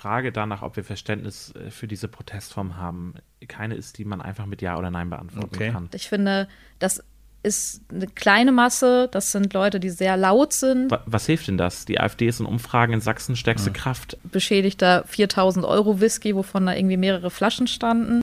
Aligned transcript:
Frage 0.00 0.32
danach, 0.32 0.62
ob 0.62 0.76
wir 0.76 0.84
Verständnis 0.84 1.52
äh, 1.54 1.70
für 1.70 1.86
diese 1.86 2.08
Protestform 2.08 2.78
haben, 2.78 3.14
keine 3.48 3.74
ist, 3.74 3.98
die 3.98 4.06
man 4.06 4.22
einfach 4.22 4.46
mit 4.46 4.62
Ja 4.62 4.78
oder 4.78 4.90
Nein 4.90 5.10
beantworten 5.10 5.54
okay. 5.54 5.70
kann. 5.72 5.90
Ich 5.92 6.08
finde, 6.08 6.48
das 6.78 7.04
ist 7.42 7.82
eine 7.90 8.06
kleine 8.06 8.50
Masse, 8.50 9.08
das 9.12 9.30
sind 9.30 9.52
Leute, 9.52 9.78
die 9.78 9.90
sehr 9.90 10.16
laut 10.16 10.54
sind. 10.54 10.90
Was 11.04 11.26
hilft 11.26 11.48
denn 11.48 11.58
das? 11.58 11.84
Die 11.84 12.00
AfD 12.00 12.28
ist 12.28 12.40
in 12.40 12.46
Umfragen 12.46 12.94
in 12.94 13.02
Sachsen 13.02 13.36
stärkste 13.36 13.68
mhm. 13.70 13.74
Kraft. 13.74 14.16
Beschädigter 14.24 15.04
4000 15.06 15.66
Euro 15.66 16.00
Whisky, 16.00 16.34
wovon 16.34 16.64
da 16.64 16.74
irgendwie 16.74 16.96
mehrere 16.96 17.30
Flaschen 17.30 17.66
standen. 17.66 18.22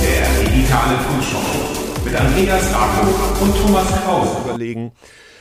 Der 0.00 0.42
digitale 0.42 0.98
Funkshow 1.00 1.76
mit 2.06 2.14
Andreas 2.14 2.72
Rakow 2.72 3.05
und 3.40 3.54
Thomas 3.56 3.88
Kraus 4.02 4.44
überlegen 4.44 4.92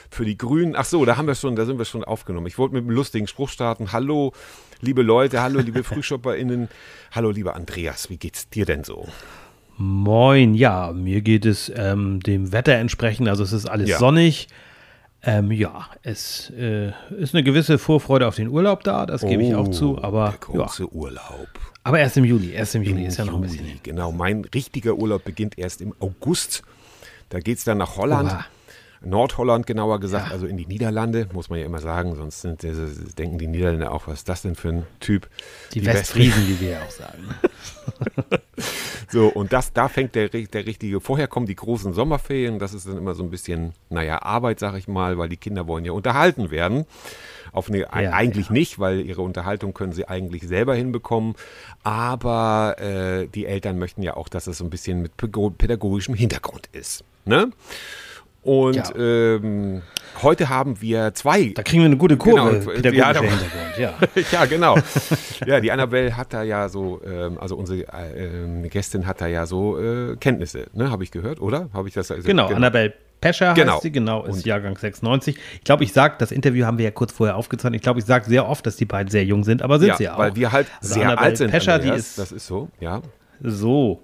für 0.09 0.25
die 0.25 0.38
Grünen. 0.38 0.75
Ach 0.75 0.85
so, 0.85 1.05
da 1.05 1.17
haben 1.17 1.27
wir 1.27 1.35
schon, 1.35 1.55
da 1.55 1.65
sind 1.65 1.77
wir 1.77 1.85
schon 1.85 2.03
aufgenommen. 2.03 2.47
Ich 2.47 2.57
wollte 2.57 2.73
mit 2.73 2.83
einem 2.83 2.91
lustigen 2.91 3.27
Spruch 3.27 3.49
starten. 3.49 3.91
Hallo, 3.91 4.33
liebe 4.81 5.01
Leute, 5.01 5.41
hallo, 5.41 5.59
liebe 5.59 5.83
FrühschopperInnen. 5.83 6.67
Hallo, 7.11 7.31
lieber 7.31 7.55
Andreas, 7.55 8.09
wie 8.09 8.17
geht's 8.17 8.49
dir 8.49 8.65
denn 8.65 8.84
so? 8.84 9.07
Moin, 9.77 10.55
ja, 10.55 10.91
mir 10.93 11.21
geht 11.21 11.45
es 11.45 11.71
ähm, 11.75 12.20
dem 12.21 12.51
Wetter 12.51 12.75
entsprechend, 12.75 13.27
also 13.27 13.43
es 13.43 13.51
ist 13.51 13.65
alles 13.65 13.89
ja. 13.89 13.98
sonnig. 13.98 14.48
Ähm, 15.21 15.51
ja, 15.51 15.87
es 16.03 16.51
äh, 16.51 16.91
ist 17.17 17.34
eine 17.34 17.43
gewisse 17.43 17.77
Vorfreude 17.77 18.27
auf 18.27 18.35
den 18.35 18.48
Urlaub 18.48 18.84
da, 18.84 19.05
das 19.05 19.21
gebe 19.21 19.43
ich 19.43 19.55
auch 19.55 19.70
zu, 19.70 19.98
oh, 19.98 20.01
aber 20.01 20.29
der 20.29 20.39
große 20.39 20.84
ja. 20.84 20.89
Urlaub. 20.89 21.49
Aber 21.84 21.99
erst 21.99 22.17
im 22.17 22.25
Juli, 22.25 22.51
erst 22.51 22.75
im 22.75 22.84
Juli 22.84 23.01
Im 23.01 23.07
ist 23.07 23.17
ja 23.17 23.25
noch 23.25 23.35
ein 23.35 23.41
bisschen. 23.41 23.65
Genau, 23.84 24.12
mein 24.12 24.45
richtiger 24.45 24.95
Urlaub 24.95 25.23
beginnt 25.23 25.57
erst 25.57 25.81
im 25.81 25.93
August. 25.99 26.63
Da 27.35 27.41
geht 27.41 27.57
es 27.57 27.66
dann 27.66 27.80
nach 27.80 27.98
Holland. 27.98 28.31
Oha. 28.31 28.45
Nordholland 29.02 29.67
genauer 29.67 29.99
gesagt, 29.99 30.27
ja. 30.27 30.31
also 30.31 30.48
in 30.48 30.55
die 30.55 30.66
Niederlande, 30.66 31.27
muss 31.34 31.49
man 31.49 31.59
ja 31.59 31.66
immer 31.66 31.82
sagen, 31.82 32.15
sonst 32.15 32.40
sind, 32.40 32.63
denken 32.63 33.37
die 33.37 33.48
Niederländer 33.48 33.91
auch, 33.91 34.07
was 34.07 34.20
ist 34.20 34.29
das 34.29 34.43
denn 34.43 34.55
für 34.55 34.70
ein 34.70 34.87
Typ? 35.01 35.27
Die, 35.74 35.82
die 35.82 35.85
Westfriesen, 35.85 36.48
wie 36.48 36.62
wir 36.62 36.70
ja 36.70 36.82
auch 36.82 36.91
sagen. 36.91 37.26
so, 39.12 39.27
und 39.27 39.51
das, 39.51 39.74
da 39.74 39.90
fängt 39.90 40.15
der, 40.15 40.29
der 40.29 40.65
richtige, 40.65 41.01
vorher 41.01 41.27
kommen 41.27 41.46
die 41.46 41.57
großen 41.57 41.91
Sommerferien, 41.91 42.57
das 42.57 42.74
ist 42.74 42.87
dann 42.87 42.96
immer 42.96 43.15
so 43.15 43.24
ein 43.24 43.32
bisschen, 43.32 43.74
naja, 43.90 44.21
Arbeit, 44.21 44.62
sag 44.62 44.77
ich 44.77 44.87
mal, 44.87 45.18
weil 45.18 45.27
die 45.27 45.35
Kinder 45.35 45.68
wollen 45.68 45.84
ja 45.84 45.91
unterhalten 45.91 46.52
werden. 46.52 46.85
Auf 47.52 47.68
eine, 47.68 47.79
ja, 47.79 47.90
eigentlich 47.90 48.48
ja. 48.48 48.54
nicht, 48.54 48.79
weil 48.79 49.02
ihre 49.02 49.21
Unterhaltung 49.24 49.74
können 49.74 49.91
sie 49.91 50.07
eigentlich 50.07 50.48
selber 50.48 50.74
hinbekommen. 50.74 51.35
Aber 51.84 52.77
äh, 52.79 53.27
die 53.27 53.46
Eltern 53.46 53.77
möchten 53.77 54.04
ja 54.04 54.15
auch, 54.15 54.29
dass 54.29 54.48
es 54.48 54.57
so 54.57 54.63
ein 54.63 54.70
bisschen 54.70 55.02
mit 55.02 55.15
pädagogischem 55.18 56.15
Hintergrund 56.15 56.68
ist. 56.71 57.04
Ne? 57.26 57.51
Und 58.41 58.76
ja. 58.76 58.95
ähm, 58.95 59.81
heute 60.21 60.49
haben 60.49 60.79
wir 60.79 61.13
zwei. 61.15 61.51
Da 61.55 61.63
kriegen 61.63 61.81
wir 61.81 61.87
eine 61.87 61.98
gute 61.98 62.15
Kurve. 62.15 62.59
Genau, 62.79 62.95
ja, 62.95 63.07
Hintergrund, 63.07 63.77
ja. 63.79 63.93
ja, 64.31 64.45
genau. 64.45 64.78
ja, 65.46 65.59
die 65.59 65.72
Annabelle 65.72 66.16
hat 66.16 66.31
da 66.34 66.44
ja 66.44 66.69
so, 66.69 67.01
ähm, 67.03 67.40
also 67.40 67.56
unsere 67.56 67.81
äh, 67.81 68.69
Gästin 68.69 69.07
hat 69.07 69.22
da 69.22 69.28
ja 69.28 69.47
so 69.47 69.79
äh, 69.79 70.16
Kenntnisse, 70.18 70.68
ne? 70.73 70.91
Habe 70.91 71.03
ich 71.03 71.09
gehört, 71.09 71.41
oder? 71.41 71.69
Habe 71.73 71.88
ich 71.88 71.96
das? 71.96 72.12
Also, 72.12 72.28
genau, 72.28 72.46
genau, 72.46 72.57
Annabelle 72.57 72.94
Pescher 73.22 73.56
genau. 73.56 73.73
heißt 73.73 73.81
sie, 73.81 73.91
genau, 73.91 74.23
ist 74.25 74.35
Und 74.35 74.46
Jahrgang 74.46 74.78
96. 74.78 75.35
Ich 75.53 75.63
glaube, 75.63 75.84
ich 75.84 75.94
sage, 75.94 76.16
das 76.19 76.31
Interview 76.31 76.66
haben 76.66 76.78
wir 76.78 76.85
ja 76.85 76.91
kurz 76.91 77.12
vorher 77.12 77.35
aufgezeichnet. 77.35 77.78
Ich 77.78 77.81
glaube, 77.81 78.00
ich 78.00 78.06
sage 78.06 78.25
sehr 78.25 78.47
oft, 78.47 78.66
dass 78.68 78.75
die 78.75 78.85
beiden 78.85 79.09
sehr 79.09 79.25
jung 79.25 79.44
sind, 79.44 79.63
aber 79.63 79.79
sind 79.79 79.88
ja, 79.88 79.97
sie 79.97 80.09
auch. 80.09 80.19
Weil 80.19 80.35
wir 80.35 80.51
halt 80.51 80.68
also 80.79 80.94
sehr 80.94 81.06
Annabelle 81.07 81.25
alt 81.25 81.38
sind. 81.38 81.50
Pescher, 81.50 81.79
die 81.79 81.90
ist, 81.90 82.19
das 82.19 82.31
ist 82.31 82.46
so, 82.46 82.69
ja. 82.79 83.01
So 83.41 84.03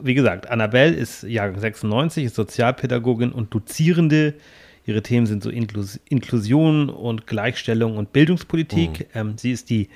wie 0.00 0.14
gesagt, 0.14 0.50
Annabelle 0.50 0.94
ist 0.94 1.22
Jahrgang 1.22 1.60
96, 1.60 2.24
ist 2.24 2.34
Sozialpädagogin 2.34 3.32
und 3.32 3.52
Dozierende. 3.54 4.34
Ihre 4.86 5.02
Themen 5.02 5.26
sind 5.26 5.42
so 5.42 5.50
Inklus 5.50 6.00
Inklusion 6.08 6.88
und 6.88 7.26
Gleichstellung 7.26 7.96
und 7.96 8.12
Bildungspolitik. 8.12 9.00
Mhm. 9.00 9.20
Ähm, 9.20 9.38
sie 9.38 9.52
ist 9.52 9.70
die 9.70 9.88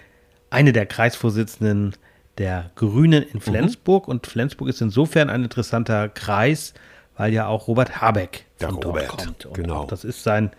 eine 0.51 0.73
der 0.73 0.87
Kreisvorsitzenden 0.87 1.95
der 2.39 2.71
Grünen 2.75 3.23
in 3.23 3.37
mhm. 3.37 3.41
Flensburg. 3.41 4.07
Mhm. 4.07 4.13
Und 4.13 4.27
Flensburg 4.27 4.69
ist 4.69 4.81
insofern 4.81 5.31
ein 5.31 5.45
interessanter 5.45 6.09
Kreis, 6.09 6.75
weil 7.17 7.33
ja 7.33 7.47
auch 7.47 7.69
Robert 7.69 8.01
Habeck 8.01 8.45
der 8.61 8.69
von 8.69 8.83
Robert, 8.83 9.09
dort 9.09 9.25
kommt. 9.25 9.47
Und 9.47 9.55
genau. 9.55 9.87
Das 9.87 10.05
ist 10.05 10.23
sein, 10.23 10.51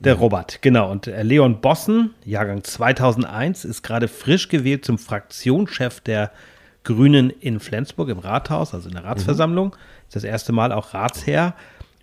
der 0.00 0.14
mhm. 0.14 0.20
Robert, 0.20 0.62
genau. 0.62 0.90
Und 0.90 1.06
äh, 1.06 1.22
Leon 1.22 1.60
Bossen, 1.60 2.14
Jahrgang 2.24 2.62
2001, 2.62 3.64
ist 3.64 3.82
gerade 3.82 4.08
frisch 4.08 4.48
gewählt 4.48 4.84
zum 4.84 4.98
Fraktionschef 4.98 6.00
der 6.00 6.30
Grünen 6.84 7.30
in 7.30 7.60
Flensburg 7.60 8.08
im 8.10 8.18
Rathaus, 8.18 8.74
also 8.74 8.88
in 8.88 8.94
der 8.94 9.04
Ratsversammlung. 9.04 9.68
Mhm. 9.68 10.06
Ist 10.06 10.16
das 10.16 10.24
erste 10.24 10.52
Mal 10.52 10.72
auch 10.72 10.94
Ratsherr. 10.94 11.54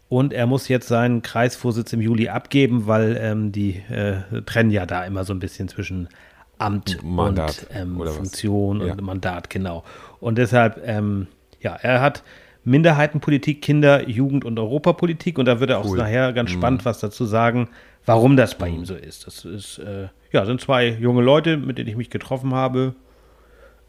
Und 0.09 0.33
er 0.33 0.45
muss 0.45 0.67
jetzt 0.67 0.89
seinen 0.89 1.21
Kreisvorsitz 1.21 1.93
im 1.93 2.01
Juli 2.01 2.27
abgeben, 2.27 2.85
weil 2.85 3.17
ähm, 3.21 3.53
die 3.53 3.77
äh, 3.89 4.41
trennen 4.45 4.71
ja 4.71 4.85
da 4.85 5.05
immer 5.05 5.23
so 5.23 5.33
ein 5.33 5.39
bisschen 5.39 5.69
zwischen 5.69 6.09
Amt 6.57 7.01
Mandat 7.01 7.65
und 7.69 7.75
ähm, 7.75 8.07
Funktion 8.07 8.85
ja. 8.85 8.91
und 8.91 9.01
Mandat, 9.01 9.49
genau. 9.49 9.83
Und 10.19 10.37
deshalb, 10.37 10.81
ähm, 10.85 11.27
ja, 11.61 11.75
er 11.75 12.01
hat 12.01 12.23
Minderheitenpolitik, 12.63 13.61
Kinder-, 13.61 14.07
Jugend- 14.07 14.45
und 14.45 14.59
Europapolitik. 14.59 15.39
Und 15.39 15.45
da 15.45 15.59
wird 15.59 15.69
er 15.69 15.79
auch 15.79 15.85
cool. 15.85 15.97
nachher 15.97 16.33
ganz 16.33 16.51
mhm. 16.51 16.55
spannend 16.55 16.85
was 16.85 16.99
dazu 16.99 17.25
sagen, 17.25 17.69
warum 18.05 18.37
das 18.37 18.57
bei 18.57 18.69
mhm. 18.69 18.79
ihm 18.79 18.85
so 18.85 18.95
ist. 18.95 19.25
Das 19.25 19.45
ist, 19.45 19.79
äh, 19.79 20.09
ja, 20.31 20.45
sind 20.45 20.61
zwei 20.61 20.89
junge 20.89 21.21
Leute, 21.21 21.57
mit 21.57 21.77
denen 21.77 21.89
ich 21.89 21.95
mich 21.95 22.09
getroffen 22.09 22.53
habe. 22.53 22.95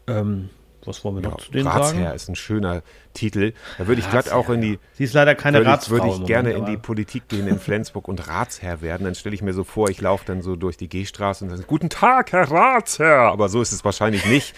Ähm, 0.07 0.49
was 0.87 1.03
wollen 1.03 1.15
wir 1.15 1.21
noch 1.21 1.39
ja, 1.39 1.45
zu 1.45 1.51
denen 1.51 1.67
Ratsherr 1.67 1.83
sagen? 1.83 1.97
Ratsherr 1.99 2.15
ist 2.15 2.29
ein 2.29 2.35
schöner 2.35 2.81
Titel. 3.13 3.53
Da 3.77 3.87
würde 3.87 4.01
ich 4.01 4.09
glatt 4.09 4.31
auch 4.31 4.49
in 4.49 4.61
die. 4.61 4.79
Sie 4.93 5.03
ist 5.03 5.13
leider 5.13 5.35
keine 5.35 5.59
würde 5.59 5.69
Ratsfrau. 5.69 5.95
Würde 5.95 6.09
ich 6.09 6.25
gerne 6.25 6.49
Moment, 6.49 6.67
in 6.67 6.73
die 6.73 6.77
Politik 6.77 7.27
gehen 7.27 7.47
in 7.47 7.59
Flensburg 7.59 8.07
und 8.07 8.27
Ratsherr 8.27 8.81
werden. 8.81 9.03
Dann 9.03 9.15
stelle 9.15 9.35
ich 9.35 9.41
mir 9.41 9.53
so 9.53 9.63
vor, 9.63 9.89
ich 9.89 10.01
laufe 10.01 10.25
dann 10.25 10.41
so 10.41 10.55
durch 10.55 10.77
die 10.77 10.89
Gehstraße 10.89 11.43
und 11.45 11.51
sage: 11.51 11.63
Guten 11.63 11.89
Tag, 11.89 12.31
Herr 12.31 12.49
Ratsherr. 12.49 13.31
Aber 13.31 13.49
so 13.49 13.61
ist 13.61 13.71
es 13.71 13.83
wahrscheinlich 13.85 14.25
nicht. 14.25 14.55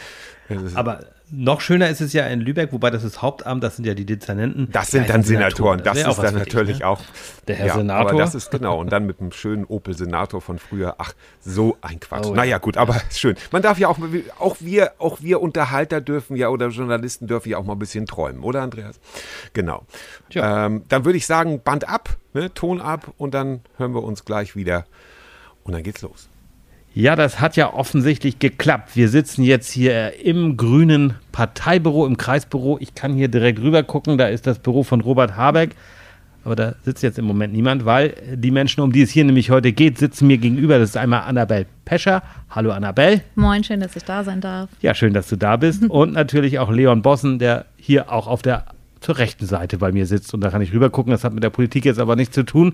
Aber 0.75 1.05
noch 1.37 1.61
schöner 1.61 1.89
ist 1.89 2.01
es 2.01 2.13
ja 2.13 2.25
in 2.27 2.41
Lübeck, 2.41 2.71
wobei 2.71 2.89
das 2.89 3.03
ist 3.03 3.21
Hauptamt, 3.21 3.63
das 3.63 3.75
sind 3.75 3.85
ja 3.85 3.93
die 3.93 4.05
Dezernenten. 4.05 4.69
Das 4.71 4.91
sind 4.91 5.09
dann 5.09 5.23
Senatoren, 5.23 5.83
das, 5.83 6.01
das 6.01 6.17
ist 6.17 6.23
dann 6.23 6.35
natürlich 6.35 6.79
ne? 6.79 6.87
auch. 6.87 7.01
Der 7.47 7.55
Herr 7.55 7.67
ja, 7.67 7.75
Senator. 7.75 8.09
Aber 8.11 8.19
das 8.19 8.35
ist 8.35 8.51
genau, 8.51 8.79
und 8.79 8.91
dann 8.91 9.05
mit 9.05 9.19
einem 9.19 9.31
schönen 9.31 9.65
Opel-Senator 9.65 10.41
von 10.41 10.59
früher. 10.59 10.95
Ach, 10.97 11.13
so 11.41 11.77
ein 11.81 11.99
Quatsch. 11.99 12.25
Oh, 12.27 12.33
naja, 12.33 12.57
gut, 12.57 12.77
aber 12.77 12.99
schön. 13.11 13.35
Man 13.51 13.61
darf 13.61 13.77
ja 13.77 13.87
auch, 13.87 13.99
auch 14.39 14.57
wir, 14.59 14.93
auch 14.99 15.21
wir 15.21 15.41
Unterhalter 15.41 16.01
dürfen 16.01 16.35
ja 16.35 16.49
oder 16.49 16.69
Journalisten 16.69 17.27
dürfen 17.27 17.49
ja 17.49 17.57
auch 17.57 17.65
mal 17.65 17.73
ein 17.73 17.79
bisschen 17.79 18.05
träumen, 18.05 18.43
oder 18.43 18.61
Andreas? 18.61 18.99
Genau. 19.53 19.85
Ähm, 20.33 20.83
dann 20.87 21.05
würde 21.05 21.17
ich 21.17 21.25
sagen, 21.25 21.61
Band 21.61 21.87
ab, 21.87 22.17
ne, 22.33 22.53
Ton 22.53 22.81
ab 22.81 23.13
und 23.17 23.33
dann 23.33 23.61
hören 23.77 23.93
wir 23.93 24.03
uns 24.03 24.25
gleich 24.25 24.55
wieder. 24.55 24.85
Und 25.63 25.73
dann 25.73 25.83
geht's 25.83 26.01
los. 26.01 26.29
Ja, 26.97 27.17
das 27.17 27.41
hat 27.41 27.57
ja 27.57 27.73
offensichtlich 27.73 28.39
geklappt. 28.39 28.95
Wir 28.95 29.09
sitzen 29.09 29.43
jetzt 29.43 29.69
hier 29.69 30.17
im 30.23 30.55
grünen 30.55 31.15
Parteibüro, 31.33 32.07
im 32.07 32.15
Kreisbüro. 32.15 32.77
Ich 32.79 32.95
kann 32.95 33.13
hier 33.13 33.27
direkt 33.27 33.59
rüber 33.59 33.83
gucken. 33.83 34.17
Da 34.17 34.27
ist 34.27 34.47
das 34.47 34.59
Büro 34.59 34.83
von 34.83 35.01
Robert 35.01 35.35
Habeck. 35.35 35.71
Aber 36.45 36.55
da 36.55 36.75
sitzt 36.83 37.03
jetzt 37.03 37.19
im 37.19 37.25
Moment 37.25 37.51
niemand, 37.51 37.83
weil 37.83 38.15
die 38.35 38.49
Menschen, 38.49 38.79
um 38.79 38.93
die 38.93 39.01
es 39.01 39.09
hier 39.09 39.25
nämlich 39.25 39.49
heute 39.49 39.73
geht, 39.73 39.97
sitzen 39.97 40.27
mir 40.27 40.37
gegenüber. 40.37 40.79
Das 40.79 40.91
ist 40.91 40.95
einmal 40.95 41.23
Annabelle 41.23 41.65
Pescher. 41.83 42.23
Hallo 42.49 42.71
Annabelle. 42.71 43.23
Moin, 43.35 43.65
schön, 43.65 43.81
dass 43.81 43.93
ich 43.97 44.05
da 44.05 44.23
sein 44.23 44.39
darf. 44.39 44.69
Ja, 44.79 44.95
schön, 44.95 45.13
dass 45.13 45.27
du 45.27 45.35
da 45.35 45.57
bist. 45.57 45.83
Und 45.89 46.13
natürlich 46.13 46.59
auch 46.59 46.71
Leon 46.71 47.01
Bossen, 47.01 47.39
der 47.39 47.65
hier 47.75 48.09
auch 48.09 48.27
auf 48.27 48.41
der 48.41 48.67
zur 49.01 49.17
rechten 49.17 49.45
Seite 49.45 49.79
bei 49.79 49.91
mir 49.91 50.05
sitzt. 50.05 50.33
Und 50.33 50.39
da 50.39 50.49
kann 50.49 50.61
ich 50.61 50.71
rüber 50.71 50.89
gucken. 50.89 51.11
Das 51.11 51.25
hat 51.25 51.33
mit 51.33 51.43
der 51.43 51.49
Politik 51.49 51.83
jetzt 51.83 51.99
aber 51.99 52.15
nichts 52.15 52.35
zu 52.35 52.43
tun. 52.43 52.73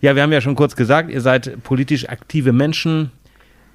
Ja, 0.00 0.16
wir 0.16 0.22
haben 0.24 0.32
ja 0.32 0.40
schon 0.40 0.56
kurz 0.56 0.74
gesagt, 0.74 1.10
ihr 1.10 1.20
seid 1.20 1.62
politisch 1.62 2.08
aktive 2.08 2.52
Menschen, 2.52 3.12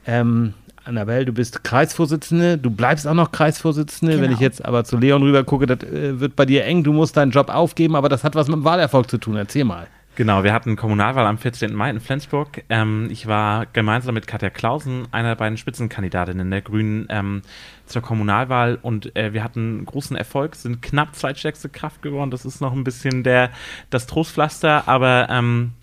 ähm, 0.07 0.53
Annabelle, 0.87 1.25
du 1.25 1.33
bist 1.33 1.63
Kreisvorsitzende, 1.63 2.57
du 2.57 2.71
bleibst 2.71 3.07
auch 3.07 3.13
noch 3.13 3.31
Kreisvorsitzende. 3.31 4.13
Genau. 4.13 4.23
Wenn 4.23 4.31
ich 4.31 4.39
jetzt 4.39 4.63
aber 4.63 4.83
zu 4.85 4.97
Leon 4.97 5.21
rüber 5.21 5.43
gucke, 5.43 5.65
das 5.67 5.83
äh, 5.83 6.19
wird 6.19 6.35
bei 6.35 6.45
dir 6.45 6.65
eng, 6.65 6.83
du 6.83 6.93
musst 6.93 7.17
deinen 7.17 7.31
Job 7.31 7.49
aufgeben, 7.49 7.95
aber 7.95 8.09
das 8.09 8.23
hat 8.23 8.35
was 8.35 8.47
mit 8.47 8.55
dem 8.55 8.63
Wahlerfolg 8.63 9.09
zu 9.09 9.17
tun. 9.17 9.35
Erzähl 9.35 9.65
mal. 9.65 9.87
Genau, 10.17 10.43
wir 10.43 10.51
hatten 10.51 10.75
Kommunalwahl 10.75 11.27
am 11.27 11.37
14. 11.37 11.75
Mai 11.75 11.91
in 11.91 11.99
Flensburg. 11.99 12.63
Ähm, 12.69 13.07
ich 13.11 13.27
war 13.27 13.67
gemeinsam 13.67 14.15
mit 14.15 14.25
Katja 14.25 14.49
Klausen, 14.49 15.07
einer 15.11 15.29
der 15.29 15.35
beiden 15.35 15.59
Spitzenkandidatinnen 15.59 16.49
der 16.49 16.61
Grünen, 16.61 17.05
ähm, 17.09 17.43
zur 17.85 18.01
Kommunalwahl 18.01 18.79
und 18.81 19.15
äh, 19.15 19.33
wir 19.33 19.43
hatten 19.43 19.85
großen 19.85 20.17
Erfolg, 20.17 20.55
sind 20.55 20.81
knapp 20.81 21.13
zweitstärkste 21.13 21.69
Kraft 21.69 22.01
geworden. 22.01 22.31
Das 22.31 22.45
ist 22.45 22.61
noch 22.61 22.73
ein 22.73 22.83
bisschen 22.83 23.21
der, 23.21 23.51
das 23.91 24.07
Trostpflaster, 24.07 24.87
aber 24.87 25.27
ähm, 25.29 25.73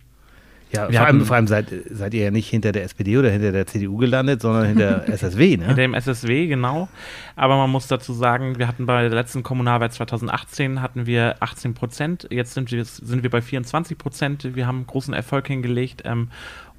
ja, 0.74 0.90
vor 0.90 1.06
allem, 1.06 1.24
vor 1.24 1.36
allem, 1.36 1.46
seid, 1.46 1.72
seid 1.90 2.14
ihr 2.14 2.24
ja 2.24 2.30
nicht 2.30 2.48
hinter 2.48 2.72
der 2.72 2.84
SPD 2.84 3.16
oder 3.16 3.30
hinter 3.30 3.52
der 3.52 3.66
CDU 3.66 3.96
gelandet, 3.96 4.42
sondern 4.42 4.66
hinter 4.66 5.08
SSW, 5.08 5.56
ne? 5.56 5.66
Hinter 5.66 5.82
dem 5.82 5.94
SSW, 5.94 6.46
genau. 6.46 6.88
Aber 7.36 7.56
man 7.56 7.70
muss 7.70 7.86
dazu 7.86 8.12
sagen, 8.12 8.58
wir 8.58 8.68
hatten 8.68 8.86
bei 8.86 9.02
der 9.02 9.10
letzten 9.10 9.42
Kommunalwahl 9.42 9.90
2018 9.90 10.82
hatten 10.82 11.06
wir 11.06 11.36
18 11.40 11.74
Prozent. 11.74 12.28
Jetzt 12.30 12.54
sind 12.54 12.70
wir, 12.70 12.84
sind 12.84 13.22
wir 13.22 13.30
bei 13.30 13.40
24 13.40 13.96
Prozent. 13.98 14.54
Wir 14.54 14.66
haben 14.66 14.86
großen 14.86 15.14
Erfolg 15.14 15.46
hingelegt. 15.46 16.02
Ähm, 16.04 16.28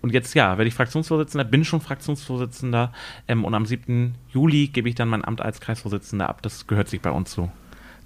und 0.02 0.14
jetzt, 0.14 0.36
ja, 0.36 0.58
werde 0.58 0.68
ich 0.68 0.76
Fraktionsvorsitzender, 0.76 1.46
bin 1.46 1.66
schon 1.66 1.82
Fraktionsvorsitzender. 1.82 2.92
Ähm, 3.28 3.44
und 3.44 3.56
am 3.56 3.66
7. 3.66 4.16
Juli 4.30 4.68
gebe 4.68 4.88
ich 4.88 4.96
dann 4.96 5.08
mein 5.08 5.26
Amt 5.26 5.42
als 5.42 5.60
Kreisvorsitzender 5.60 6.30
ab. 6.30 6.42
Das 6.42 6.68
gehört 6.68 6.90
sich 6.90 7.02
bei 7.02 7.12
uns 7.12 7.32
so. 7.32 7.50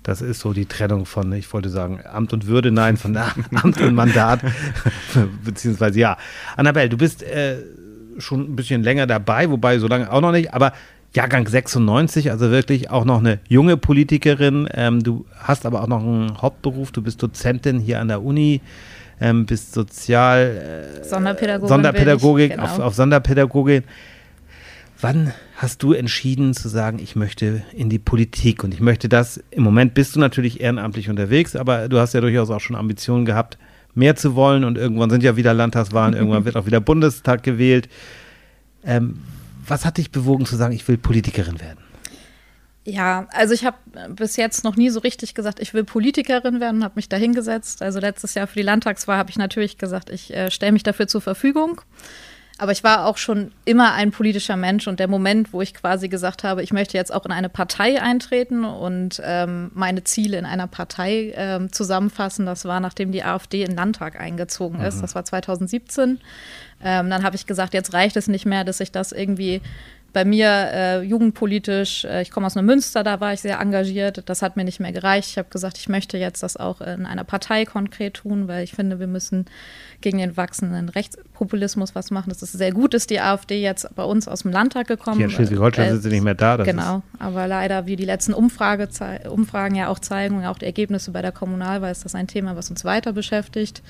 Das 0.04 0.22
ist 0.22 0.40
so 0.40 0.54
die 0.54 0.66
Trennung 0.66 1.06
von, 1.06 1.32
ich 1.34 1.52
wollte 1.54 1.70
sagen, 1.70 2.00
Amt 2.12 2.34
und 2.34 2.48
Würde, 2.48 2.72
nein, 2.72 2.98
von 2.98 3.18
Amt 3.54 3.82
und 3.82 3.94
Mandat. 3.94 4.42
Beziehungsweise 5.44 6.00
ja. 6.00 6.18
Annabelle, 6.56 6.90
du 6.90 6.98
bist 6.98 7.22
äh, 7.24 7.58
schon 8.18 8.42
ein 8.42 8.56
bisschen 8.56 8.84
länger 8.84 9.08
dabei, 9.08 9.50
wobei 9.50 9.80
so 9.80 9.88
lange 9.88 10.12
auch 10.12 10.22
noch 10.22 10.32
nicht, 10.32 10.54
aber 10.54 10.74
Jahrgang 11.16 11.48
96, 11.48 12.30
also 12.30 12.52
wirklich 12.52 12.92
auch 12.92 13.04
noch 13.04 13.20
eine 13.20 13.40
junge 13.48 13.78
Politikerin. 13.78 14.70
Ähm, 14.74 15.02
du 15.02 15.26
hast 15.38 15.66
aber 15.66 15.82
auch 15.82 15.88
noch 15.88 16.02
einen 16.02 16.40
Hauptberuf, 16.42 16.92
du 16.92 17.02
bist 17.02 17.22
Dozentin 17.24 17.80
hier 17.80 18.00
an 18.00 18.10
der 18.10 18.24
Uni, 18.24 18.62
ähm, 19.20 19.46
bist 19.46 19.74
Sozial... 19.74 21.00
Äh, 21.02 21.04
Sonderpädagogin. 21.04 21.68
Sonderpädagogik, 21.68 22.52
genau. 22.52 22.64
auf, 22.64 22.80
auf 22.80 22.94
Sonderpädagogin. 22.94 23.84
Wann 25.02 25.34
hast 25.56 25.82
du 25.82 25.94
entschieden 25.94 26.54
zu 26.54 26.68
sagen, 26.68 27.00
ich 27.00 27.16
möchte 27.16 27.64
in 27.72 27.90
die 27.90 28.00
Politik 28.00 28.66
und 28.66 28.74
ich 28.74 28.82
möchte 28.82 29.08
das, 29.08 29.42
im 29.50 29.64
Moment 29.64 29.94
bist 29.94 30.16
du 30.16 30.20
natürlich 30.20 30.60
ehrenamtlich 30.60 31.10
unterwegs, 31.10 31.56
aber 31.56 31.88
du 31.88 32.00
hast 32.00 32.14
ja 32.14 32.20
durchaus 32.20 32.50
auch 32.50 32.60
schon 32.60 32.76
Ambitionen 32.76 33.24
gehabt, 33.24 33.58
mehr 33.96 34.18
zu 34.18 34.36
wollen 34.36 34.66
und 34.66 34.78
irgendwann 34.78 35.10
sind 35.10 35.24
ja 35.24 35.38
wieder 35.38 35.54
Landtagswahlen, 35.54 36.16
irgendwann 36.16 36.44
wird 36.44 36.58
auch 36.58 36.66
wieder 36.66 36.82
Bundestag 36.82 37.44
gewählt. 37.44 37.88
Ähm, 38.84 39.22
was 39.66 39.86
hat 39.86 39.98
dich 39.98 40.12
bewogen 40.12 40.46
zu 40.46 40.58
sagen, 40.58 40.74
ich 40.74 40.86
will 40.88 40.98
Politikerin 40.98 41.62
werden? 41.62 41.80
Ja, 42.84 43.28
also 43.32 43.54
ich 43.54 43.66
habe 43.66 43.78
bis 44.10 44.36
jetzt 44.36 44.66
noch 44.66 44.76
nie 44.76 44.90
so 44.90 45.00
richtig 45.00 45.34
gesagt, 45.34 45.62
ich 45.62 45.74
will 45.74 45.86
Politikerin 45.86 46.60
werden, 46.60 46.84
habe 46.84 46.96
mich 46.96 47.08
da 47.08 47.16
hingesetzt. 47.16 47.82
Also 47.82 48.00
letztes 48.00 48.34
Jahr 48.34 48.48
für 48.48 48.56
die 48.56 48.64
Landtagswahl 48.64 49.18
habe 49.18 49.30
ich 49.30 49.38
natürlich 49.38 49.78
gesagt, 49.78 50.10
ich 50.10 50.34
äh, 50.34 50.52
stelle 50.52 50.74
mich 50.74 50.84
dafür 50.84 51.08
zur 51.08 51.22
Verfügung. 51.22 51.82
Aber 52.60 52.74
ich 52.74 52.84
war 52.84 53.06
auch 53.06 53.16
schon 53.16 53.54
immer 53.64 53.94
ein 53.94 54.12
politischer 54.12 54.58
Mensch 54.58 54.88
und 54.90 55.00
der 55.00 55.08
Moment, 55.08 55.54
wo 55.54 55.62
ich 55.62 55.74
quasi 55.74 56.10
gesagt 56.10 56.44
habe, 56.44 56.62
ich 56.62 56.74
möchte 56.74 56.98
jetzt 56.98 57.14
auch 57.14 57.26
in 57.26 57.32
eine 57.32 57.48
Partei 57.48 58.02
eintreten 58.02 58.66
und 58.66 59.22
ähm, 59.24 59.72
meine 59.74 60.04
Ziele 60.04 60.38
in 60.38 60.46
einer 60.46 60.68
Partei 60.68 61.32
ähm, 61.38 61.72
zusammenfassen, 61.72 62.46
das 62.46 62.66
war, 62.66 62.82
nachdem 62.82 63.14
die 63.14 63.24
AfD 63.24 63.62
in 63.62 63.70
den 63.70 63.78
Landtag 63.78 64.20
eingezogen 64.20 64.82
ist. 64.82 64.98
Mhm. 64.98 65.02
Das 65.02 65.16
war 65.16 65.24
2017. 65.24 66.20
Ähm, 66.84 67.10
dann 67.10 67.24
habe 67.24 67.38
ich 67.38 67.46
gesagt, 67.46 67.74
jetzt 67.74 67.94
reicht 67.94 68.18
es 68.18 68.28
nicht 68.28 68.46
mehr, 68.46 68.66
dass 68.66 68.82
ich 68.82 68.92
das 68.92 69.14
irgendwie 69.14 69.62
bei 70.14 70.26
mir 70.26 70.48
äh, 70.48 71.02
jugendpolitisch, 71.02 72.06
äh, 72.06 72.22
ich 72.22 72.32
komme 72.32 72.48
aus 72.48 72.56
Münster, 72.56 73.04
da 73.04 73.20
war 73.20 73.34
ich 73.34 73.42
sehr 73.42 73.60
engagiert. 73.60 74.24
Das 74.28 74.42
hat 74.42 74.58
mir 74.58 74.64
nicht 74.64 74.80
mehr 74.80 74.92
gereicht. 74.92 75.30
Ich 75.30 75.38
habe 75.38 75.50
gesagt, 75.50 75.78
ich 75.78 75.90
möchte 75.90 76.18
jetzt 76.18 76.44
das 76.44 76.58
auch 76.58 76.82
in 76.82 77.06
einer 77.06 77.24
Partei 77.24 77.66
konkret 77.66 78.16
tun, 78.16 78.48
weil 78.48 78.64
ich 78.64 78.74
finde, 78.74 79.00
wir 79.00 79.08
müssen 79.08 79.46
gegen 80.02 80.18
den 80.18 80.38
wachsenden 80.38 80.90
Rechtspopulismus 80.90 81.96
was 81.96 82.12
machen. 82.12 82.30
Das 82.30 82.42
ist 82.42 82.54
sehr 82.54 82.72
gut, 82.72 82.94
dass 82.94 83.08
die 83.08 83.20
AfD 83.20 83.62
jetzt 83.62 83.94
bei 83.96 84.04
uns 84.04 84.28
aus 84.28 84.42
dem 84.44 84.52
Landtag 84.52 84.88
gekommen 84.88 85.16
ist. 85.16 85.18
Hier 85.18 85.26
in 85.26 85.32
Schleswig-Holstein 85.32 85.88
äh, 85.88 85.92
sind 85.92 86.02
sie 86.02 86.10
nicht 86.10 86.24
mehr 86.24 86.36
da. 86.36 86.58
genau, 86.58 87.04
aber 87.20 87.48
leider, 87.48 87.86
wie 87.86 87.96
die 87.96 88.06
letzten 88.06 88.34
Umfrage 88.34 88.88
Umfragen 89.30 89.76
ja 89.76 89.90
auch 89.90 90.00
zeigen 90.00 90.38
und 90.38 90.46
auch 90.46 90.58
die 90.58 90.66
Ergebnisse 90.66 91.12
bei 91.12 91.22
der 91.22 91.32
Kommunalwahl, 91.32 91.92
ist 91.92 92.06
das 92.06 92.16
ein 92.16 92.28
Thema, 92.28 92.56
was 92.56 92.70
uns 92.70 92.86
weiter 92.86 93.14
beschäftigt. 93.14 93.82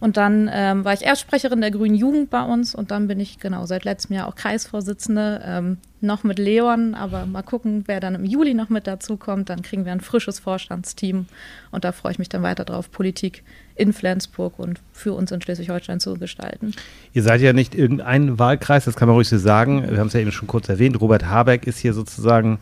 Und 0.00 0.16
dann 0.16 0.50
ähm, 0.52 0.84
war 0.84 0.94
ich 0.94 1.02
Erstsprecherin 1.02 1.60
der 1.60 1.70
Grünen 1.70 1.94
Jugend 1.94 2.30
bei 2.30 2.42
uns 2.42 2.74
und 2.74 2.90
dann 2.90 3.06
bin 3.06 3.20
ich 3.20 3.38
genau 3.38 3.66
seit 3.66 3.84
letztem 3.84 4.16
Jahr 4.16 4.28
auch 4.28 4.34
Kreisvorsitzende, 4.34 5.42
ähm, 5.44 5.76
noch 6.00 6.24
mit 6.24 6.38
Leon, 6.38 6.94
aber 6.94 7.26
mal 7.26 7.42
gucken, 7.42 7.84
wer 7.86 8.00
dann 8.00 8.14
im 8.14 8.24
Juli 8.24 8.54
noch 8.54 8.70
mit 8.70 8.86
dazu 8.86 9.18
kommt. 9.18 9.50
Dann 9.50 9.60
kriegen 9.60 9.84
wir 9.84 9.92
ein 9.92 10.00
frisches 10.00 10.38
Vorstandsteam 10.38 11.26
und 11.70 11.84
da 11.84 11.92
freue 11.92 12.12
ich 12.12 12.18
mich 12.18 12.30
dann 12.30 12.42
weiter 12.42 12.64
drauf, 12.64 12.90
Politik 12.90 13.42
in 13.74 13.92
Flensburg 13.92 14.58
und 14.58 14.80
für 14.92 15.12
uns 15.12 15.30
in 15.32 15.42
Schleswig-Holstein 15.42 16.00
zu 16.00 16.14
gestalten. 16.14 16.72
Ihr 17.12 17.22
seid 17.22 17.42
ja 17.42 17.52
nicht 17.52 17.74
irgendein 17.74 18.38
Wahlkreis, 18.38 18.86
das 18.86 18.96
kann 18.96 19.08
man 19.08 19.16
ruhig 19.16 19.28
so 19.28 19.36
sagen. 19.36 19.82
Wir 19.90 19.98
haben 19.98 20.06
es 20.06 20.14
ja 20.14 20.20
eben 20.20 20.32
schon 20.32 20.48
kurz 20.48 20.70
erwähnt. 20.70 20.98
Robert 20.98 21.26
Habeck 21.26 21.66
ist 21.66 21.78
hier 21.78 21.92
sozusagen 21.92 22.58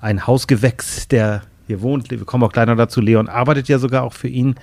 ein 0.00 0.28
Hausgewächs, 0.28 1.08
der 1.08 1.42
hier 1.66 1.82
wohnt. 1.82 2.10
Wir 2.10 2.24
kommen 2.24 2.44
auch 2.44 2.52
gleich 2.52 2.66
noch 2.66 2.76
dazu. 2.76 3.00
Leon 3.00 3.28
arbeitet 3.28 3.66
ja 3.68 3.80
sogar 3.80 4.04
auch 4.04 4.12
für 4.12 4.28
ihn. 4.28 4.54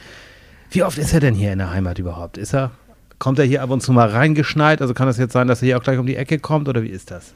Wie 0.74 0.82
oft 0.82 0.98
ist 0.98 1.14
er 1.14 1.20
denn 1.20 1.36
hier 1.36 1.54
in 1.54 1.60
der 1.60 1.70
Heimat 1.70 2.00
überhaupt? 2.00 2.36
Ist 2.40 2.56
er, 2.56 2.72
kommt 3.20 3.38
er 3.38 3.46
hier 3.46 3.62
ab 3.62 3.70
und 3.70 3.82
zu 3.82 3.94
mal 3.94 4.10
reingeschneit? 4.10 4.82
Also 4.82 4.96
kann 4.96 5.06
das 5.06 5.20
jetzt 5.20 5.34
sein, 5.34 5.48
dass 5.48 5.62
er 5.62 5.68
hier 5.68 5.78
auch 5.78 5.84
gleich 5.84 6.00
um 6.00 6.08
die 6.08 6.16
Ecke 6.16 6.40
kommt 6.40 6.68
oder 6.68 6.82
wie 6.82 6.90
ist 6.90 7.12
das? 7.12 7.36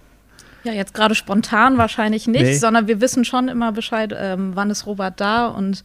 Ja, 0.64 0.74
jetzt 0.74 0.96
gerade 0.96 1.14
spontan 1.14 1.78
wahrscheinlich 1.78 2.26
nicht, 2.26 2.42
nee. 2.42 2.58
sondern 2.58 2.88
wir 2.88 3.00
wissen 3.00 3.26
schon 3.26 3.48
immer 3.48 3.72
Bescheid, 3.72 4.12
ähm, 4.18 4.52
wann 4.56 4.72
ist 4.72 4.88
Robert 4.88 5.22
da 5.22 5.46
und 5.46 5.84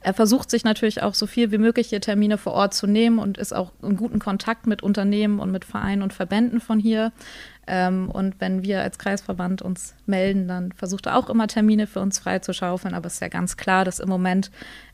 er 0.00 0.14
versucht 0.14 0.50
sich 0.50 0.64
natürlich 0.64 1.02
auch 1.02 1.14
so 1.14 1.26
viel 1.26 1.52
wie 1.52 1.58
möglich 1.58 1.88
hier 1.88 2.00
Termine 2.00 2.38
vor 2.38 2.54
Ort 2.54 2.72
zu 2.72 2.86
nehmen 2.86 3.18
und 3.18 3.36
ist 3.36 3.54
auch 3.54 3.72
in 3.82 3.96
guten 3.96 4.18
Kontakt 4.18 4.66
mit 4.66 4.82
Unternehmen 4.82 5.40
und 5.40 5.50
mit 5.50 5.64
Vereinen 5.64 6.02
und 6.02 6.12
Verbänden 6.12 6.60
von 6.60 6.78
hier. 6.78 7.12
Ähm, 7.66 8.10
und 8.10 8.40
wenn 8.40 8.62
wir 8.62 8.82
als 8.82 8.98
Kreisverband 8.98 9.62
uns 9.62 9.94
melden, 10.06 10.48
dann 10.48 10.72
versucht 10.72 11.06
er 11.06 11.16
auch 11.16 11.30
immer 11.30 11.46
Termine 11.46 11.86
für 11.86 12.00
uns 12.00 12.18
freizuschaufeln. 12.18 12.94
Aber 12.94 13.06
es 13.06 13.14
ist 13.14 13.20
ja 13.20 13.28
ganz 13.28 13.56
klar, 13.56 13.84
dass 13.84 14.00
im 14.00 14.08
Moment 14.08 14.50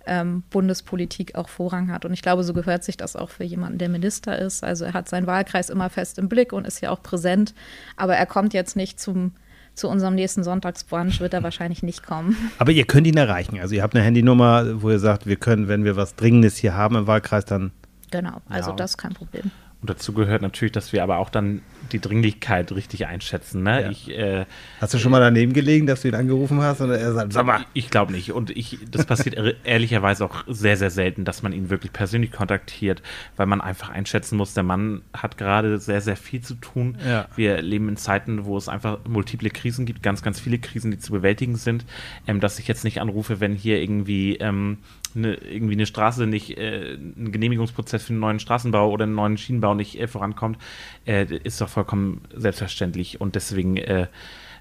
ähm, 0.07 0.43
Bundespolitik 0.51 1.35
auch 1.35 1.49
Vorrang 1.49 1.91
hat. 1.91 2.05
Und 2.05 2.13
ich 2.13 2.23
glaube, 2.23 2.45
so 2.45 2.53
gehört 2.53 2.85
sich 2.85 2.97
das 2.97 3.17
auch 3.17 3.31
für 3.31 3.45
jemanden, 3.45 3.79
der 3.79 3.89
Minister 3.89 4.39
ist. 4.39 4.63
Also 4.63 4.85
er 4.85 4.93
hat 4.93 5.09
seinen 5.09 5.27
Wahlkreis 5.27 5.71
immer 5.71 5.91
fest 5.91 6.19
im 6.19 6.29
Blick 6.29 6.53
und 6.53 6.67
ist 6.67 6.81
ja 6.81 6.91
auch 6.91 7.03
präsent. 7.03 7.55
Aber 7.97 8.17
er 8.17 8.27
kommt 8.27 8.55
jetzt 8.55 8.77
nicht 8.77 9.01
zum 9.01 9.33
zu 9.75 9.89
unserem 9.89 10.15
nächsten 10.15 10.43
Sonntagsbrunch 10.43 11.21
wird 11.21 11.33
er 11.33 11.43
wahrscheinlich 11.43 11.83
nicht 11.83 12.05
kommen. 12.05 12.37
Aber 12.59 12.73
ihr 12.73 12.85
könnt 12.85 13.07
ihn 13.07 13.17
erreichen. 13.17 13.59
Also 13.61 13.75
ihr 13.75 13.83
habt 13.83 13.95
eine 13.95 14.05
Handynummer, 14.05 14.83
wo 14.83 14.91
ihr 14.91 14.99
sagt, 14.99 15.27
wir 15.27 15.37
können, 15.37 15.69
wenn 15.69 15.85
wir 15.85 15.97
was 15.97 16.17
Dringendes 16.17 16.57
hier 16.57 16.75
haben 16.75 16.97
im 16.97 17.07
Wahlkreis, 17.07 17.45
dann. 17.45 17.73
Genau, 18.11 18.43
also 18.49 18.71
ja. 18.71 18.77
das 18.77 18.93
ist 18.93 18.97
kein 18.99 19.15
Problem. 19.15 19.51
Und 19.81 19.89
dazu 19.89 20.13
gehört 20.13 20.43
natürlich, 20.43 20.73
dass 20.73 20.93
wir 20.93 21.03
aber 21.03 21.19
auch 21.19 21.31
dann 21.31 21.63
die 21.93 22.01
Dringlichkeit 22.01 22.71
richtig 22.73 23.07
einschätzen. 23.07 23.63
Ne? 23.63 23.83
Ja. 23.83 23.91
Ich, 23.91 24.11
äh, 24.11 24.45
hast 24.79 24.93
du 24.93 24.99
schon 24.99 25.11
mal 25.11 25.21
daneben 25.21 25.55
gelegen, 25.55 25.87
dass 25.87 26.03
du 26.03 26.09
ihn 26.09 26.15
angerufen 26.15 26.61
hast? 26.61 26.83
Oder 26.83 26.99
er 26.99 27.15
sagt, 27.15 27.33
sag 27.33 27.47
mal. 27.47 27.65
Ich 27.73 27.89
glaube 27.89 28.13
nicht. 28.13 28.33
Und 28.33 28.51
ich, 28.51 28.79
das 28.91 29.07
passiert 29.07 29.37
ehrlicherweise 29.65 30.27
auch 30.27 30.45
sehr, 30.47 30.77
sehr 30.77 30.91
selten, 30.91 31.25
dass 31.25 31.43
man 31.43 31.55
ihn 31.55 31.71
wirklich 31.71 31.95
persönlich 31.95 32.31
kontaktiert, 32.31 33.03
weil 33.37 33.47
man 33.47 33.63
einfach 33.63 33.89
einschätzen 33.89 34.37
muss, 34.37 34.53
der 34.53 34.65
Mann 34.65 35.01
hat 35.15 35.39
gerade 35.39 35.79
sehr, 35.79 36.03
sehr 36.03 36.17
viel 36.17 36.43
zu 36.43 36.57
tun. 36.57 36.99
Ja. 37.05 37.27
Wir 37.35 37.63
leben 37.63 37.89
in 37.89 37.97
Zeiten, 37.97 38.45
wo 38.45 38.59
es 38.59 38.69
einfach 38.69 38.99
multiple 39.09 39.49
Krisen 39.49 39.87
gibt, 39.87 40.03
ganz, 40.03 40.23
ganz 40.23 40.39
viele 40.39 40.59
Krisen, 40.59 40.91
die 40.91 40.99
zu 40.99 41.13
bewältigen 41.13 41.57
sind. 41.57 41.87
Ähm, 42.27 42.41
dass 42.41 42.59
ich 42.59 42.69
jetzt 42.69 42.85
nicht 42.85 43.01
anrufe, 43.01 43.41
wenn 43.41 43.55
hier 43.55 43.81
irgendwie 43.81 44.37
ähm, 44.37 44.77
eine, 45.17 45.35
irgendwie 45.35 45.75
eine 45.75 45.87
Straße 45.87 46.27
nicht, 46.27 46.57
äh, 46.59 46.95
ein 46.95 47.33
Genehmigungsprozess 47.33 48.05
für 48.05 48.13
einen 48.13 48.21
neuen 48.21 48.41
Straßenbau 48.41 48.91
oder 48.91 49.05
einen 49.05 49.15
neuen 49.15 49.39
Schienenbau 49.39 49.75
nicht 49.75 49.99
äh, 49.99 50.07
vorankommt, 50.07 50.59
äh, 51.07 51.25
ist 51.25 51.61
doch 51.61 51.69
vollkommen 51.69 52.23
selbstverständlich. 52.35 53.21
Und 53.21 53.35
deswegen, 53.35 53.77
äh, 53.77 54.07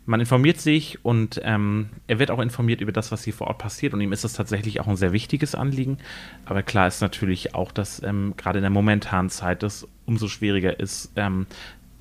man 0.05 0.19
informiert 0.19 0.59
sich 0.59 1.03
und 1.05 1.39
ähm, 1.43 1.89
er 2.07 2.19
wird 2.19 2.31
auch 2.31 2.39
informiert 2.39 2.81
über 2.81 2.91
das, 2.91 3.11
was 3.11 3.23
hier 3.23 3.33
vor 3.33 3.47
Ort 3.47 3.59
passiert. 3.59 3.93
Und 3.93 4.01
ihm 4.01 4.11
ist 4.11 4.23
das 4.23 4.33
tatsächlich 4.33 4.79
auch 4.79 4.87
ein 4.87 4.95
sehr 4.95 5.13
wichtiges 5.13 5.53
Anliegen. 5.55 5.99
Aber 6.45 6.63
klar 6.63 6.87
ist 6.87 7.01
natürlich 7.01 7.53
auch, 7.53 7.71
dass 7.71 8.01
ähm, 8.01 8.33
gerade 8.35 8.57
in 8.57 8.63
der 8.63 8.71
momentanen 8.71 9.29
Zeit 9.29 9.61
das 9.61 9.87
umso 10.05 10.27
schwieriger 10.27 10.79
ist, 10.79 11.11
ähm, 11.15 11.45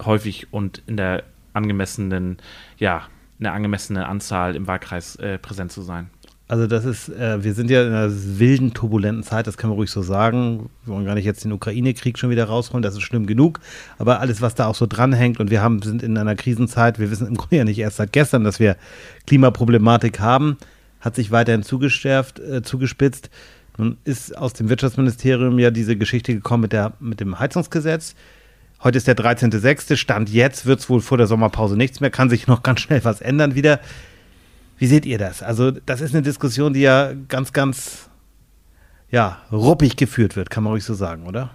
häufig 0.03 0.53
und 0.53 0.83
in 0.87 0.97
der 0.97 1.25
angemessenen, 1.53 2.39
ja, 2.79 3.09
in 3.39 3.45
der 3.45 3.53
angemessenen 3.53 4.03
Anzahl 4.03 4.57
im 4.57 4.67
Wahlkreis 4.67 5.17
äh, 5.17 5.39
präsent 5.39 5.71
zu 5.71 5.83
sein. 5.83 6.11
Also 6.51 6.67
das 6.67 6.87
ist, 6.87 7.11
äh, 7.11 7.45
wir 7.45 7.53
sind 7.53 7.71
ja 7.71 7.83
in 7.83 7.93
einer 7.93 8.11
wilden, 8.11 8.73
turbulenten 8.73 9.23
Zeit, 9.23 9.47
das 9.47 9.59
kann 9.59 9.69
man 9.69 9.77
ruhig 9.77 9.91
so 9.91 10.01
sagen. 10.01 10.71
Wir 10.87 10.95
wollen 10.95 11.05
gar 11.05 11.15
nicht 11.15 11.27
jetzt 11.27 11.45
den 11.45 11.53
Ukraine-Krieg 11.53 12.19
schon 12.19 12.31
wieder 12.31 12.45
rausholen, 12.45 12.83
das 12.83 12.95
ist 12.95 13.03
schlimm 13.03 13.27
genug. 13.27 13.61
Aber 13.99 14.21
alles, 14.21 14.41
was 14.41 14.55
da 14.55 14.67
auch 14.67 14.75
so 14.75 14.87
dranhängt 14.87 15.41
und 15.41 15.51
wir 15.51 15.61
haben, 15.61 15.83
sind 15.83 16.03
in 16.03 16.17
einer 16.17 16.37
Krisenzeit, 16.37 16.99
wir 16.99 17.11
wissen 17.11 17.27
im 17.27 17.37
Grunde 17.37 17.57
ja 17.57 17.65
nicht 17.65 17.79
erst 17.79 17.99
seit 17.99 18.13
gestern, 18.13 18.45
dass 18.45 18.61
wir 18.61 18.77
Klimaproblematik 19.27 20.21
haben, 20.21 20.57
hat 21.01 21.17
sich 21.17 21.31
weiterhin 21.31 21.63
zugestärft, 21.63 22.41
äh, 22.41 22.63
zugespitzt. 22.63 23.29
Nun 23.77 23.99
ist 24.05 24.37
aus 24.37 24.55
dem 24.55 24.71
Wirtschaftsministerium 24.71 25.59
ja 25.59 25.71
diese 25.71 25.97
Geschichte 25.97 26.35
gekommen 26.35 26.63
mit, 26.63 26.73
der, 26.73 26.95
mit 26.99 27.21
dem 27.21 27.39
Heizungsgesetz. 27.39 28.15
Heute 28.83 28.97
ist 28.97 29.07
der 29.07 29.17
13.06. 29.17 29.97
Stand 29.97 30.31
jetzt 30.31 30.65
wird 30.65 30.81
es 30.81 30.89
wohl 30.89 31.03
vor 31.03 31.19
der 31.19 31.27
Sommerpause 31.27 31.77
nichts 31.77 32.01
mehr, 32.01 32.11
kann 32.11 32.31
sich 32.31 32.47
noch 32.47 32.63
ganz 32.63 32.81
schnell 32.81 33.05
was 33.05 33.21
ändern 33.21 33.55
wieder. 33.55 33.81
Wie 34.79 34.87
seht 34.87 35.05
ihr 35.05 35.19
das? 35.19 35.43
Also, 35.43 35.73
das 35.73 36.01
ist 36.01 36.15
eine 36.15 36.23
Diskussion, 36.23 36.73
die 36.73 36.81
ja 36.81 37.13
ganz, 37.29 37.53
ganz, 37.53 38.09
ja, 39.11 39.43
ruppig 39.53 39.97
geführt 39.97 40.37
wird, 40.37 40.51
kann 40.51 40.65
man 40.65 40.73
ruhig 40.73 40.85
so 40.85 40.95
sagen, 40.95 41.27
oder? 41.27 41.51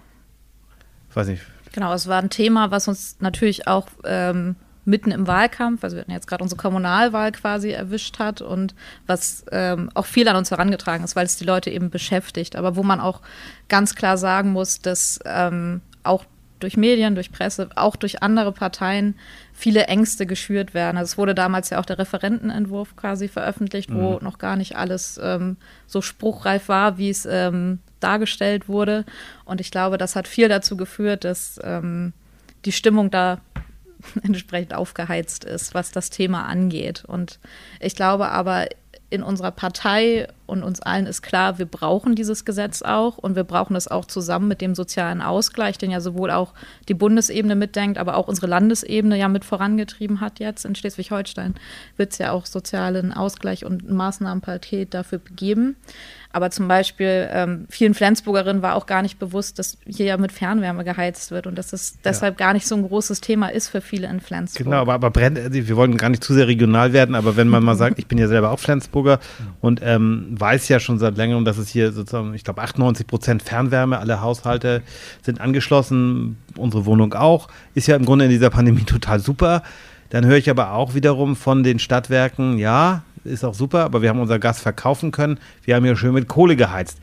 Ich 1.10 1.16
weiß 1.16 1.28
nicht. 1.28 1.42
Genau, 1.72 1.92
es 1.92 2.06
war 2.06 2.20
ein 2.20 2.30
Thema, 2.30 2.70
was 2.70 2.86
uns 2.86 3.16
natürlich 3.20 3.66
auch 3.66 3.88
ähm, 4.04 4.56
mitten 4.84 5.10
im 5.10 5.26
Wahlkampf, 5.26 5.82
also 5.82 5.96
wir 5.96 6.02
hatten 6.02 6.10
jetzt 6.10 6.26
gerade 6.26 6.42
unsere 6.42 6.60
Kommunalwahl 6.60 7.32
quasi 7.32 7.70
erwischt 7.70 8.18
hat 8.18 8.42
und 8.42 8.74
was 9.06 9.44
ähm, 9.50 9.90
auch 9.94 10.06
viel 10.06 10.28
an 10.28 10.36
uns 10.36 10.50
herangetragen 10.50 11.04
ist, 11.04 11.16
weil 11.16 11.26
es 11.26 11.36
die 11.36 11.44
Leute 11.44 11.70
eben 11.70 11.90
beschäftigt, 11.90 12.56
aber 12.56 12.76
wo 12.76 12.82
man 12.82 13.00
auch 13.00 13.22
ganz 13.68 13.94
klar 13.94 14.18
sagen 14.18 14.52
muss, 14.52 14.80
dass 14.80 15.18
ähm, 15.24 15.80
auch 16.02 16.26
durch 16.64 16.76
Medien, 16.78 17.14
durch 17.14 17.30
Presse, 17.30 17.68
auch 17.76 17.94
durch 17.94 18.22
andere 18.22 18.50
Parteien 18.50 19.16
viele 19.52 19.84
Ängste 19.84 20.24
geschürt 20.24 20.72
werden. 20.72 20.96
Also 20.96 21.12
es 21.12 21.18
wurde 21.18 21.34
damals 21.34 21.68
ja 21.70 21.78
auch 21.78 21.84
der 21.84 21.98
Referentenentwurf 21.98 22.96
quasi 22.96 23.28
veröffentlicht, 23.28 23.90
mhm. 23.90 23.96
wo 23.96 24.18
noch 24.20 24.38
gar 24.38 24.56
nicht 24.56 24.76
alles 24.76 25.20
ähm, 25.22 25.58
so 25.86 26.00
spruchreif 26.00 26.68
war, 26.68 26.96
wie 26.96 27.10
es 27.10 27.28
ähm, 27.30 27.80
dargestellt 28.00 28.66
wurde. 28.66 29.04
Und 29.44 29.60
ich 29.60 29.70
glaube, 29.70 29.98
das 29.98 30.16
hat 30.16 30.26
viel 30.26 30.48
dazu 30.48 30.76
geführt, 30.76 31.24
dass 31.24 31.60
ähm, 31.62 32.14
die 32.64 32.72
Stimmung 32.72 33.10
da 33.10 33.42
entsprechend 34.22 34.74
aufgeheizt 34.74 35.44
ist, 35.44 35.74
was 35.74 35.90
das 35.90 36.08
Thema 36.08 36.46
angeht. 36.46 37.04
Und 37.04 37.38
ich 37.78 37.94
glaube 37.94 38.30
aber, 38.30 38.68
in 39.14 39.22
unserer 39.22 39.52
Partei 39.52 40.26
und 40.46 40.62
uns 40.62 40.80
allen 40.80 41.06
ist 41.06 41.22
klar, 41.22 41.58
wir 41.58 41.66
brauchen 41.66 42.16
dieses 42.16 42.44
Gesetz 42.44 42.82
auch 42.82 43.16
und 43.16 43.36
wir 43.36 43.44
brauchen 43.44 43.76
es 43.76 43.88
auch 43.88 44.04
zusammen 44.04 44.48
mit 44.48 44.60
dem 44.60 44.74
sozialen 44.74 45.22
Ausgleich, 45.22 45.78
den 45.78 45.90
ja 45.90 46.00
sowohl 46.00 46.30
auch 46.30 46.52
die 46.88 46.94
Bundesebene 46.94 47.54
mitdenkt, 47.54 47.96
aber 47.96 48.16
auch 48.16 48.28
unsere 48.28 48.48
Landesebene 48.48 49.16
ja 49.16 49.28
mit 49.28 49.44
vorangetrieben 49.44 50.20
hat 50.20 50.40
jetzt. 50.40 50.64
In 50.64 50.74
Schleswig-Holstein 50.74 51.54
wird 51.96 52.12
es 52.12 52.18
ja 52.18 52.32
auch 52.32 52.44
sozialen 52.44 53.12
Ausgleich 53.12 53.64
und 53.64 53.88
ein 53.88 53.94
Maßnahmenpaket 53.94 54.92
dafür 54.92 55.20
geben. 55.34 55.76
Aber 56.34 56.50
zum 56.50 56.66
Beispiel 56.66 57.28
ähm, 57.30 57.66
vielen 57.70 57.94
Flensburgerinnen 57.94 58.60
war 58.60 58.74
auch 58.74 58.86
gar 58.86 59.02
nicht 59.02 59.20
bewusst, 59.20 59.60
dass 59.60 59.78
hier 59.86 60.06
ja 60.06 60.16
mit 60.16 60.32
Fernwärme 60.32 60.82
geheizt 60.82 61.30
wird 61.30 61.46
und 61.46 61.56
dass 61.56 61.72
es 61.72 61.96
deshalb 62.04 62.40
ja. 62.40 62.46
gar 62.46 62.54
nicht 62.54 62.66
so 62.66 62.74
ein 62.74 62.82
großes 62.82 63.20
Thema 63.20 63.52
ist 63.52 63.68
für 63.68 63.80
viele 63.80 64.08
in 64.08 64.18
Flensburg. 64.18 64.64
Genau, 64.64 64.78
aber, 64.78 64.94
aber 64.94 65.12
brennt, 65.12 65.38
also 65.38 65.54
wir 65.54 65.76
wollen 65.76 65.96
gar 65.96 66.08
nicht 66.08 66.24
zu 66.24 66.34
sehr 66.34 66.48
regional 66.48 66.92
werden, 66.92 67.14
aber 67.14 67.36
wenn 67.36 67.46
man 67.46 67.62
mal 67.62 67.76
sagt, 67.76 68.00
ich 68.00 68.08
bin 68.08 68.18
ja 68.18 68.26
selber 68.26 68.50
auch 68.50 68.58
Flensburger 68.58 69.20
und 69.60 69.80
ähm, 69.84 70.26
weiß 70.30 70.68
ja 70.70 70.80
schon 70.80 70.98
seit 70.98 71.16
längerem, 71.16 71.44
dass 71.44 71.56
es 71.56 71.68
hier 71.68 71.92
sozusagen, 71.92 72.34
ich 72.34 72.42
glaube, 72.42 72.62
98 72.62 73.06
Prozent 73.06 73.44
Fernwärme, 73.44 74.00
alle 74.00 74.20
Haushalte 74.20 74.82
sind 75.22 75.40
angeschlossen, 75.40 76.36
unsere 76.56 76.84
Wohnung 76.84 77.14
auch, 77.14 77.46
ist 77.74 77.86
ja 77.86 77.94
im 77.94 78.04
Grunde 78.04 78.24
in 78.24 78.32
dieser 78.32 78.50
Pandemie 78.50 78.82
total 78.86 79.20
super. 79.20 79.62
Dann 80.10 80.26
höre 80.26 80.36
ich 80.36 80.50
aber 80.50 80.72
auch 80.72 80.94
wiederum 80.94 81.36
von 81.36 81.62
den 81.62 81.78
Stadtwerken, 81.78 82.58
ja, 82.58 83.04
ist 83.24 83.44
auch 83.44 83.54
super, 83.54 83.84
aber 83.84 84.02
wir 84.02 84.08
haben 84.08 84.20
unser 84.20 84.38
Gas 84.38 84.60
verkaufen 84.60 85.10
können. 85.10 85.38
Wir 85.62 85.76
haben 85.76 85.84
hier 85.84 85.96
schön 85.96 86.14
mit 86.14 86.28
Kohle 86.28 86.56
geheizt. 86.56 86.98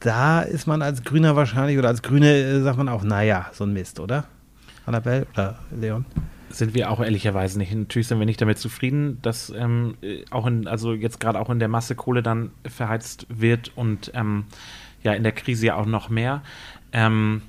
Da 0.00 0.40
ist 0.40 0.66
man 0.66 0.80
als 0.80 1.04
Grüner 1.04 1.36
wahrscheinlich 1.36 1.78
oder 1.78 1.88
als 1.88 2.02
Grüne 2.02 2.34
äh, 2.34 2.60
sagt 2.62 2.78
man 2.78 2.88
auch, 2.88 3.02
naja, 3.02 3.50
so 3.52 3.64
ein 3.64 3.72
Mist, 3.72 4.00
oder? 4.00 4.24
Annabelle 4.86 5.26
oder 5.34 5.58
Leon? 5.78 6.06
Sind 6.48 6.74
wir 6.74 6.90
auch 6.90 7.00
ehrlicherweise 7.00 7.58
nicht. 7.58 7.72
Natürlich 7.72 8.08
sind 8.08 8.18
wir 8.18 8.26
nicht 8.26 8.40
damit 8.40 8.58
zufrieden, 8.58 9.18
dass 9.22 9.50
ähm, 9.50 9.96
äh, 10.00 10.24
auch 10.30 10.46
in, 10.46 10.66
also 10.66 10.94
jetzt 10.94 11.20
gerade 11.20 11.38
auch 11.38 11.50
in 11.50 11.58
der 11.58 11.68
Masse 11.68 11.94
Kohle 11.94 12.22
dann 12.22 12.50
verheizt 12.66 13.26
wird 13.28 13.72
und 13.76 14.10
ähm, 14.14 14.46
ja 15.02 15.12
in 15.12 15.22
der 15.22 15.32
Krise 15.32 15.66
ja 15.66 15.74
auch 15.76 15.86
noch 15.86 16.08
mehr. 16.08 16.42
Ähm, 16.92 17.42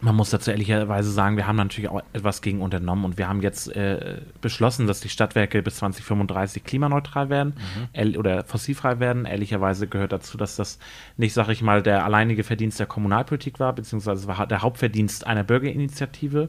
man 0.00 0.14
muss 0.16 0.30
dazu 0.30 0.50
ehrlicherweise 0.50 1.10
sagen, 1.10 1.36
wir 1.36 1.46
haben 1.46 1.56
natürlich 1.56 1.90
auch 1.90 2.02
etwas 2.12 2.42
gegen 2.42 2.62
unternommen 2.62 3.04
und 3.04 3.18
wir 3.18 3.28
haben 3.28 3.42
jetzt 3.42 3.74
äh, 3.76 4.20
beschlossen, 4.40 4.86
dass 4.86 5.00
die 5.00 5.08
Stadtwerke 5.08 5.62
bis 5.62 5.76
2035 5.76 6.64
klimaneutral 6.64 7.28
werden 7.28 7.54
mhm. 7.94 8.16
oder 8.16 8.44
fossilfrei 8.44 8.98
werden. 8.98 9.26
Ehrlicherweise 9.26 9.86
gehört 9.86 10.12
dazu, 10.12 10.38
dass 10.38 10.56
das 10.56 10.78
nicht, 11.16 11.34
sag 11.34 11.48
ich 11.48 11.62
mal, 11.62 11.82
der 11.82 12.04
alleinige 12.04 12.44
Verdienst 12.44 12.80
der 12.80 12.86
Kommunalpolitik 12.86 13.60
war, 13.60 13.74
beziehungsweise 13.74 14.26
war 14.26 14.46
der 14.46 14.62
Hauptverdienst 14.62 15.26
einer 15.26 15.44
Bürgerinitiative 15.44 16.48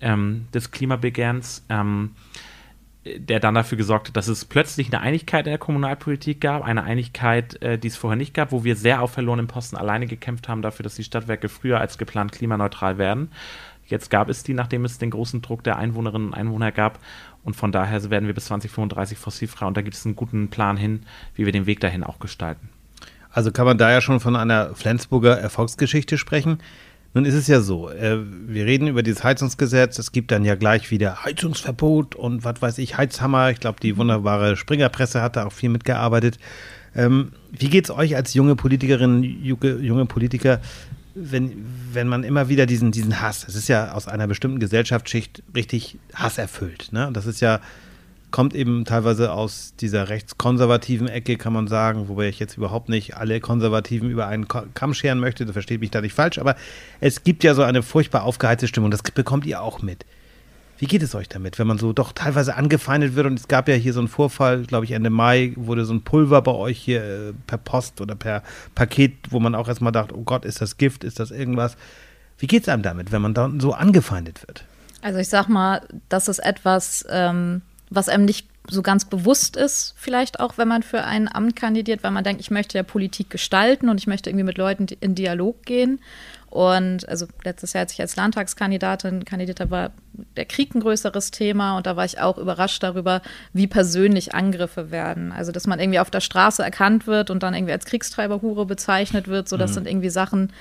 ähm, 0.00 0.46
des 0.52 0.70
Klimabegehrens. 0.70 1.64
Ähm, 1.68 2.10
der 3.04 3.40
dann 3.40 3.54
dafür 3.54 3.76
gesorgt 3.76 4.08
hat, 4.08 4.16
dass 4.16 4.28
es 4.28 4.44
plötzlich 4.44 4.92
eine 4.92 5.00
Einigkeit 5.02 5.46
in 5.46 5.50
der 5.50 5.58
Kommunalpolitik 5.58 6.40
gab, 6.40 6.64
eine 6.64 6.84
Einigkeit, 6.84 7.60
äh, 7.62 7.78
die 7.78 7.88
es 7.88 7.96
vorher 7.96 8.16
nicht 8.16 8.34
gab, 8.34 8.52
wo 8.52 8.64
wir 8.64 8.76
sehr 8.76 9.02
auf 9.02 9.12
verlorenen 9.12 9.46
Posten 9.46 9.76
alleine 9.76 10.06
gekämpft 10.06 10.48
haben 10.48 10.62
dafür, 10.62 10.84
dass 10.84 10.94
die 10.94 11.04
Stadtwerke 11.04 11.48
früher 11.48 11.80
als 11.80 11.98
geplant 11.98 12.32
klimaneutral 12.32 12.98
werden. 12.98 13.30
Jetzt 13.86 14.10
gab 14.10 14.30
es 14.30 14.42
die, 14.42 14.54
nachdem 14.54 14.84
es 14.84 14.98
den 14.98 15.10
großen 15.10 15.42
Druck 15.42 15.62
der 15.62 15.76
Einwohnerinnen 15.76 16.28
und 16.28 16.34
Einwohner 16.34 16.72
gab. 16.72 16.98
Und 17.42 17.54
von 17.54 17.70
daher 17.70 18.10
werden 18.10 18.26
wir 18.26 18.34
bis 18.34 18.46
2035 18.46 19.18
fossilfrei. 19.18 19.66
Und 19.66 19.76
da 19.76 19.82
gibt 19.82 19.94
es 19.94 20.06
einen 20.06 20.16
guten 20.16 20.48
Plan 20.48 20.78
hin, 20.78 21.04
wie 21.34 21.44
wir 21.44 21.52
den 21.52 21.66
Weg 21.66 21.80
dahin 21.80 22.02
auch 22.02 22.18
gestalten. 22.18 22.70
Also 23.30 23.52
kann 23.52 23.66
man 23.66 23.76
da 23.76 23.90
ja 23.90 24.00
schon 24.00 24.20
von 24.20 24.36
einer 24.36 24.74
Flensburger 24.74 25.38
Erfolgsgeschichte 25.38 26.16
sprechen. 26.16 26.58
Nun 27.14 27.24
ist 27.24 27.34
es 27.34 27.46
ja 27.46 27.60
so, 27.60 27.90
äh, 27.90 28.18
wir 28.20 28.66
reden 28.66 28.88
über 28.88 29.04
dieses 29.04 29.22
Heizungsgesetz, 29.22 30.00
es 30.00 30.10
gibt 30.10 30.32
dann 30.32 30.44
ja 30.44 30.56
gleich 30.56 30.90
wieder 30.90 31.24
Heizungsverbot 31.24 32.16
und 32.16 32.44
was 32.44 32.60
weiß 32.60 32.78
ich, 32.78 32.98
Heizhammer. 32.98 33.50
Ich 33.50 33.60
glaube, 33.60 33.78
die 33.80 33.92
mhm. 33.92 33.98
wunderbare 33.98 34.56
Springerpresse 34.56 35.22
hat 35.22 35.36
da 35.36 35.46
auch 35.46 35.52
viel 35.52 35.70
mitgearbeitet. 35.70 36.38
Ähm, 36.96 37.32
wie 37.52 37.68
geht 37.68 37.84
es 37.84 37.90
euch 37.92 38.16
als 38.16 38.34
junge 38.34 38.56
Politikerin, 38.56 39.22
junge, 39.22 39.76
junge 39.76 40.06
Politiker, 40.06 40.60
wenn, 41.14 41.64
wenn 41.92 42.08
man 42.08 42.24
immer 42.24 42.48
wieder 42.48 42.66
diesen, 42.66 42.90
diesen 42.90 43.20
Hass, 43.20 43.46
es 43.46 43.54
ist 43.54 43.68
ja 43.68 43.92
aus 43.92 44.08
einer 44.08 44.26
bestimmten 44.26 44.58
Gesellschaftsschicht 44.58 45.44
richtig 45.54 45.98
hasserfüllt. 46.12 46.92
Ne? 46.92 47.10
Das 47.12 47.26
ist 47.26 47.40
ja 47.40 47.60
kommt 48.34 48.52
eben 48.52 48.84
teilweise 48.84 49.30
aus 49.30 49.74
dieser 49.78 50.08
rechtskonservativen 50.08 51.06
Ecke, 51.06 51.36
kann 51.36 51.52
man 51.52 51.68
sagen, 51.68 52.08
wobei 52.08 52.28
ich 52.28 52.40
jetzt 52.40 52.56
überhaupt 52.56 52.88
nicht 52.88 53.16
alle 53.16 53.38
Konservativen 53.38 54.10
über 54.10 54.26
einen 54.26 54.48
Kamm 54.48 54.92
scheren 54.92 55.20
möchte, 55.20 55.44
das 55.44 55.52
versteht 55.52 55.78
mich 55.78 55.92
da 55.92 56.00
nicht 56.00 56.14
falsch, 56.14 56.38
aber 56.38 56.56
es 56.98 57.22
gibt 57.22 57.44
ja 57.44 57.54
so 57.54 57.62
eine 57.62 57.84
furchtbar 57.84 58.24
aufgeheizte 58.24 58.66
Stimmung, 58.66 58.90
das 58.90 59.02
bekommt 59.02 59.46
ihr 59.46 59.62
auch 59.62 59.82
mit. 59.82 60.04
Wie 60.78 60.86
geht 60.86 61.04
es 61.04 61.14
euch 61.14 61.28
damit, 61.28 61.60
wenn 61.60 61.68
man 61.68 61.78
so 61.78 61.92
doch 61.92 62.10
teilweise 62.10 62.56
angefeindet 62.56 63.14
wird? 63.14 63.28
Und 63.28 63.38
es 63.38 63.46
gab 63.46 63.68
ja 63.68 63.76
hier 63.76 63.92
so 63.92 64.00
einen 64.00 64.08
Vorfall, 64.08 64.64
glaube 64.64 64.84
ich, 64.84 64.90
Ende 64.90 65.10
Mai, 65.10 65.52
wurde 65.54 65.84
so 65.84 65.94
ein 65.94 66.02
Pulver 66.02 66.42
bei 66.42 66.50
euch 66.50 66.80
hier 66.80 67.04
äh, 67.04 67.32
per 67.46 67.58
Post 67.58 68.00
oder 68.00 68.16
per 68.16 68.42
Paket, 68.74 69.12
wo 69.30 69.38
man 69.38 69.54
auch 69.54 69.68
erstmal 69.68 69.92
dachte, 69.92 70.18
oh 70.18 70.24
Gott, 70.24 70.44
ist 70.44 70.60
das 70.60 70.76
Gift, 70.76 71.04
ist 71.04 71.20
das 71.20 71.30
irgendwas? 71.30 71.76
Wie 72.38 72.48
geht 72.48 72.64
es 72.64 72.68
einem 72.68 72.82
damit, 72.82 73.12
wenn 73.12 73.22
man 73.22 73.32
da 73.32 73.48
so 73.60 73.74
angefeindet 73.74 74.44
wird? 74.48 74.64
Also 75.02 75.20
ich 75.20 75.28
sag 75.28 75.48
mal, 75.48 75.86
das 76.08 76.26
ist 76.26 76.40
etwas, 76.40 77.06
ähm, 77.08 77.62
was 77.94 78.08
einem 78.08 78.24
nicht 78.24 78.48
so 78.68 78.82
ganz 78.82 79.04
bewusst 79.04 79.56
ist, 79.56 79.94
vielleicht 79.96 80.40
auch, 80.40 80.56
wenn 80.56 80.68
man 80.68 80.82
für 80.82 81.04
ein 81.04 81.32
Amt 81.32 81.54
kandidiert, 81.54 82.02
weil 82.02 82.10
man 82.10 82.24
denkt, 82.24 82.40
ich 82.40 82.50
möchte 82.50 82.78
ja 82.78 82.82
Politik 82.82 83.28
gestalten 83.30 83.88
und 83.88 83.98
ich 83.98 84.06
möchte 84.06 84.30
irgendwie 84.30 84.44
mit 84.44 84.56
Leuten 84.56 84.86
in 85.00 85.14
Dialog 85.14 85.62
gehen. 85.64 86.00
Und 86.48 87.08
also 87.08 87.26
letztes 87.42 87.72
Jahr, 87.72 87.82
als 87.82 87.92
ich 87.92 88.00
als 88.00 88.16
Landtagskandidatin 88.16 89.24
kandidiert 89.24 89.60
habe, 89.60 89.70
war 89.70 89.90
der 90.36 90.44
Krieg 90.44 90.74
ein 90.74 90.80
größeres 90.80 91.32
Thema 91.32 91.76
und 91.76 91.86
da 91.86 91.96
war 91.96 92.04
ich 92.04 92.20
auch 92.20 92.38
überrascht 92.38 92.82
darüber, 92.82 93.22
wie 93.52 93.66
persönlich 93.66 94.34
Angriffe 94.34 94.92
werden. 94.92 95.32
Also, 95.32 95.50
dass 95.50 95.66
man 95.66 95.80
irgendwie 95.80 95.98
auf 95.98 96.10
der 96.10 96.20
Straße 96.20 96.62
erkannt 96.62 97.06
wird 97.06 97.30
und 97.30 97.42
dann 97.42 97.54
irgendwie 97.54 97.72
als 97.72 97.86
Kriegstreiberhure 97.86 98.66
bezeichnet 98.66 99.26
wird. 99.26 99.48
So, 99.48 99.56
das 99.56 99.72
mhm. 99.72 99.74
sind 99.74 99.88
irgendwie 99.88 100.10
Sachen, 100.10 100.52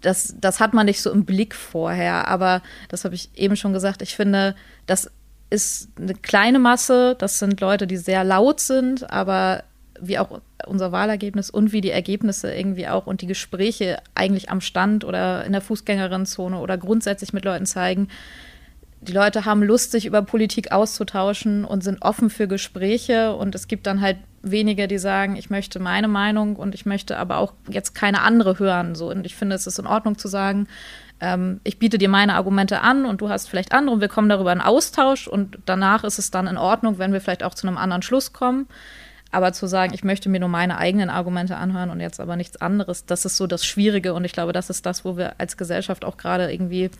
das, 0.00 0.34
das 0.40 0.58
hat 0.58 0.74
man 0.74 0.86
nicht 0.86 1.00
so 1.00 1.12
im 1.12 1.24
Blick 1.24 1.54
vorher. 1.54 2.26
Aber 2.26 2.60
das 2.88 3.04
habe 3.04 3.14
ich 3.14 3.30
eben 3.36 3.56
schon 3.56 3.72
gesagt. 3.72 4.02
Ich 4.02 4.16
finde, 4.16 4.56
das 4.86 5.10
ist 5.50 5.88
eine 5.98 6.14
kleine 6.14 6.58
Masse, 6.58 7.16
das 7.18 7.38
sind 7.38 7.60
Leute, 7.60 7.86
die 7.86 7.96
sehr 7.96 8.24
laut 8.24 8.60
sind, 8.60 9.10
aber 9.10 9.64
wie 10.00 10.18
auch 10.18 10.40
unser 10.66 10.92
Wahlergebnis 10.92 11.50
und 11.50 11.72
wie 11.72 11.80
die 11.80 11.90
Ergebnisse 11.90 12.52
irgendwie 12.52 12.88
auch 12.88 13.06
und 13.06 13.22
die 13.22 13.26
Gespräche 13.26 13.98
eigentlich 14.14 14.50
am 14.50 14.60
Stand 14.60 15.04
oder 15.04 15.44
in 15.44 15.52
der 15.52 15.60
Fußgängerinnenzone 15.60 16.58
oder 16.58 16.76
grundsätzlich 16.76 17.32
mit 17.32 17.44
Leuten 17.44 17.66
zeigen, 17.66 18.08
die 19.00 19.12
Leute 19.12 19.44
haben 19.44 19.62
Lust, 19.62 19.92
sich 19.92 20.06
über 20.06 20.22
Politik 20.22 20.72
auszutauschen 20.72 21.64
und 21.64 21.84
sind 21.84 22.02
offen 22.02 22.30
für 22.30 22.48
Gespräche. 22.48 23.34
Und 23.36 23.54
es 23.54 23.68
gibt 23.68 23.86
dann 23.86 24.00
halt 24.00 24.16
wenige, 24.42 24.88
die 24.88 24.98
sagen, 24.98 25.36
ich 25.36 25.50
möchte 25.50 25.78
meine 25.78 26.08
Meinung 26.08 26.56
und 26.56 26.74
ich 26.74 26.86
möchte 26.86 27.16
aber 27.18 27.38
auch 27.38 27.52
jetzt 27.68 27.94
keine 27.94 28.22
andere 28.22 28.58
hören. 28.58 28.94
So. 28.94 29.10
Und 29.10 29.26
ich 29.26 29.36
finde, 29.36 29.54
es 29.54 29.66
ist 29.66 29.78
in 29.78 29.86
Ordnung 29.86 30.18
zu 30.18 30.28
sagen, 30.28 30.66
ähm, 31.20 31.60
ich 31.64 31.78
biete 31.78 31.98
dir 31.98 32.08
meine 32.08 32.34
Argumente 32.34 32.80
an 32.80 33.06
und 33.06 33.20
du 33.20 33.28
hast 33.28 33.48
vielleicht 33.48 33.72
andere 33.72 33.94
und 33.94 34.00
wir 34.00 34.08
kommen 34.08 34.28
darüber 34.28 34.52
in 34.52 34.60
Austausch 34.60 35.28
und 35.28 35.58
danach 35.64 36.04
ist 36.04 36.18
es 36.18 36.30
dann 36.30 36.46
in 36.46 36.58
Ordnung, 36.58 36.98
wenn 36.98 37.12
wir 37.12 37.20
vielleicht 37.20 37.42
auch 37.42 37.54
zu 37.54 37.66
einem 37.66 37.78
anderen 37.78 38.02
Schluss 38.02 38.32
kommen. 38.32 38.66
Aber 39.32 39.52
zu 39.52 39.66
sagen, 39.66 39.92
ich 39.92 40.04
möchte 40.04 40.28
mir 40.28 40.38
nur 40.38 40.48
meine 40.48 40.78
eigenen 40.78 41.10
Argumente 41.10 41.56
anhören 41.56 41.90
und 41.90 42.00
jetzt 42.00 42.20
aber 42.20 42.36
nichts 42.36 42.60
anderes, 42.60 43.06
das 43.06 43.24
ist 43.24 43.36
so 43.36 43.48
das 43.48 43.66
Schwierige. 43.66 44.14
Und 44.14 44.24
ich 44.24 44.32
glaube, 44.32 44.52
das 44.52 44.70
ist 44.70 44.86
das, 44.86 45.04
wo 45.04 45.16
wir 45.16 45.34
als 45.38 45.56
Gesellschaft 45.56 46.04
auch 46.04 46.16
gerade 46.16 46.50
irgendwie 46.50 46.90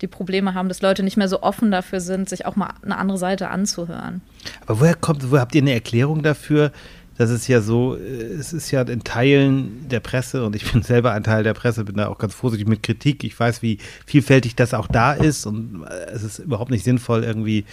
die 0.00 0.08
Probleme 0.08 0.54
haben, 0.54 0.68
dass 0.68 0.82
Leute 0.82 1.02
nicht 1.02 1.16
mehr 1.16 1.28
so 1.28 1.42
offen 1.42 1.70
dafür 1.70 2.00
sind, 2.00 2.28
sich 2.28 2.46
auch 2.46 2.56
mal 2.56 2.74
eine 2.82 2.98
andere 2.98 3.16
Seite 3.16 3.48
anzuhören. 3.48 4.22
Aber 4.66 4.80
woher 4.80 4.94
kommt, 4.94 5.30
wo 5.30 5.38
habt 5.38 5.54
ihr 5.54 5.62
eine 5.62 5.72
Erklärung 5.72 6.22
dafür, 6.22 6.72
das 7.18 7.30
ist 7.30 7.48
ja 7.48 7.60
so, 7.60 7.96
äh, 7.96 7.98
es 7.98 8.52
ist 8.52 8.70
ja 8.70 8.82
in 8.82 9.04
Teilen 9.04 9.88
der 9.88 10.00
Presse 10.00 10.46
und 10.46 10.56
ich 10.56 10.72
bin 10.72 10.82
selber 10.82 11.12
ein 11.12 11.24
Teil 11.24 11.42
der 11.42 11.52
Presse, 11.52 11.84
bin 11.84 11.96
da 11.96 12.08
auch 12.08 12.18
ganz 12.18 12.32
vorsichtig 12.32 12.68
mit 12.68 12.82
Kritik. 12.82 13.24
Ich 13.24 13.38
weiß, 13.38 13.60
wie 13.60 13.78
vielfältig 14.06 14.54
das 14.54 14.72
auch 14.72 14.86
da 14.86 15.12
ist 15.12 15.44
und 15.44 15.84
äh, 15.84 16.10
es 16.12 16.22
ist 16.22 16.38
überhaupt 16.38 16.70
nicht 16.70 16.84
sinnvoll, 16.84 17.24
irgendwie 17.24 17.64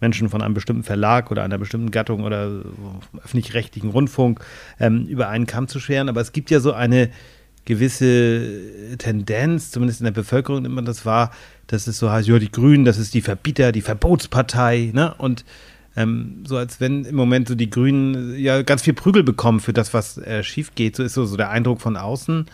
Menschen 0.00 0.28
von 0.28 0.42
einem 0.42 0.54
bestimmten 0.54 0.82
Verlag 0.82 1.30
oder 1.30 1.44
einer 1.44 1.58
bestimmten 1.58 1.90
Gattung 1.90 2.24
oder 2.24 2.62
öffentlich-rechtlichen 3.22 3.90
Rundfunk 3.90 4.40
ähm, 4.80 5.06
über 5.06 5.28
einen 5.28 5.46
Kamm 5.46 5.68
zu 5.68 5.78
scheren. 5.78 6.08
Aber 6.08 6.22
es 6.22 6.32
gibt 6.32 6.50
ja 6.50 6.60
so 6.60 6.72
eine 6.72 7.10
gewisse 7.66 8.96
Tendenz, 8.98 9.70
zumindest 9.70 10.00
in 10.00 10.04
der 10.04 10.12
Bevölkerung 10.12 10.62
nimmt 10.62 10.74
man 10.74 10.84
das 10.84 11.06
wahr, 11.06 11.30
dass 11.66 11.86
es 11.86 11.98
so 11.98 12.10
heißt, 12.10 12.28
ja, 12.28 12.38
die 12.38 12.50
Grünen, 12.50 12.84
das 12.84 12.98
ist 12.98 13.14
die 13.14 13.22
Verbieter, 13.22 13.72
die 13.72 13.80
Verbotspartei, 13.80 14.90
ne? 14.92 15.14
Und 15.16 15.44
ähm, 15.96 16.44
so 16.46 16.56
als 16.56 16.80
wenn 16.80 17.04
im 17.04 17.14
Moment 17.14 17.48
so 17.48 17.54
die 17.54 17.70
Grünen 17.70 18.36
ja 18.38 18.62
ganz 18.62 18.82
viel 18.82 18.94
Prügel 18.94 19.22
bekommen 19.22 19.60
für 19.60 19.72
das, 19.72 19.94
was 19.94 20.18
äh, 20.18 20.42
schief 20.42 20.74
geht. 20.74 20.96
So 20.96 21.02
ist 21.02 21.14
so, 21.14 21.24
so 21.24 21.36
der 21.36 21.50
Eindruck 21.50 21.80
von 21.80 21.96
außen. 21.96 22.46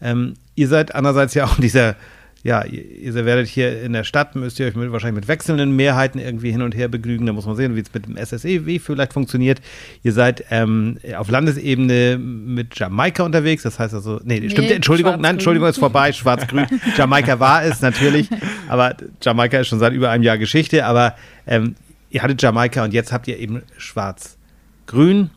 Ähm, 0.00 0.34
ihr 0.54 0.68
seid 0.68 0.94
andererseits 0.94 1.34
ja 1.34 1.46
auch 1.46 1.56
dieser, 1.60 1.96
ja, 2.44 2.64
ihr, 2.64 2.84
ihr, 2.84 3.14
werdet 3.14 3.48
hier 3.48 3.82
in 3.82 3.92
der 3.92 4.04
Stadt, 4.04 4.36
müsst 4.36 4.60
ihr 4.60 4.66
euch 4.66 4.76
mit, 4.76 4.92
wahrscheinlich 4.92 5.16
mit 5.16 5.26
wechselnden 5.26 5.74
Mehrheiten 5.74 6.20
irgendwie 6.20 6.52
hin 6.52 6.62
und 6.62 6.76
her 6.76 6.86
begnügen. 6.86 7.26
Da 7.26 7.32
muss 7.32 7.44
man 7.44 7.56
sehen, 7.56 7.74
wie 7.74 7.80
es 7.80 7.92
mit 7.92 8.06
dem 8.06 8.16
SSEW 8.16 8.78
vielleicht 8.78 9.14
funktioniert. 9.14 9.60
Ihr 10.04 10.12
seid 10.12 10.44
ähm, 10.50 10.98
auf 11.16 11.28
Landesebene 11.28 12.18
mit 12.18 12.78
Jamaika 12.78 13.24
unterwegs. 13.24 13.64
Das 13.64 13.80
heißt 13.80 13.94
also, 13.94 14.20
nee, 14.22 14.38
nee 14.38 14.50
stimmt, 14.50 14.70
Entschuldigung, 14.70 15.20
nein, 15.20 15.36
Entschuldigung, 15.36 15.68
ist 15.68 15.78
vorbei. 15.78 16.12
Schwarz-Grün. 16.12 16.66
Jamaika 16.96 17.40
war 17.40 17.64
es 17.64 17.80
natürlich, 17.80 18.28
aber 18.68 18.96
Jamaika 19.20 19.58
ist 19.58 19.66
schon 19.66 19.80
seit 19.80 19.92
über 19.92 20.10
einem 20.10 20.22
Jahr 20.22 20.38
Geschichte. 20.38 20.84
Aber 20.86 21.16
ähm, 21.48 21.74
ihr 22.10 22.22
hattet 22.22 22.42
Jamaika 22.42 22.84
und 22.84 22.94
jetzt 22.94 23.12
habt 23.12 23.28
ihr 23.28 23.38
eben 23.38 23.62
Schwarz-Grün. 23.76 25.30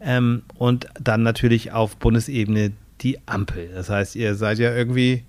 Ähm, 0.00 0.42
und 0.54 0.88
dann 1.00 1.22
natürlich 1.22 1.72
auf 1.72 1.96
Bundesebene 1.96 2.72
die 3.00 3.18
Ampel. 3.26 3.70
Das 3.74 3.88
heißt, 3.88 4.16
ihr 4.16 4.34
seid 4.34 4.58
ja 4.58 4.74
irgendwie 4.74 5.24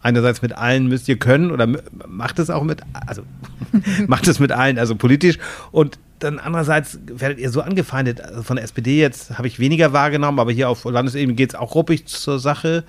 einerseits 0.00 0.42
mit 0.42 0.52
allen 0.52 0.88
müsst 0.88 1.08
ihr 1.08 1.18
können 1.18 1.50
oder 1.50 1.68
macht 2.06 2.38
es 2.38 2.50
auch 2.50 2.64
mit, 2.64 2.82
also 3.06 3.22
macht 4.06 4.26
es 4.26 4.40
mit 4.40 4.52
allen, 4.52 4.78
also 4.78 4.96
politisch. 4.96 5.38
Und 5.70 5.98
dann 6.18 6.38
andererseits 6.38 6.98
werdet 7.06 7.38
ihr 7.38 7.50
so 7.50 7.62
angefeindet. 7.62 8.20
Also 8.20 8.42
von 8.42 8.56
der 8.56 8.64
SPD 8.64 9.00
jetzt 9.00 9.38
habe 9.38 9.46
ich 9.46 9.58
weniger 9.58 9.92
wahrgenommen, 9.92 10.38
aber 10.38 10.52
hier 10.52 10.68
auf 10.68 10.84
Landesebene 10.84 11.34
geht 11.34 11.50
es 11.50 11.54
auch 11.54 11.74
ruppig 11.74 12.06
zur 12.06 12.38
Sache. 12.38 12.84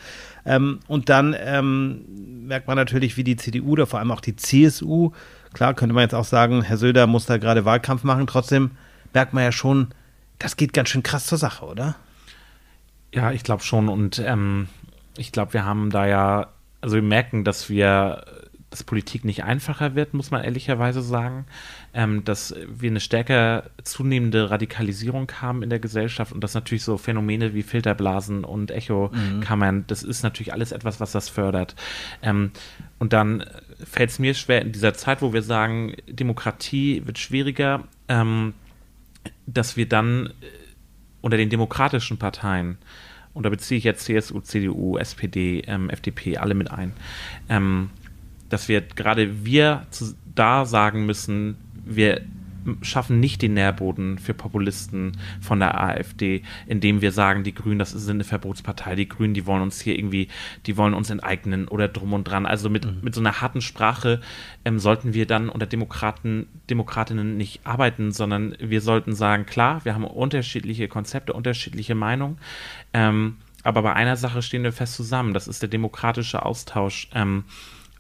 Ähm, 0.46 0.80
und 0.88 1.10
dann 1.10 1.36
ähm, 1.40 2.02
merkt 2.48 2.68
man 2.68 2.76
natürlich, 2.76 3.18
wie 3.18 3.24
die 3.24 3.38
CDU 3.38 3.72
oder 3.72 3.88
vor 3.88 4.00
allem 4.00 4.12
auch 4.12 4.22
die 4.22 4.36
CSU, 4.36 5.12
klar 5.53 5.74
könnte 5.74 5.93
man 5.93 6.03
jetzt 6.03 6.15
auch 6.15 6.25
sagen, 6.25 6.62
Herr 6.62 6.77
Söder 6.77 7.07
muss 7.07 7.25
da 7.25 7.38
gerade 7.38 7.65
Wahlkampf 7.65 8.03
machen, 8.03 8.27
trotzdem 8.27 8.72
merkt 9.13 9.33
man 9.33 9.43
ja 9.43 9.51
schon, 9.51 9.89
das 10.39 10.57
geht 10.57 10.74
ganz 10.74 10.89
schön 10.89 11.03
krass 11.03 11.27
zur 11.27 11.38
Sache, 11.38 11.65
oder? 11.65 11.95
Ja, 13.13 13.31
ich 13.31 13.43
glaube 13.43 13.63
schon. 13.63 13.89
Und 13.89 14.19
ähm, 14.19 14.67
ich 15.17 15.31
glaube, 15.31 15.53
wir 15.53 15.65
haben 15.65 15.91
da 15.91 16.05
ja, 16.07 16.48
also 16.81 16.95
wir 16.95 17.03
merken, 17.03 17.43
dass 17.43 17.69
wir 17.69 18.25
dass 18.74 18.83
Politik 18.83 19.24
nicht 19.24 19.43
einfacher 19.43 19.93
wird, 19.93 20.15
muss 20.15 20.31
man 20.31 20.43
ehrlicherweise 20.43 21.03
sagen, 21.03 21.45
ähm, 21.93 22.24
dass 22.24 22.55
wir 22.67 22.89
eine 22.89 23.00
stärker 23.00 23.69
zunehmende 23.83 24.50
Radikalisierung 24.50 25.31
haben 25.39 25.62
in 25.62 25.69
der 25.69 25.77
Gesellschaft 25.77 26.33
und 26.33 26.43
dass 26.43 26.55
natürlich 26.55 26.83
so 26.83 26.98
Phänomene 26.98 27.53
wie 27.53 27.62
Filterblasen 27.62 28.43
und 28.43 28.72
Echokammern, 28.72 29.75
mhm. 29.75 29.83
das 29.86 30.01
ist 30.01 30.24
natürlich 30.24 30.53
alles 30.53 30.72
etwas, 30.72 31.00
was 31.00 31.12
das 31.12 31.29
fördert. 31.29 31.75
Ähm, 32.24 32.50
und 32.98 33.13
dann 33.13 33.45
fällt 33.86 34.10
es 34.10 34.20
mir 34.20 34.34
schwer 34.34 34.62
in 34.62 34.72
dieser 34.72 34.94
Zeit, 34.94 35.22
wo 35.22 35.34
wir 35.34 35.42
sagen, 35.42 35.94
Demokratie 36.08 37.02
wird 37.06 37.20
schwieriger, 37.20 37.84
ähm, 38.08 38.54
dass 39.46 39.78
wir 39.78 39.88
dann 39.88 40.28
äh, 40.28 40.32
unter 41.22 41.38
den 41.38 41.50
demokratischen 41.50 42.18
Parteien 42.18 42.78
und 43.34 43.44
da 43.44 43.50
beziehe 43.50 43.78
ich 43.78 43.84
jetzt 43.84 44.06
CSU, 44.06 44.42
CDU, 44.42 44.98
SPD, 44.98 45.63
ähm, 45.68 45.90
FDP, 45.90 46.38
alle 46.38 46.54
mit 46.54 46.72
ein, 46.72 46.94
ähm, 47.50 47.90
dass 48.50 48.68
wir 48.68 48.82
gerade 48.82 49.44
wir 49.46 49.88
zu, 49.90 50.13
da 50.36 50.66
sagen 50.66 51.06
müssen, 51.06 51.58
wir 51.86 52.22
schaffen 52.82 53.20
nicht 53.20 53.41
den 53.41 53.53
Nährboden 53.53 54.17
für 54.17 54.34
Populisten 54.34 55.17
von 55.41 55.60
der 55.60 55.79
AfD, 55.79 56.43
indem 56.67 57.01
wir 57.01 57.12
sagen, 57.12 57.43
die 57.43 57.53
Grünen, 57.53 57.79
das 57.79 57.93
ist 57.93 58.10
eine 58.10 58.24
Verbotspartei, 58.24 58.96
die 58.96 59.08
Grünen, 59.08 59.34
die 59.34 59.46
wollen 59.46 59.62
uns 59.62 59.82
hier 59.82 59.98
irgendwie, 59.98 60.27
die 60.65 60.77
wollen 60.77 60.93
uns 60.93 61.10
enteignen 61.10 61.67
oder 61.67 61.88
drum 61.88 62.13
und 62.13 62.25
dran. 62.25 62.46
Also 62.46 62.70
mit, 62.70 62.86
mhm. 62.86 63.00
mit 63.01 63.15
so 63.15 63.22
einer 63.22 63.41
harten 63.41 63.62
Sprache 63.62 64.22
ähm, 64.65 64.79
sollten 64.79 65.13
wir 65.13 65.25
dann 65.25 65.50
unter 65.50 65.65
Demokraten, 65.65 66.48
Demokratinnen 66.70 67.38
nicht 67.38 67.65
arbeiten, 67.65 68.12
sondern 68.12 68.55
wir 68.60 68.82
sollten 68.82 69.13
sagen, 69.13 69.46
klar, 69.46 69.84
wir 69.86 69.93
haben 69.93 70.05
unterschiedliche 70.05 70.88
Konzepte, 70.88 71.34
unterschiedliche 71.34 71.96
Meinungen, 71.96 72.38
ähm, 72.93 73.38
aber 73.63 73.82
bei 73.82 73.93
einer 73.93 74.17
Sache 74.17 74.41
stehen 74.41 74.63
wir 74.63 74.74
fest 74.74 74.96
zusammen, 74.96 75.34
das 75.34 75.48
ist 75.48 75.62
der 75.62 75.70
demokratische 75.70 76.46
Austausch. 76.46 77.08
Ähm, 77.13 77.46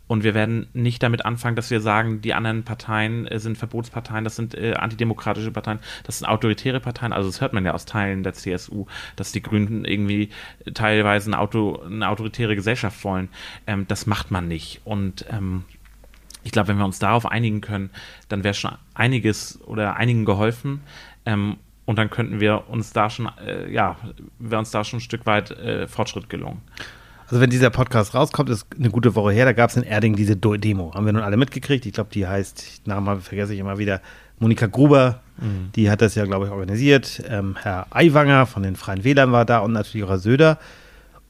und 0.07 0.23
wir 0.23 0.33
werden 0.33 0.67
nicht 0.73 1.01
damit 1.01 1.25
anfangen, 1.25 1.55
dass 1.55 1.71
wir 1.71 1.79
sagen, 1.79 2.21
die 2.21 2.33
anderen 2.33 2.63
Parteien 2.63 3.25
äh, 3.25 3.39
sind 3.39 3.57
Verbotsparteien, 3.57 4.23
das 4.23 4.35
sind 4.35 4.53
äh, 4.53 4.73
antidemokratische 4.73 5.51
Parteien, 5.51 5.79
das 6.03 6.19
sind 6.19 6.27
autoritäre 6.27 6.79
Parteien. 6.79 7.13
Also 7.13 7.29
das 7.29 7.41
hört 7.41 7.53
man 7.53 7.65
ja 7.65 7.73
aus 7.73 7.85
Teilen 7.85 8.23
der 8.23 8.33
CSU, 8.33 8.85
dass 9.15 9.31
die 9.31 9.41
Grünen 9.41 9.85
irgendwie 9.85 10.29
teilweise 10.73 11.29
eine, 11.29 11.39
Auto, 11.39 11.81
eine 11.81 12.09
autoritäre 12.09 12.55
Gesellschaft 12.55 13.03
wollen. 13.03 13.29
Ähm, 13.65 13.87
das 13.87 14.05
macht 14.05 14.29
man 14.29 14.47
nicht. 14.47 14.81
Und 14.83 15.25
ähm, 15.29 15.63
ich 16.43 16.51
glaube, 16.51 16.67
wenn 16.67 16.77
wir 16.77 16.85
uns 16.85 16.99
darauf 16.99 17.25
einigen 17.25 17.61
können, 17.61 17.89
dann 18.27 18.43
wäre 18.43 18.53
schon 18.53 18.73
einiges 18.93 19.61
oder 19.61 19.95
einigen 19.95 20.25
geholfen. 20.25 20.81
Ähm, 21.25 21.57
und 21.85 21.97
dann 21.97 22.09
könnten 22.09 22.39
wir 22.39 22.69
uns 22.69 22.93
da 22.93 23.09
schon, 23.09 23.29
äh, 23.45 23.71
ja, 23.71 23.97
wäre 24.39 24.59
uns 24.59 24.71
da 24.71 24.83
schon 24.83 24.97
ein 24.97 25.01
Stück 25.01 25.25
weit 25.25 25.51
äh, 25.51 25.87
Fortschritt 25.87 26.29
gelungen. 26.29 26.61
Also 27.27 27.41
wenn 27.41 27.49
dieser 27.49 27.69
Podcast 27.69 28.13
rauskommt, 28.13 28.49
ist 28.49 28.67
eine 28.77 28.89
gute 28.89 29.15
Woche 29.15 29.31
her, 29.31 29.45
da 29.45 29.53
gab 29.53 29.69
es 29.69 29.77
in 29.77 29.83
Erding 29.83 30.15
diese 30.15 30.35
Demo. 30.35 30.93
Haben 30.93 31.05
wir 31.05 31.13
nun 31.13 31.21
alle 31.21 31.37
mitgekriegt. 31.37 31.85
Ich 31.85 31.93
glaube, 31.93 32.09
die 32.13 32.27
heißt, 32.27 32.83
Namen 32.85 33.21
vergesse 33.21 33.53
ich 33.53 33.59
immer 33.59 33.77
wieder, 33.77 34.01
Monika 34.39 34.67
Gruber. 34.67 35.21
Mhm. 35.37 35.71
Die 35.75 35.89
hat 35.89 36.01
das 36.01 36.15
ja, 36.15 36.25
glaube 36.25 36.45
ich, 36.45 36.51
organisiert. 36.51 37.23
Ähm, 37.27 37.55
Herr 37.61 37.87
Aiwanger 37.91 38.45
von 38.45 38.63
den 38.63 38.75
Freien 38.75 39.03
Wählern 39.03 39.31
war 39.31 39.45
da 39.45 39.59
und 39.59 39.71
natürlich 39.71 40.05
auch 40.05 40.09
Herr 40.09 40.19
Söder. 40.19 40.59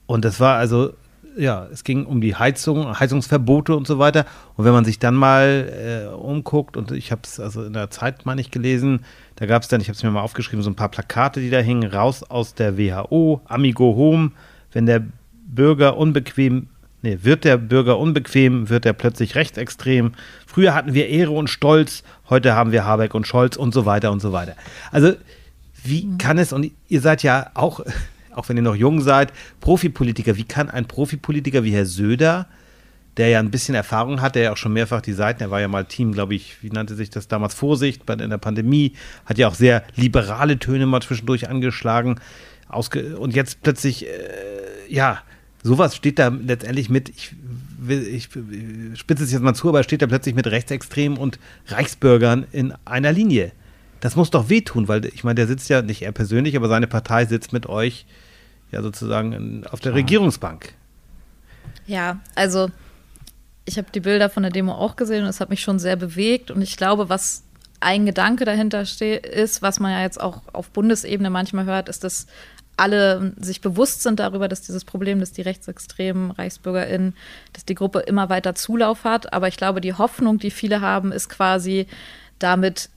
Und 0.06 0.24
das 0.24 0.40
war 0.40 0.56
also, 0.56 0.92
ja, 1.36 1.66
es 1.72 1.84
ging 1.84 2.04
um 2.04 2.20
die 2.20 2.34
Heizung, 2.34 2.98
Heizungsverbote 2.98 3.74
und 3.74 3.86
so 3.86 3.98
weiter. 3.98 4.26
Und 4.56 4.64
wenn 4.64 4.72
man 4.72 4.84
sich 4.84 4.98
dann 4.98 5.14
mal 5.14 6.08
äh, 6.10 6.14
umguckt, 6.14 6.76
und 6.76 6.90
ich 6.90 7.12
habe 7.12 7.22
es 7.24 7.40
also 7.40 7.64
in 7.64 7.72
der 7.72 7.90
Zeit 7.90 8.26
mal 8.26 8.34
nicht 8.34 8.52
gelesen, 8.52 9.04
da 9.36 9.46
gab 9.46 9.62
es 9.62 9.68
dann, 9.68 9.80
ich 9.80 9.88
habe 9.88 9.96
es 9.96 10.02
mir 10.02 10.10
mal 10.10 10.20
aufgeschrieben, 10.20 10.62
so 10.62 10.70
ein 10.70 10.76
paar 10.76 10.90
Plakate, 10.90 11.40
die 11.40 11.50
da 11.50 11.58
hingen, 11.58 11.90
raus 11.90 12.22
aus 12.22 12.54
der 12.54 12.76
WHO, 12.76 13.40
Amigo 13.46 13.96
Home, 13.96 14.32
wenn 14.72 14.86
der 14.86 15.04
Bürger 15.46 15.96
unbequem, 15.96 16.68
nee, 17.02 17.18
wird 17.22 17.44
der 17.44 17.56
Bürger 17.56 17.98
unbequem, 17.98 18.70
wird 18.70 18.86
er 18.86 18.92
plötzlich 18.92 19.34
rechtsextrem. 19.34 20.12
Früher 20.46 20.74
hatten 20.74 20.94
wir 20.94 21.08
Ehre 21.08 21.30
und 21.30 21.48
Stolz, 21.48 22.02
heute 22.28 22.54
haben 22.54 22.72
wir 22.72 22.84
Habeck 22.84 23.14
und 23.14 23.26
Scholz 23.26 23.56
und 23.56 23.74
so 23.74 23.86
weiter 23.86 24.10
und 24.10 24.20
so 24.20 24.32
weiter. 24.32 24.54
Also, 24.90 25.14
wie 25.84 26.04
mhm. 26.04 26.18
kann 26.18 26.38
es, 26.38 26.52
und 26.52 26.70
ihr 26.88 27.00
seid 27.00 27.22
ja 27.22 27.50
auch, 27.54 27.80
auch 28.34 28.48
wenn 28.48 28.56
ihr 28.56 28.62
noch 28.62 28.76
jung 28.76 29.00
seid, 29.00 29.32
Profipolitiker, 29.60 30.36
wie 30.36 30.44
kann 30.44 30.70
ein 30.70 30.86
Profipolitiker 30.86 31.64
wie 31.64 31.72
Herr 31.72 31.86
Söder, 31.86 32.46
der 33.16 33.28
ja 33.28 33.38
ein 33.38 33.50
bisschen 33.50 33.74
Erfahrung 33.74 34.20
hat, 34.20 34.34
der 34.34 34.42
ja 34.42 34.52
auch 34.52 34.56
schon 34.56 34.72
mehrfach 34.72 35.00
die 35.00 35.12
Seiten, 35.12 35.42
er 35.42 35.50
war 35.50 35.60
ja 35.60 35.68
mal 35.68 35.84
Team, 35.84 36.12
glaube 36.12 36.34
ich, 36.34 36.62
wie 36.62 36.70
nannte 36.70 36.94
sich 36.96 37.10
das 37.10 37.28
damals, 37.28 37.54
Vorsicht 37.54 38.06
bei, 38.06 38.14
in 38.14 38.30
der 38.30 38.38
Pandemie, 38.38 38.94
hat 39.24 39.38
ja 39.38 39.46
auch 39.46 39.54
sehr 39.54 39.84
liberale 39.94 40.58
Töne 40.58 40.86
mal 40.86 41.00
zwischendurch 41.00 41.48
angeschlagen. 41.48 42.16
Ausge 42.68 43.16
und 43.18 43.34
jetzt 43.34 43.62
plötzlich, 43.62 44.06
äh, 44.06 44.08
ja, 44.94 45.22
sowas 45.62 45.96
steht 45.96 46.18
da 46.18 46.28
letztendlich 46.28 46.88
mit, 46.88 47.08
ich, 47.08 47.34
ich, 47.88 48.28
ich 48.36 48.98
spitze 48.98 49.24
es 49.24 49.32
jetzt 49.32 49.42
mal 49.42 49.54
zu, 49.54 49.68
aber 49.68 49.82
steht 49.82 50.02
da 50.02 50.06
plötzlich 50.06 50.34
mit 50.34 50.46
Rechtsextremen 50.46 51.18
und 51.18 51.38
Reichsbürgern 51.66 52.46
in 52.52 52.74
einer 52.84 53.12
Linie. 53.12 53.52
Das 54.00 54.16
muss 54.16 54.30
doch 54.30 54.48
wehtun, 54.48 54.86
weil 54.86 55.04
ich 55.06 55.24
meine, 55.24 55.36
der 55.36 55.46
sitzt 55.46 55.68
ja 55.68 55.82
nicht 55.82 56.02
er 56.02 56.12
persönlich, 56.12 56.56
aber 56.56 56.68
seine 56.68 56.86
Partei 56.86 57.24
sitzt 57.24 57.52
mit 57.52 57.66
euch 57.66 58.06
ja 58.70 58.82
sozusagen 58.82 59.66
auf 59.70 59.80
der 59.80 59.92
ja. 59.92 59.96
Regierungsbank. 59.96 60.74
Ja, 61.86 62.20
also 62.34 62.70
ich 63.64 63.78
habe 63.78 63.88
die 63.92 64.00
Bilder 64.00 64.30
von 64.30 64.42
der 64.42 64.52
Demo 64.52 64.72
auch 64.72 64.96
gesehen 64.96 65.24
und 65.24 65.30
es 65.30 65.40
hat 65.40 65.50
mich 65.50 65.62
schon 65.62 65.78
sehr 65.78 65.96
bewegt 65.96 66.50
und 66.50 66.62
ich 66.62 66.76
glaube, 66.76 67.08
was 67.08 67.44
ein 67.80 68.06
Gedanke 68.06 68.44
dahinter 68.44 68.86
steht, 68.86 69.26
ist, 69.26 69.62
was 69.62 69.80
man 69.80 69.92
ja 69.92 70.02
jetzt 70.02 70.20
auch 70.20 70.42
auf 70.52 70.70
Bundesebene 70.70 71.30
manchmal 71.30 71.64
hört, 71.66 71.88
ist, 71.88 72.04
dass 72.04 72.26
alle 72.76 73.32
sich 73.36 73.60
bewusst 73.60 74.02
sind 74.02 74.20
darüber, 74.20 74.48
dass 74.48 74.62
dieses 74.62 74.84
Problem, 74.84 75.20
dass 75.20 75.32
die 75.32 75.42
rechtsextremen 75.42 76.30
ReichsbürgerInnen, 76.32 77.14
dass 77.52 77.64
die 77.64 77.74
Gruppe 77.74 78.00
immer 78.00 78.28
weiter 78.28 78.54
Zulauf 78.54 79.04
hat. 79.04 79.32
Aber 79.32 79.48
ich 79.48 79.56
glaube, 79.56 79.80
die 79.80 79.94
Hoffnung, 79.94 80.38
die 80.38 80.50
viele 80.50 80.80
haben, 80.80 81.12
ist 81.12 81.28
quasi 81.28 81.86
damit 82.38 82.90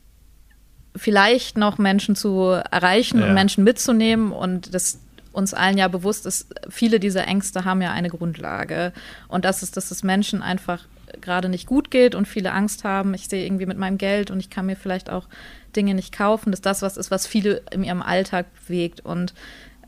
vielleicht 0.96 1.58
noch 1.58 1.78
Menschen 1.78 2.16
zu 2.16 2.60
erreichen 2.72 3.20
ja. 3.20 3.28
und 3.28 3.34
Menschen 3.34 3.64
mitzunehmen 3.64 4.32
und 4.32 4.74
das 4.74 5.00
uns 5.32 5.54
allen 5.54 5.78
ja 5.78 5.88
bewusst 5.88 6.26
ist, 6.26 6.48
viele 6.68 7.00
dieser 7.00 7.28
Ängste 7.28 7.64
haben 7.64 7.80
ja 7.84 7.92
eine 7.92 8.10
Grundlage. 8.10 8.92
Und 9.28 9.46
das 9.46 9.62
ist, 9.62 9.78
dass 9.78 9.92
es 9.92 10.02
Menschen 10.02 10.42
einfach 10.42 10.86
gerade 11.22 11.48
nicht 11.48 11.68
gut 11.68 11.92
geht 11.92 12.16
und 12.16 12.28
viele 12.28 12.52
Angst 12.54 12.84
haben. 12.84 13.14
Ich 13.14 13.28
sehe 13.28 13.46
irgendwie 13.46 13.68
mit 13.68 13.78
meinem 13.78 14.00
Geld 14.00 14.32
und 14.32 14.40
ich 14.40 14.50
kann 14.50 14.66
mir 14.66 14.76
vielleicht 14.76 15.12
auch 15.12 15.28
Dinge 15.76 15.94
nicht 15.94 16.12
kaufen, 16.12 16.50
dass 16.50 16.62
das 16.62 16.82
was 16.82 16.98
ist, 16.98 17.12
was 17.12 17.28
viele 17.28 17.62
in 17.72 17.84
ihrem 17.84 18.02
Alltag 18.02 18.48
bewegt. 18.66 19.02
Und 19.02 19.36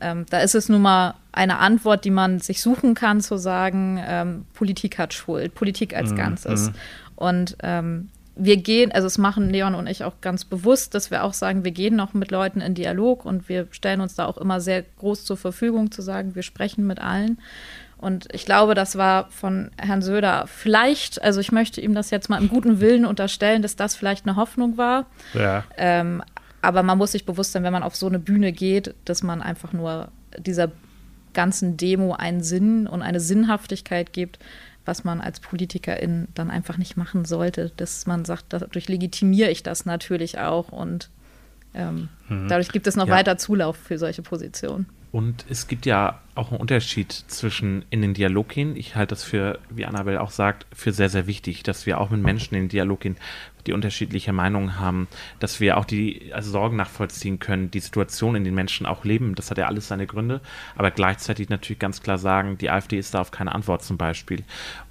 ähm, 0.00 0.26
da 0.30 0.40
ist 0.40 0.54
es 0.54 0.68
nun 0.68 0.82
mal 0.82 1.14
eine 1.32 1.58
Antwort, 1.58 2.04
die 2.04 2.10
man 2.10 2.40
sich 2.40 2.60
suchen 2.62 2.94
kann, 2.94 3.20
zu 3.20 3.36
sagen, 3.36 4.02
ähm, 4.04 4.46
Politik 4.54 4.98
hat 4.98 5.14
Schuld, 5.14 5.54
Politik 5.54 5.94
als 5.94 6.12
mhm. 6.12 6.16
Ganzes. 6.16 6.68
Mhm. 6.68 6.74
Und 7.16 7.56
ähm, 7.62 8.08
wir 8.36 8.56
gehen, 8.56 8.90
also 8.92 9.06
es 9.06 9.18
machen 9.18 9.50
Leon 9.50 9.74
und 9.74 9.86
ich 9.86 10.04
auch 10.04 10.20
ganz 10.20 10.44
bewusst, 10.44 10.94
dass 10.94 11.10
wir 11.10 11.24
auch 11.24 11.34
sagen, 11.34 11.64
wir 11.64 11.72
gehen 11.72 11.94
noch 11.94 12.14
mit 12.14 12.30
Leuten 12.30 12.60
in 12.60 12.74
Dialog 12.74 13.24
und 13.24 13.48
wir 13.48 13.66
stellen 13.70 14.00
uns 14.00 14.14
da 14.14 14.24
auch 14.24 14.38
immer 14.38 14.60
sehr 14.60 14.82
groß 14.98 15.24
zur 15.24 15.36
Verfügung, 15.36 15.90
zu 15.90 16.00
sagen, 16.00 16.34
wir 16.34 16.42
sprechen 16.42 16.86
mit 16.86 17.00
allen. 17.00 17.38
Und 17.98 18.28
ich 18.32 18.46
glaube, 18.46 18.74
das 18.74 18.96
war 18.96 19.28
von 19.28 19.70
Herrn 19.76 20.00
Söder 20.00 20.46
vielleicht, 20.46 21.22
also 21.22 21.38
ich 21.38 21.52
möchte 21.52 21.82
ihm 21.82 21.94
das 21.94 22.10
jetzt 22.10 22.30
mal 22.30 22.40
im 22.40 22.48
guten 22.48 22.80
Willen 22.80 23.04
unterstellen, 23.04 23.60
dass 23.60 23.76
das 23.76 23.94
vielleicht 23.94 24.26
eine 24.26 24.36
Hoffnung 24.36 24.78
war. 24.78 25.04
Ja. 25.34 25.64
Ähm, 25.76 26.22
aber 26.62 26.82
man 26.82 26.98
muss 26.98 27.12
sich 27.12 27.24
bewusst 27.24 27.52
sein, 27.52 27.62
wenn 27.62 27.72
man 27.72 27.82
auf 27.82 27.96
so 27.96 28.06
eine 28.06 28.18
Bühne 28.18 28.52
geht, 28.52 28.94
dass 29.04 29.22
man 29.22 29.42
einfach 29.42 29.72
nur 29.72 30.10
dieser 30.38 30.70
ganzen 31.32 31.76
Demo 31.76 32.14
einen 32.14 32.42
Sinn 32.42 32.86
und 32.86 33.02
eine 33.02 33.20
Sinnhaftigkeit 33.20 34.12
gibt, 34.12 34.38
was 34.84 35.04
man 35.04 35.20
als 35.20 35.40
Politikerin 35.40 36.28
dann 36.34 36.50
einfach 36.50 36.76
nicht 36.76 36.96
machen 36.96 37.24
sollte. 37.24 37.72
Dass 37.76 38.06
man 38.06 38.24
sagt, 38.24 38.46
dadurch 38.50 38.88
legitimiere 38.88 39.50
ich 39.50 39.62
das 39.62 39.86
natürlich 39.86 40.38
auch 40.38 40.70
und 40.72 41.10
ähm, 41.74 42.08
mhm. 42.28 42.48
dadurch 42.48 42.70
gibt 42.70 42.86
es 42.86 42.96
noch 42.96 43.06
ja. 43.06 43.14
weiter 43.14 43.38
Zulauf 43.38 43.76
für 43.76 43.98
solche 43.98 44.22
Positionen. 44.22 44.86
Und 45.12 45.44
es 45.48 45.66
gibt 45.66 45.86
ja 45.86 46.20
auch 46.34 46.52
ein 46.52 46.58
Unterschied 46.58 47.12
zwischen 47.12 47.84
in 47.90 48.02
den 48.02 48.14
Dialog 48.14 48.48
gehen. 48.48 48.76
Ich 48.76 48.96
halte 48.96 49.10
das 49.10 49.24
für, 49.24 49.58
wie 49.68 49.84
Annabel 49.84 50.18
auch 50.18 50.30
sagt, 50.30 50.66
für 50.72 50.92
sehr, 50.92 51.08
sehr 51.08 51.26
wichtig, 51.26 51.62
dass 51.62 51.86
wir 51.86 52.00
auch 52.00 52.10
mit 52.10 52.22
Menschen 52.22 52.54
in 52.54 52.62
den 52.62 52.68
Dialog 52.68 53.00
gehen, 53.00 53.16
die 53.66 53.72
unterschiedliche 53.72 54.32
Meinungen 54.32 54.78
haben, 54.78 55.08
dass 55.38 55.60
wir 55.60 55.76
auch 55.76 55.84
die 55.84 56.32
also 56.32 56.50
Sorgen 56.50 56.76
nachvollziehen 56.76 57.38
können, 57.38 57.70
die 57.70 57.80
Situation 57.80 58.34
in 58.34 58.44
den 58.44 58.54
Menschen 58.54 58.86
auch 58.86 59.04
leben. 59.04 59.34
Das 59.34 59.50
hat 59.50 59.58
ja 59.58 59.66
alles 59.66 59.88
seine 59.88 60.06
Gründe, 60.06 60.40
aber 60.76 60.90
gleichzeitig 60.90 61.48
natürlich 61.48 61.78
ganz 61.78 62.02
klar 62.02 62.18
sagen, 62.18 62.58
die 62.58 62.70
AfD 62.70 62.98
ist 62.98 63.14
darauf 63.14 63.30
keine 63.30 63.54
Antwort 63.54 63.82
zum 63.82 63.96
Beispiel. 63.96 64.44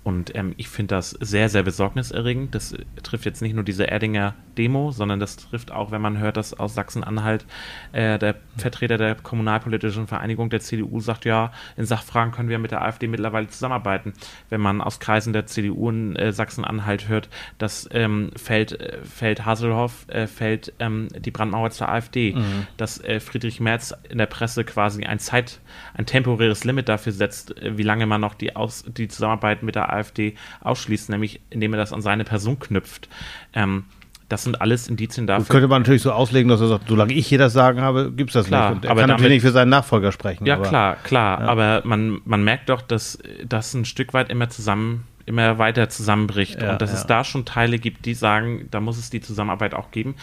Und 0.03 0.35
ähm, 0.35 0.53
ich 0.57 0.69
finde 0.69 0.95
das 0.95 1.11
sehr, 1.11 1.49
sehr 1.49 1.63
besorgniserregend. 1.63 2.55
Das 2.55 2.73
trifft 3.03 3.25
jetzt 3.25 3.41
nicht 3.41 3.53
nur 3.53 3.63
diese 3.63 3.87
Erdinger 3.87 4.33
Demo, 4.57 4.91
sondern 4.91 5.19
das 5.19 5.35
trifft 5.35 5.71
auch, 5.71 5.91
wenn 5.91 6.01
man 6.01 6.17
hört, 6.17 6.37
dass 6.37 6.53
aus 6.53 6.73
Sachsen-Anhalt 6.73 7.45
äh, 7.91 8.17
der 8.17 8.35
Vertreter 8.57 8.97
der 8.97 9.15
kommunalpolitischen 9.15 10.07
Vereinigung 10.07 10.49
der 10.49 10.61
CDU 10.61 10.99
sagt, 10.99 11.25
ja, 11.29 11.51
in 11.77 11.85
Sachfragen 11.85 12.33
können 12.33 12.49
wir 12.49 12.57
mit 12.57 12.71
der 12.71 12.81
AfD 12.81 13.07
mittlerweile 13.07 13.47
zusammenarbeiten. 13.47 14.13
Wenn 14.49 14.59
man 14.59 14.81
aus 14.81 14.99
Kreisen 14.99 15.31
der 15.31 15.45
CDU 15.45 15.89
in 15.89 16.15
äh, 16.15 16.33
Sachsen-Anhalt 16.33 17.07
hört, 17.07 17.29
dass 17.59 17.87
ähm, 17.91 18.31
fällt, 18.35 18.79
äh, 18.79 19.03
fällt 19.03 19.45
Haselhoff, 19.45 20.07
äh, 20.07 20.25
fällt 20.25 20.73
ähm, 20.79 21.07
die 21.15 21.29
Brandmauer 21.29 21.69
zur 21.69 21.87
AfD, 21.87 22.33
mhm. 22.33 22.67
dass 22.77 22.99
äh, 23.03 23.19
Friedrich 23.19 23.59
Merz 23.59 23.93
in 24.09 24.17
der 24.17 24.25
Presse 24.25 24.63
quasi 24.63 25.05
ein 25.05 25.19
Zeit, 25.19 25.59
ein 25.93 26.07
temporäres 26.07 26.63
Limit 26.63 26.89
dafür 26.89 27.11
setzt, 27.11 27.55
äh, 27.57 27.77
wie 27.77 27.83
lange 27.83 28.07
man 28.07 28.19
noch 28.19 28.33
die, 28.33 28.55
Aus 28.55 28.83
die 28.87 29.07
Zusammenarbeit 29.07 29.61
mit 29.61 29.75
der 29.75 29.93
AfD 29.93 30.33
ausschließt, 30.61 31.09
nämlich 31.09 31.41
indem 31.51 31.73
er 31.73 31.77
das 31.77 31.93
an 31.93 32.01
seine 32.01 32.23
Person 32.23 32.57
knüpft. 32.57 33.07
Ähm, 33.53 33.85
das 34.29 34.43
sind 34.43 34.61
alles 34.61 34.87
Indizien 34.87 35.27
dafür. 35.27 35.39
Das 35.39 35.49
könnte 35.49 35.67
man 35.67 35.81
natürlich 35.81 36.03
so 36.03 36.11
auslegen, 36.11 36.49
dass 36.49 36.61
er 36.61 36.67
sagt, 36.67 36.87
solange 36.87 37.13
ich 37.13 37.27
hier 37.27 37.39
das 37.39 37.53
Sagen 37.53 37.81
habe, 37.81 38.11
gibt 38.11 38.29
es 38.29 38.35
das 38.35 38.45
klar, 38.45 38.69
nicht. 38.69 38.77
Und 38.77 38.85
er 38.85 38.91
aber 38.91 39.01
kann 39.01 39.09
natürlich 39.09 39.33
nicht 39.33 39.41
für 39.41 39.51
seinen 39.51 39.69
Nachfolger 39.69 40.11
sprechen. 40.11 40.45
Ja, 40.45 40.55
aber, 40.55 40.67
klar, 40.67 40.95
klar. 41.03 41.41
Ja. 41.41 41.47
Aber 41.47 41.81
man, 41.83 42.21
man 42.25 42.43
merkt 42.43 42.69
doch, 42.69 42.81
dass 42.81 43.17
das 43.43 43.73
ein 43.73 43.85
Stück 43.85 44.13
weit 44.13 44.29
immer 44.29 44.49
zusammen, 44.49 45.05
immer 45.25 45.57
weiter 45.57 45.89
zusammenbricht. 45.89 46.61
Ja, 46.61 46.73
und 46.73 46.81
dass 46.81 46.91
ja. 46.91 46.97
es 46.97 47.07
da 47.07 47.23
schon 47.23 47.45
Teile 47.45 47.79
gibt, 47.79 48.05
die 48.05 48.13
sagen, 48.13 48.67
da 48.69 48.79
muss 48.79 48.97
es 48.99 49.09
die 49.09 49.19
Zusammenarbeit 49.19 49.73
auch 49.73 49.89
geben. 49.89 50.15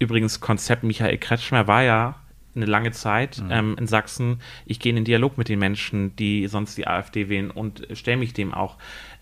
Übrigens, 0.00 0.40
Konzept 0.40 0.82
Michael 0.82 1.16
Kretschmer 1.18 1.68
war 1.68 1.82
ja 1.82 2.16
eine 2.54 2.66
lange 2.66 2.90
Zeit 2.90 3.40
mhm. 3.42 3.50
ähm, 3.50 3.76
in 3.78 3.86
Sachsen, 3.86 4.40
ich 4.66 4.78
gehe 4.80 4.90
in 4.90 4.96
den 4.96 5.04
Dialog 5.04 5.38
mit 5.38 5.48
den 5.48 5.58
Menschen, 5.58 6.14
die 6.16 6.46
sonst 6.48 6.76
die 6.76 6.86
AfD 6.86 7.28
wählen 7.28 7.50
und 7.50 7.86
stelle 7.92 8.18
mich 8.18 8.34
dem 8.34 8.52
auch. 8.52 8.76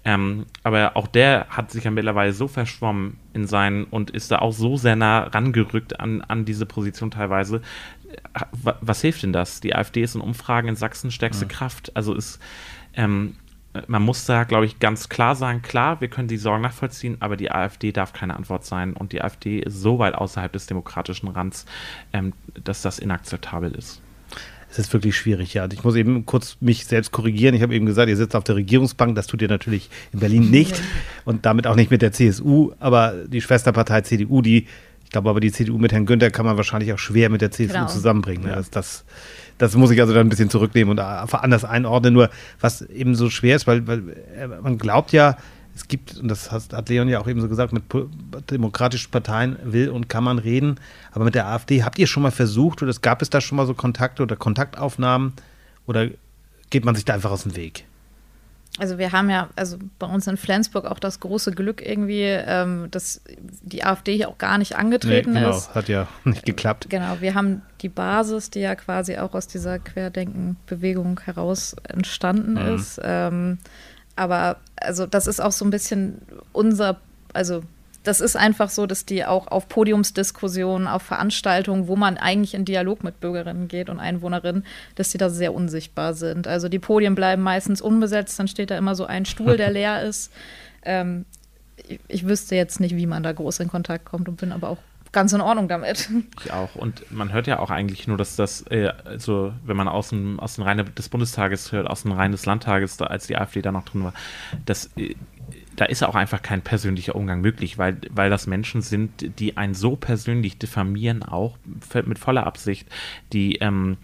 Ähm, 0.04 0.46
aber 0.62 0.96
auch 0.96 1.06
der 1.06 1.46
hat 1.50 1.70
sich 1.70 1.84
ja 1.84 1.90
mittlerweile 1.90 2.32
so 2.32 2.48
verschwommen 2.48 3.18
in 3.34 3.46
seinen 3.46 3.84
und 3.84 4.10
ist 4.10 4.30
da 4.30 4.38
auch 4.38 4.52
so 4.52 4.76
sehr 4.76 4.96
nah 4.96 5.24
rangerückt 5.24 6.00
an, 6.00 6.22
an 6.22 6.44
diese 6.44 6.64
Position 6.64 7.10
teilweise. 7.10 7.60
Was 8.62 9.02
hilft 9.02 9.22
denn 9.22 9.32
das? 9.32 9.60
Die 9.60 9.74
AfD 9.74 10.02
ist 10.02 10.14
in 10.14 10.20
Umfragen 10.20 10.68
in 10.68 10.76
Sachsen 10.76 11.10
stärkste 11.10 11.44
mhm. 11.44 11.50
Kraft. 11.50 11.96
Also 11.96 12.14
ist, 12.14 12.40
ähm, 12.94 13.36
man 13.86 14.02
muss 14.02 14.24
da, 14.24 14.44
glaube 14.44 14.64
ich, 14.64 14.80
ganz 14.80 15.10
klar 15.10 15.36
sagen, 15.36 15.60
klar, 15.62 16.00
wir 16.00 16.08
können 16.08 16.28
die 16.28 16.38
Sorgen 16.38 16.62
nachvollziehen, 16.62 17.18
aber 17.20 17.36
die 17.36 17.52
AfD 17.52 17.92
darf 17.92 18.12
keine 18.14 18.36
Antwort 18.36 18.64
sein 18.64 18.94
und 18.94 19.12
die 19.12 19.22
AfD 19.22 19.60
ist 19.60 19.80
so 19.80 19.98
weit 19.98 20.14
außerhalb 20.14 20.52
des 20.52 20.66
demokratischen 20.66 21.28
Rands, 21.28 21.66
ähm, 22.12 22.32
dass 22.64 22.82
das 22.82 22.98
inakzeptabel 22.98 23.72
ist 23.72 24.00
es 24.70 24.78
ist 24.78 24.92
wirklich 24.92 25.16
schwierig, 25.16 25.54
ja. 25.54 25.66
Ich 25.72 25.82
muss 25.82 25.96
eben 25.96 26.24
kurz 26.26 26.56
mich 26.60 26.86
selbst 26.86 27.10
korrigieren. 27.10 27.54
Ich 27.54 27.62
habe 27.62 27.74
eben 27.74 27.86
gesagt, 27.86 28.08
ihr 28.08 28.16
sitzt 28.16 28.36
auf 28.36 28.44
der 28.44 28.56
Regierungsbank, 28.56 29.16
das 29.16 29.26
tut 29.26 29.42
ihr 29.42 29.48
natürlich 29.48 29.90
in 30.12 30.20
Berlin 30.20 30.50
nicht 30.50 30.80
und 31.24 31.44
damit 31.44 31.66
auch 31.66 31.74
nicht 31.74 31.90
mit 31.90 32.02
der 32.02 32.12
CSU, 32.12 32.72
aber 32.78 33.14
die 33.26 33.40
Schwesterpartei 33.40 34.02
CDU, 34.02 34.42
die, 34.42 34.66
ich 35.04 35.10
glaube 35.10 35.28
aber 35.28 35.40
die 35.40 35.50
CDU 35.50 35.78
mit 35.78 35.92
Herrn 35.92 36.06
Günther 36.06 36.30
kann 36.30 36.46
man 36.46 36.56
wahrscheinlich 36.56 36.92
auch 36.92 36.98
schwer 36.98 37.30
mit 37.30 37.40
der 37.40 37.50
CSU 37.50 37.72
genau. 37.72 37.86
zusammenbringen. 37.86 38.46
Ja. 38.46 38.56
Das, 38.56 38.70
das, 38.70 39.04
das 39.58 39.74
muss 39.74 39.90
ich 39.90 40.00
also 40.00 40.14
dann 40.14 40.26
ein 40.26 40.30
bisschen 40.30 40.50
zurücknehmen 40.50 40.92
und 40.92 41.00
anders 41.00 41.64
einordnen. 41.64 42.14
Nur 42.14 42.30
was 42.60 42.82
eben 42.82 43.16
so 43.16 43.28
schwer 43.28 43.56
ist, 43.56 43.66
weil, 43.66 43.86
weil 43.88 44.02
äh, 44.36 44.46
man 44.46 44.78
glaubt 44.78 45.12
ja, 45.12 45.36
es 45.74 45.88
gibt, 45.88 46.18
und 46.18 46.28
das 46.28 46.50
hat 46.50 46.88
Leon 46.88 47.08
ja 47.08 47.20
auch 47.20 47.28
eben 47.28 47.40
so 47.40 47.48
gesagt, 47.48 47.72
mit 47.72 47.84
demokratischen 48.50 49.10
Parteien 49.10 49.56
will 49.62 49.88
und 49.88 50.08
kann 50.08 50.24
man 50.24 50.38
reden. 50.38 50.76
Aber 51.12 51.24
mit 51.24 51.34
der 51.34 51.46
AfD, 51.46 51.84
habt 51.84 51.98
ihr 51.98 52.06
schon 52.06 52.22
mal 52.22 52.32
versucht 52.32 52.82
oder 52.82 52.92
gab 53.00 53.22
es 53.22 53.30
da 53.30 53.40
schon 53.40 53.56
mal 53.56 53.66
so 53.66 53.74
Kontakte 53.74 54.22
oder 54.22 54.36
Kontaktaufnahmen? 54.36 55.32
Oder 55.86 56.08
geht 56.70 56.84
man 56.84 56.94
sich 56.94 57.04
da 57.04 57.14
einfach 57.14 57.30
aus 57.30 57.44
dem 57.44 57.56
Weg? 57.56 57.84
Also 58.78 58.98
wir 58.98 59.10
haben 59.12 59.28
ja, 59.28 59.48
also 59.56 59.78
bei 59.98 60.06
uns 60.06 60.26
in 60.26 60.36
Flensburg 60.36 60.84
auch 60.84 61.00
das 61.00 61.18
große 61.18 61.50
Glück 61.50 61.84
irgendwie, 61.84 62.22
ähm, 62.22 62.86
dass 62.90 63.20
die 63.62 63.82
AfD 63.82 64.14
hier 64.14 64.28
auch 64.28 64.38
gar 64.38 64.58
nicht 64.58 64.76
angetreten 64.76 65.32
nee, 65.32 65.40
genau, 65.40 65.56
ist. 65.56 65.74
Hat 65.74 65.88
ja 65.88 66.06
nicht 66.24 66.46
geklappt. 66.46 66.86
Genau, 66.88 67.20
wir 67.20 67.34
haben 67.34 67.62
die 67.82 67.88
Basis, 67.88 68.50
die 68.50 68.60
ja 68.60 68.76
quasi 68.76 69.18
auch 69.18 69.34
aus 69.34 69.48
dieser 69.48 69.80
Querdenken-Bewegung 69.80 71.20
heraus 71.24 71.74
entstanden 71.88 72.52
mhm. 72.52 72.76
ist. 72.76 73.00
Ähm, 73.02 73.58
aber 74.20 74.58
also 74.76 75.06
das 75.06 75.26
ist 75.26 75.40
auch 75.40 75.52
so 75.52 75.64
ein 75.64 75.70
bisschen 75.70 76.20
unser, 76.52 77.00
also 77.32 77.62
das 78.02 78.20
ist 78.20 78.36
einfach 78.36 78.68
so, 78.68 78.86
dass 78.86 79.06
die 79.06 79.24
auch 79.24 79.46
auf 79.46 79.66
Podiumsdiskussionen, 79.68 80.86
auf 80.88 81.02
Veranstaltungen, 81.02 81.88
wo 81.88 81.96
man 81.96 82.18
eigentlich 82.18 82.52
in 82.52 82.66
Dialog 82.66 83.02
mit 83.02 83.18
Bürgerinnen 83.20 83.66
geht 83.66 83.88
und 83.88 83.98
Einwohnerinnen, 83.98 84.66
dass 84.94 85.08
die 85.08 85.16
da 85.16 85.30
sehr 85.30 85.54
unsichtbar 85.54 86.12
sind. 86.12 86.46
Also 86.46 86.68
die 86.68 86.78
Podien 86.78 87.14
bleiben 87.14 87.42
meistens 87.42 87.80
unbesetzt, 87.80 88.38
dann 88.38 88.48
steht 88.48 88.70
da 88.70 88.76
immer 88.76 88.94
so 88.94 89.06
ein 89.06 89.24
Stuhl, 89.24 89.56
der 89.56 89.70
leer 89.72 90.02
ist. 90.02 90.30
Ähm, 90.82 91.24
ich, 91.88 91.98
ich, 92.08 92.26
wüsste 92.26 92.56
jetzt 92.56 92.78
nicht, 92.78 92.96
wie 92.96 93.06
man 93.06 93.22
da 93.22 93.32
groß 93.32 93.60
in 93.60 93.68
Kontakt 93.68 94.04
kommt 94.04 94.28
und 94.28 94.36
bin 94.36 94.52
aber 94.52 94.68
auch 94.68 94.78
ganz 95.12 95.32
in 95.32 95.40
Ordnung 95.40 95.68
damit. 95.68 96.08
Ich 96.44 96.52
auch. 96.52 96.74
Und 96.74 97.10
man 97.10 97.32
hört 97.32 97.46
ja 97.46 97.58
auch 97.58 97.70
eigentlich 97.70 98.06
nur, 98.06 98.16
dass 98.16 98.36
das, 98.36 98.62
äh, 98.70 98.92
also 99.04 99.52
wenn 99.64 99.76
man 99.76 99.88
aus 99.88 100.10
dem, 100.10 100.38
aus 100.38 100.56
den 100.56 100.64
Reihen 100.64 100.94
des 100.94 101.08
Bundestages 101.08 101.72
hört, 101.72 101.88
aus 101.88 102.02
den 102.02 102.12
Reihen 102.12 102.32
des 102.32 102.46
Landtages, 102.46 102.96
da, 102.96 103.06
als 103.06 103.26
die 103.26 103.36
AfD 103.36 103.62
da 103.62 103.72
noch 103.72 103.84
drin 103.84 104.04
war, 104.04 104.14
dass 104.64 104.90
äh, 104.96 105.14
da 105.76 105.84
ist 105.86 106.02
auch 106.02 106.14
einfach 106.14 106.42
kein 106.42 106.62
persönlicher 106.62 107.14
Umgang 107.14 107.40
möglich, 107.40 107.78
weil, 107.78 107.96
weil 108.10 108.30
das 108.30 108.46
Menschen 108.46 108.82
sind, 108.82 109.38
die 109.38 109.56
einen 109.56 109.74
so 109.74 109.96
persönlich 109.96 110.58
diffamieren, 110.58 111.22
auch 111.22 111.56
mit 112.04 112.18
voller 112.18 112.46
Absicht, 112.46 112.88
die, 113.32 113.56
ähm, 113.56 113.96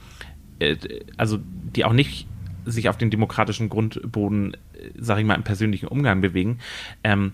äh, 0.59 0.77
also 1.17 1.39
die 1.43 1.85
auch 1.85 1.93
nicht 1.93 2.27
sich 2.65 2.89
auf 2.89 2.97
den 2.97 3.11
demokratischen 3.11 3.69
Grundboden, 3.69 4.55
äh, 4.55 4.91
sag 4.99 5.19
ich 5.19 5.25
mal, 5.25 5.35
im 5.35 5.45
persönlichen 5.45 5.87
Umgang 5.87 6.21
bewegen. 6.21 6.59
Ähm, 7.05 7.33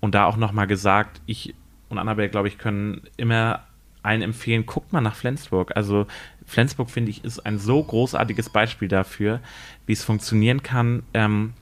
und 0.00 0.14
da 0.14 0.26
auch 0.26 0.36
nochmal 0.36 0.66
gesagt, 0.66 1.22
ich 1.24 1.54
und 1.94 1.98
Annabelle, 2.00 2.28
glaube 2.28 2.48
ich, 2.48 2.58
können 2.58 3.02
immer 3.16 3.64
einen 4.02 4.22
empfehlen, 4.22 4.66
guckt 4.66 4.92
mal 4.92 5.00
nach 5.00 5.16
Flensburg. 5.16 5.72
Also 5.76 6.06
Flensburg, 6.44 6.90
finde 6.90 7.10
ich, 7.10 7.24
ist 7.24 7.40
ein 7.40 7.58
so 7.58 7.82
großartiges 7.82 8.50
Beispiel 8.50 8.88
dafür, 8.88 9.40
wie 9.86 9.94
es 9.94 10.04
funktionieren 10.04 10.62
kann, 10.62 11.04
ähm, 11.14 11.54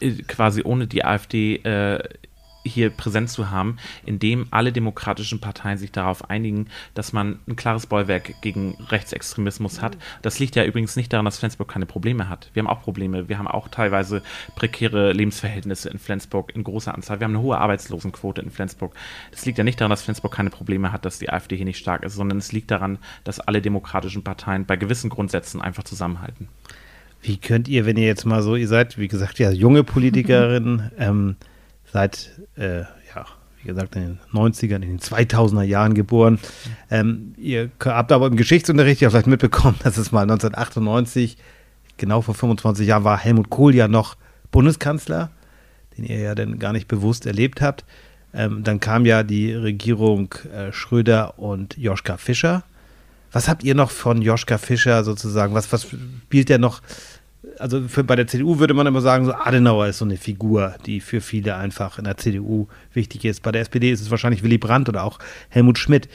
äh, 0.00 0.10
quasi 0.22 0.62
ohne 0.64 0.86
die 0.86 1.04
AfD 1.04 1.56
äh, 1.56 2.02
hier 2.64 2.90
präsent 2.90 3.30
zu 3.30 3.50
haben, 3.50 3.76
indem 4.04 4.46
alle 4.50 4.72
demokratischen 4.72 5.40
Parteien 5.40 5.78
sich 5.78 5.92
darauf 5.92 6.30
einigen, 6.30 6.66
dass 6.94 7.12
man 7.12 7.38
ein 7.48 7.56
klares 7.56 7.86
Bollwerk 7.86 8.40
gegen 8.40 8.76
Rechtsextremismus 8.88 9.82
hat. 9.82 9.96
Das 10.22 10.38
liegt 10.38 10.56
ja 10.56 10.64
übrigens 10.64 10.96
nicht 10.96 11.12
daran, 11.12 11.24
dass 11.24 11.38
Flensburg 11.38 11.68
keine 11.68 11.86
Probleme 11.86 12.28
hat. 12.28 12.50
Wir 12.54 12.62
haben 12.62 12.68
auch 12.68 12.82
Probleme. 12.82 13.28
Wir 13.28 13.38
haben 13.38 13.48
auch 13.48 13.68
teilweise 13.68 14.22
prekäre 14.56 15.12
Lebensverhältnisse 15.12 15.90
in 15.90 15.98
Flensburg 15.98 16.54
in 16.54 16.64
großer 16.64 16.94
Anzahl. 16.94 17.20
Wir 17.20 17.24
haben 17.24 17.34
eine 17.34 17.42
hohe 17.42 17.58
Arbeitslosenquote 17.58 18.42
in 18.42 18.50
Flensburg. 18.50 18.94
Das 19.30 19.44
liegt 19.44 19.58
ja 19.58 19.64
nicht 19.64 19.80
daran, 19.80 19.90
dass 19.90 20.02
Flensburg 20.02 20.32
keine 20.32 20.50
Probleme 20.50 20.92
hat, 20.92 21.04
dass 21.04 21.18
die 21.18 21.30
AfD 21.30 21.56
hier 21.56 21.64
nicht 21.64 21.78
stark 21.78 22.02
ist, 22.04 22.14
sondern 22.14 22.38
es 22.38 22.52
liegt 22.52 22.70
daran, 22.70 22.98
dass 23.24 23.40
alle 23.40 23.60
demokratischen 23.62 24.24
Parteien 24.24 24.66
bei 24.66 24.76
gewissen 24.76 25.10
Grundsätzen 25.10 25.60
einfach 25.60 25.84
zusammenhalten. 25.84 26.48
Wie 27.22 27.36
könnt 27.36 27.68
ihr, 27.68 27.86
wenn 27.86 27.96
ihr 27.96 28.06
jetzt 28.06 28.24
mal 28.24 28.42
so, 28.42 28.56
ihr 28.56 28.66
seid, 28.66 28.98
wie 28.98 29.06
gesagt, 29.06 29.38
ja, 29.38 29.50
junge 29.50 29.84
Politikerin, 29.84 30.90
ähm, 30.98 31.36
seit, 31.92 32.30
äh, 32.56 32.80
ja, 32.80 33.26
wie 33.60 33.68
gesagt, 33.68 33.94
in 33.96 34.02
den 34.02 34.18
90ern, 34.32 34.76
in 34.76 34.82
den 34.82 35.00
2000er 35.00 35.62
Jahren 35.62 35.94
geboren. 35.94 36.38
Ähm, 36.90 37.34
ihr 37.36 37.70
habt 37.84 38.12
aber 38.12 38.26
im 38.26 38.36
Geschichtsunterricht 38.36 39.00
ja 39.00 39.10
vielleicht 39.10 39.26
mitbekommen, 39.26 39.76
dass 39.84 39.98
es 39.98 40.12
mal 40.12 40.22
1998, 40.22 41.36
genau 41.98 42.22
vor 42.22 42.34
25 42.34 42.86
Jahren, 42.86 43.04
war 43.04 43.18
Helmut 43.18 43.50
Kohl 43.50 43.74
ja 43.74 43.88
noch 43.88 44.16
Bundeskanzler, 44.50 45.30
den 45.96 46.04
ihr 46.04 46.18
ja 46.18 46.34
dann 46.34 46.58
gar 46.58 46.72
nicht 46.72 46.88
bewusst 46.88 47.26
erlebt 47.26 47.60
habt. 47.60 47.84
Ähm, 48.34 48.64
dann 48.64 48.80
kam 48.80 49.04
ja 49.04 49.22
die 49.22 49.52
Regierung 49.52 50.34
äh, 50.52 50.72
Schröder 50.72 51.38
und 51.38 51.76
Joschka 51.76 52.16
Fischer. 52.16 52.64
Was 53.30 53.48
habt 53.48 53.62
ihr 53.62 53.74
noch 53.74 53.90
von 53.90 54.22
Joschka 54.22 54.58
Fischer 54.58 55.04
sozusagen? 55.04 55.54
Was, 55.54 55.72
was 55.72 55.86
spielt 56.24 56.48
der 56.48 56.58
noch 56.58 56.80
also 57.62 57.86
für, 57.86 58.02
bei 58.02 58.16
der 58.16 58.26
CDU 58.26 58.58
würde 58.58 58.74
man 58.74 58.88
immer 58.88 59.00
sagen, 59.00 59.24
so 59.24 59.32
Adenauer 59.32 59.86
ist 59.86 59.98
so 59.98 60.04
eine 60.04 60.16
Figur, 60.16 60.74
die 60.84 61.00
für 61.00 61.20
viele 61.20 61.54
einfach 61.54 61.96
in 61.96 62.04
der 62.04 62.16
CDU 62.16 62.66
wichtig 62.92 63.24
ist. 63.24 63.42
Bei 63.42 63.52
der 63.52 63.62
SPD 63.62 63.92
ist 63.92 64.00
es 64.00 64.10
wahrscheinlich 64.10 64.42
Willy 64.42 64.58
Brandt 64.58 64.88
oder 64.88 65.04
auch 65.04 65.20
Helmut 65.48 65.78
Schmidt. 65.78 66.08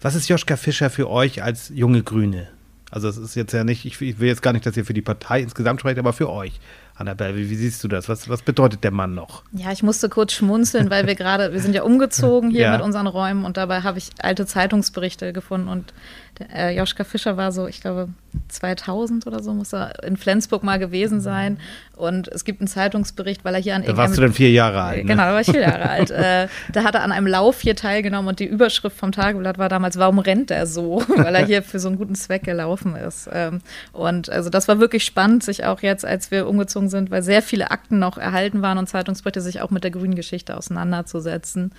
Was 0.00 0.14
ist 0.14 0.28
Joschka 0.28 0.56
Fischer 0.56 0.88
für 0.88 1.10
euch 1.10 1.42
als 1.42 1.70
junge 1.74 2.02
Grüne? 2.02 2.48
Also 2.90 3.08
es 3.08 3.16
ist 3.16 3.34
jetzt 3.34 3.52
ja 3.52 3.64
nicht, 3.64 3.84
ich, 3.84 4.00
will 4.00 4.28
jetzt 4.28 4.40
gar 4.40 4.52
nicht, 4.52 4.64
dass 4.64 4.76
ihr 4.76 4.84
für 4.84 4.94
die 4.94 5.02
Partei 5.02 5.40
insgesamt 5.40 5.80
sprecht, 5.80 5.98
aber 5.98 6.12
für 6.12 6.30
euch. 6.30 6.60
Annabelle, 6.94 7.36
wie, 7.36 7.50
wie, 7.50 7.56
siehst 7.56 7.82
du 7.82 7.88
das? 7.88 8.08
Was, 8.08 8.28
was 8.28 8.42
bedeutet 8.42 8.84
der 8.84 8.92
Mann 8.92 9.14
noch? 9.14 9.42
Ja, 9.52 9.72
ich 9.72 9.82
musste 9.82 10.08
kurz 10.08 10.32
schmunzeln, 10.32 10.90
weil 10.90 11.06
wir 11.06 11.16
gerade, 11.16 11.52
wir 11.52 11.60
sind 11.60 11.74
ja 11.74 11.82
umgezogen 11.82 12.50
hier 12.50 12.60
ja. 12.60 12.72
mit 12.72 12.82
unseren 12.82 13.08
Räumen 13.08 13.44
und 13.44 13.56
dabei 13.56 13.80
habe 13.80 13.98
ich 13.98 14.10
alte 14.20 14.46
Zeitungsberichte 14.46 15.32
gefunden 15.32 15.68
und 15.68 15.92
der, 16.38 16.52
äh, 16.52 16.76
Joschka 16.76 17.04
Fischer 17.04 17.36
war 17.36 17.52
so, 17.52 17.66
ich 17.66 17.80
glaube, 17.80 18.08
2000 18.48 19.26
oder 19.26 19.42
so 19.42 19.54
muss 19.54 19.72
er 19.72 20.02
in 20.02 20.16
Flensburg 20.16 20.62
mal 20.64 20.78
gewesen 20.78 21.20
sein. 21.20 21.58
Und 21.96 22.28
es 22.28 22.44
gibt 22.44 22.60
einen 22.60 22.66
Zeitungsbericht, 22.66 23.44
weil 23.44 23.54
er 23.54 23.60
hier 23.60 23.76
an 23.76 23.84
Da 23.84 23.96
warst 23.96 24.16
du 24.16 24.20
dann 24.20 24.32
vier 24.32 24.50
Jahre 24.50 24.82
alt. 24.82 25.04
Ne? 25.04 25.10
Genau, 25.10 25.22
da 25.22 25.32
war 25.32 25.40
ich 25.40 25.50
vier 25.50 25.60
Jahre 25.62 25.88
alt. 25.88 26.10
Äh, 26.10 26.48
da 26.72 26.84
hat 26.84 26.96
er 26.96 27.02
an 27.02 27.12
einem 27.12 27.26
Lauf 27.26 27.60
hier 27.60 27.76
teilgenommen 27.76 28.28
und 28.28 28.40
die 28.40 28.46
Überschrift 28.46 28.96
vom 28.96 29.12
Tageblatt 29.12 29.58
war 29.58 29.68
damals, 29.68 29.98
warum 29.98 30.18
rennt 30.18 30.50
er 30.50 30.66
so? 30.66 31.02
weil 31.16 31.34
er 31.34 31.46
hier 31.46 31.62
für 31.62 31.78
so 31.78 31.88
einen 31.88 31.96
guten 31.96 32.16
Zweck 32.16 32.42
gelaufen 32.42 32.96
ist. 32.96 33.28
Ähm, 33.32 33.60
und 33.92 34.30
also 34.30 34.50
das 34.50 34.66
war 34.66 34.80
wirklich 34.80 35.04
spannend, 35.04 35.44
sich 35.44 35.64
auch 35.64 35.82
jetzt, 35.82 36.04
als 36.04 36.30
wir 36.30 36.48
umgezogen 36.48 36.88
sind, 36.88 37.10
weil 37.10 37.22
sehr 37.22 37.42
viele 37.42 37.70
Akten 37.70 37.98
noch 37.98 38.18
erhalten 38.18 38.62
waren 38.62 38.78
und 38.78 38.88
Zeitungsberichte, 38.88 39.40
sich 39.40 39.60
auch 39.60 39.70
mit 39.70 39.84
der 39.84 39.92
grünen 39.92 40.16
Geschichte 40.16 40.56
auseinanderzusetzen. 40.56 41.72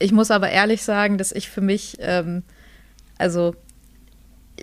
Ich 0.00 0.12
muss 0.12 0.30
aber 0.30 0.50
ehrlich 0.50 0.82
sagen, 0.82 1.18
dass 1.18 1.30
ich 1.30 1.48
für 1.48 1.60
mich, 1.60 1.96
ähm, 2.00 2.42
also 3.16 3.54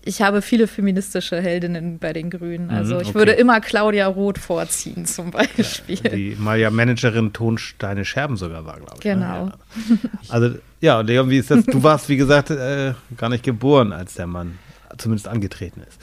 ich 0.06 0.22
habe 0.22 0.42
viele 0.42 0.68
feministische 0.68 1.42
Heldinnen 1.42 2.00
bei 2.00 2.14
den 2.14 2.30
Grünen. 2.30 2.66
Mhm, 2.68 2.74
Also 2.74 3.00
ich 3.00 3.10
okay. 3.10 3.16
würde 3.16 3.32
immer 3.34 3.60
Claudia 3.62 4.08
Roth 4.08 4.38
vorziehen, 4.40 5.06
zum 5.06 5.32
Beispiel. 5.32 5.98
Die 5.98 6.36
mal 6.40 6.58
ja 6.60 6.70
Managerin 6.72 7.34
Tonsteine 7.34 8.06
Scherben 8.06 8.38
sogar 8.38 8.66
war, 8.66 8.78
glaube 8.78 8.96
ich. 9.00 9.04
ne? 9.06 9.14
Genau. 9.14 9.46
Ja. 9.48 9.54
Also, 10.30 10.56
ja, 10.80 11.00
und 11.00 11.08
Leon, 11.08 11.30
wie 11.30 11.38
ist 11.38 11.52
das? 11.52 11.66
Du 11.66 11.84
warst, 11.84 12.10
wie 12.10 12.18
gesagt, 12.18 12.50
äh, 12.50 12.94
gar 13.18 13.30
nicht 13.30 13.44
geboren, 13.44 13.94
als 13.94 14.16
der 14.16 14.28
Mann 14.28 14.58
zumindest 14.98 15.28
angetreten 15.28 15.82
ist. 15.88 16.00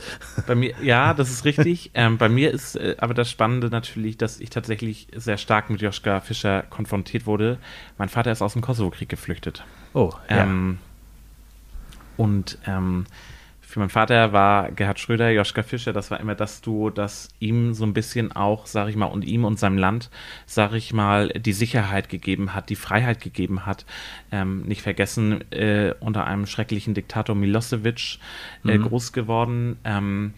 Bei 0.47 0.55
mir, 0.55 0.73
ja, 0.81 1.13
das 1.13 1.29
ist 1.29 1.45
richtig. 1.45 1.91
Ähm, 1.99 2.17
bei 2.17 2.29
mir 2.29 2.51
ist 2.51 2.75
äh, 2.75 2.95
aber 2.99 3.13
das 3.13 3.29
Spannende 3.29 3.69
natürlich, 3.69 4.17
dass 4.17 4.39
ich 4.39 4.49
tatsächlich 4.49 5.07
sehr 5.15 5.37
stark 5.37 5.69
mit 5.69 5.81
Joschka 5.81 6.21
Fischer 6.21 6.63
konfrontiert 6.69 7.25
wurde. 7.25 7.57
Mein 7.97 8.09
Vater 8.09 8.31
ist 8.31 8.41
aus 8.41 8.53
dem 8.53 8.61
Kosovo-Krieg 8.61 9.09
geflüchtet. 9.09 9.63
Oh, 9.93 10.11
ja. 10.29 10.43
Ähm, 10.43 10.77
und 12.17 12.57
ähm, 12.67 13.05
für 13.69 13.79
meinen 13.79 13.89
Vater 13.89 14.33
war 14.33 14.71
Gerhard 14.71 14.99
Schröder, 14.99 15.29
Joschka 15.29 15.61
Fischer, 15.61 15.93
das 15.93 16.09
war 16.09 16.19
immer 16.19 16.33
das 16.33 16.61
Duo, 16.61 16.89
das 16.89 17.29
ihm 17.39 17.75
so 17.75 17.85
ein 17.85 17.93
bisschen 17.93 18.31
auch, 18.31 18.65
sag 18.65 18.89
ich 18.89 18.95
mal, 18.95 19.05
und 19.05 19.23
ihm 19.23 19.45
und 19.45 19.59
seinem 19.59 19.77
Land, 19.77 20.09
sag 20.47 20.73
ich 20.73 20.91
mal, 20.91 21.29
die 21.29 21.53
Sicherheit 21.53 22.09
gegeben 22.09 22.55
hat, 22.55 22.71
die 22.71 22.75
Freiheit 22.75 23.21
gegeben 23.21 23.67
hat. 23.67 23.85
Ähm, 24.31 24.63
nicht 24.63 24.81
vergessen, 24.81 25.51
äh, 25.51 25.93
unter 25.99 26.25
einem 26.25 26.47
schrecklichen 26.47 26.95
Diktator 26.95 27.35
Milosevic 27.35 28.17
äh, 28.65 28.77
groß 28.79 29.13
geworden. 29.13 29.77
Ähm, 29.83 30.33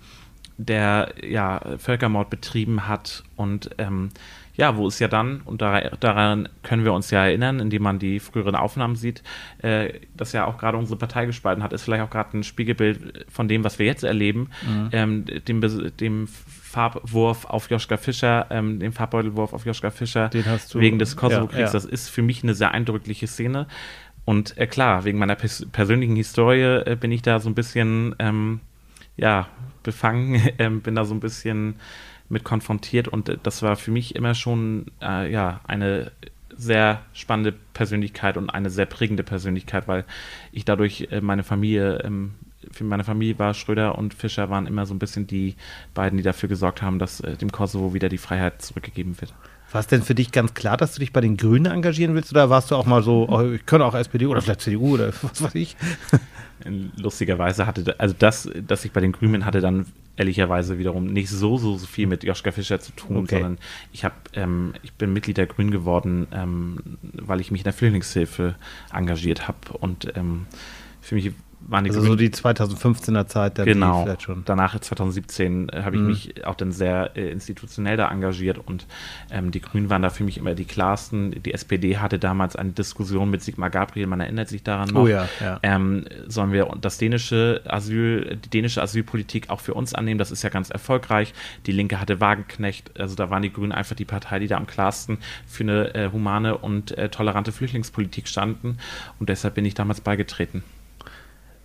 der 0.58 1.16
ja 1.24 1.62
Völkermord 1.78 2.30
betrieben 2.30 2.88
hat 2.88 3.24
und 3.36 3.72
ähm, 3.80 4.10
ja, 4.56 4.76
wo 4.78 4.88
es 4.88 5.00
ja 5.00 5.08
dann, 5.08 5.42
und 5.46 5.62
da, 5.62 5.80
daran 6.00 6.50
können 6.64 6.84
wir 6.84 6.94
uns 6.94 7.10
ja 7.12 7.26
erinnern, 7.26 7.60
indem 7.60 7.84
man 7.84 8.00
die 8.00 8.20
früheren 8.20 8.56
Aufnahmen 8.56 8.96
sieht, 8.96 9.24
äh, 9.60 9.94
dass 10.16 10.34
ja 10.34 10.46
auch 10.46 10.58
gerade 10.58 10.78
unsere 10.78 10.98
Partei 11.00 11.26
gespalten 11.26 11.64
hat, 11.64 11.74
ist 11.74 11.84
vielleicht 11.84 12.04
auch 12.04 12.10
gerade 12.10 12.38
ein 12.38 12.44
Spiegelbild 12.44 13.26
von 13.30 13.48
dem, 13.48 13.64
was 13.64 13.80
wir 13.80 13.86
jetzt 13.86 14.04
erleben, 14.04 14.50
ähm, 14.92 15.26
dem, 15.48 15.62
dem 15.98 16.28
Farbwurf 16.72 17.46
auf 17.46 17.70
Joschka 17.70 17.98
Fischer, 17.98 18.48
ähm, 18.50 18.80
dem 18.80 18.94
Farbbeutelwurf 18.94 19.54
auf 19.54 19.66
Joschka 19.66 19.90
Fischer 19.90 20.30
Den 20.30 20.44
du- 20.72 20.80
wegen 20.80 21.00
des 21.00 21.16
Kosovo-Kriegs. 21.16 21.54
ja, 21.60 21.66
ja. 21.68 21.72
Das 21.72 21.86
ist 21.86 22.10
für 22.10 22.22
mich 22.22 22.44
eine 22.44 22.54
sehr 22.54 22.72
eindrückliche 22.72 23.28
Szene. 23.28 23.68
Und 24.24 24.58
äh, 24.58 24.68
klar, 24.68 25.04
wegen 25.04 25.18
meiner 25.18 25.36
pers 25.36 25.66
persönlichen 25.72 26.16
Historie 26.16 26.62
äh, 26.86 26.96
bin 27.00 27.12
ich 27.12 27.22
da 27.24 27.40
so 27.40 27.50
ein 27.50 27.56
bisschen, 27.56 28.16
ähm, 28.20 28.60
ja, 29.18 29.48
befangen, 29.84 30.42
ähm, 30.60 30.82
bin 30.82 30.96
da 30.96 31.04
so 31.06 31.14
ein 31.14 31.20
bisschen 31.20 31.76
mit 32.32 32.44
konfrontiert 32.44 33.08
und 33.08 33.30
äh, 33.30 33.38
das 33.42 33.62
war 33.62 33.76
für 33.76 33.92
mich 33.92 34.16
immer 34.16 34.34
schon, 34.34 34.88
äh, 35.02 35.32
ja, 35.32 35.62
eine 35.68 36.12
sehr 36.58 37.02
spannende 37.14 37.54
Persönlichkeit 37.74 38.38
und 38.38 38.50
eine 38.50 38.70
sehr 38.70 38.86
prägende 38.86 39.24
Persönlichkeit, 39.24 39.88
weil 39.88 40.06
ich 40.52 40.66
dadurch 40.66 41.08
äh, 41.12 41.22
meine 41.22 41.44
Familie, 41.44 42.02
ähm, 42.04 42.34
für 42.72 42.84
meine 42.84 43.04
Familie 43.04 43.40
war 43.40 43.54
Schröder 43.54 43.98
und 43.98 44.14
Fischer 44.14 44.50
waren 44.50 44.68
immer 44.68 44.86
so 44.86 44.94
ein 44.94 45.00
bisschen 45.00 45.28
die 45.28 45.56
beiden, 45.94 46.18
die 46.18 46.24
dafür 46.24 46.50
gesorgt 46.50 46.82
haben, 46.82 47.00
dass 47.00 47.20
äh, 47.22 47.36
dem 47.36 47.52
Kosovo 47.52 47.94
wieder 47.94 48.10
die 48.10 48.20
Freiheit 48.20 48.62
zurückgegeben 48.62 49.20
wird. 49.20 49.34
War 49.72 49.80
es 49.80 49.88
denn 49.88 50.04
für 50.04 50.16
dich 50.16 50.32
ganz 50.32 50.54
klar, 50.54 50.76
dass 50.76 50.94
du 50.94 51.00
dich 51.00 51.14
bei 51.14 51.22
den 51.22 51.38
Grünen 51.38 51.72
engagieren 51.72 52.14
willst? 52.14 52.32
Oder 52.32 52.50
warst 52.50 52.72
du 52.72 52.76
auch 52.76 52.86
mal 52.86 53.02
so, 53.02 53.28
oh, 53.30 53.52
ich 53.52 53.66
könnte 53.66 53.86
auch 53.86 53.96
SPD 53.96 54.26
oder 54.26 54.42
vielleicht 54.42 54.62
CDU 54.62 54.94
oder 54.94 55.12
was 55.22 55.42
weiß 55.42 55.56
ich? 55.56 55.76
lustigerweise 56.96 57.66
hatte, 57.66 57.96
also 58.00 58.14
das, 58.18 58.48
dass 58.68 58.86
ich 58.86 58.92
bei 58.92 59.02
den 59.02 59.14
Grünen 59.14 59.46
hatte 59.46 59.62
dann 59.62 59.88
ehrlicherweise 60.22 60.78
wiederum 60.78 61.06
nicht 61.08 61.30
so, 61.30 61.58
so, 61.58 61.78
so 61.78 61.88
viel 61.88 62.06
mit 62.08 62.24
Joschka 62.24 62.52
Fischer 62.52 62.80
zu 62.80 62.92
tun, 62.94 63.18
Okay. 63.18 63.36
sondern 63.36 63.58
ich 63.92 64.06
habe, 64.06 64.16
ähm, 64.34 64.74
ich 64.84 64.94
bin 64.94 65.12
Mitglied 65.14 65.38
der 65.38 65.48
Grünen 65.48 65.72
geworden, 65.72 66.28
ähm, 66.32 66.78
weil 67.14 67.42
ich 67.42 67.50
mich 67.52 67.62
in 67.62 67.66
der 67.66 67.74
Flüchtlingshilfe 67.74 68.56
engagiert 68.94 69.48
habe 69.48 69.78
und 69.80 70.16
ähm, 70.16 70.46
für 71.02 71.16
mich 71.16 71.32
waren 71.68 71.84
die 71.84 71.90
Also 71.92 72.02
so 72.02 72.16
die 72.16 72.30
2015er 72.30 73.28
Zeit, 73.28 73.58
die 73.58 73.64
genau. 73.64 74.04
vielleicht 74.04 74.24
schon. 74.24 74.44
Danach 74.46 74.78
2017 74.80 75.70
äh, 75.70 75.84
habe 75.84 75.96
ich 75.96 76.02
Mhm. 76.02 76.08
mich 76.08 76.46
auch 76.46 76.56
dann 76.56 76.72
sehr 76.72 77.12
äh, 77.16 77.30
institutionell 77.30 77.98
da 77.98 78.10
engagiert 78.12 78.58
und 78.58 78.86
ähm, 79.32 79.52
die 79.52 79.62
Grünen 79.62 79.90
waren 79.90 80.02
da 80.02 80.10
für 80.10 80.24
mich 80.24 80.38
immer 80.38 80.54
die 80.56 80.66
klarsten. 80.66 81.42
Die 81.44 81.54
SPD 81.54 81.98
hatte 81.98 82.20
damals 82.20 82.56
eine 82.56 82.72
Diskussion 82.72 83.30
mit 83.30 83.42
Sigmar 83.44 83.70
Gabriel, 83.70 84.08
man 84.08 84.20
erinnert 84.20 84.50
sich 84.50 84.64
daran 84.64 84.90
noch. 84.90 85.04
Oh 85.04 85.08
ja, 85.08 85.28
ja. 85.40 85.60
Ähm, 85.64 86.06
sollen 86.28 86.52
wir 86.52 86.68
das 86.82 86.98
dänische 86.98 87.62
Asyl, 87.66 88.38
die 88.44 88.50
dänische 88.50 88.82
Asylpolitik 88.82 89.50
auch 89.50 89.60
für 89.60 89.74
uns 89.74 89.94
annehmen? 89.94 90.18
Das 90.18 90.32
ist 90.32 90.44
ja 90.44 90.50
ganz 90.50 90.70
erfolgreich. 90.70 91.34
Die 91.66 91.72
Linke 91.72 92.00
hatte 92.00 92.20
Wagenknecht, 92.20 93.00
also 93.00 93.16
da 93.16 93.30
waren 93.30 93.42
die 93.42 93.54
Grünen 93.54 93.72
einfach 93.72 93.96
die 93.96 94.06
Partei, 94.06 94.40
die 94.40 94.48
da 94.48 94.58
am 94.58 94.68
klarsten 94.68 95.20
für 95.48 95.64
eine 95.64 95.94
äh, 95.96 96.12
humane 96.12 96.58
und 96.58 96.98
äh, 96.98 97.10
tolerante 97.10 97.52
Flüchtlingspolitik 97.52 98.28
standen 98.28 98.78
und 99.20 99.30
deshalb 99.30 99.56
bin 99.56 99.66
ich 99.66 99.74
damals 99.74 100.02
beigetreten. 100.02 100.64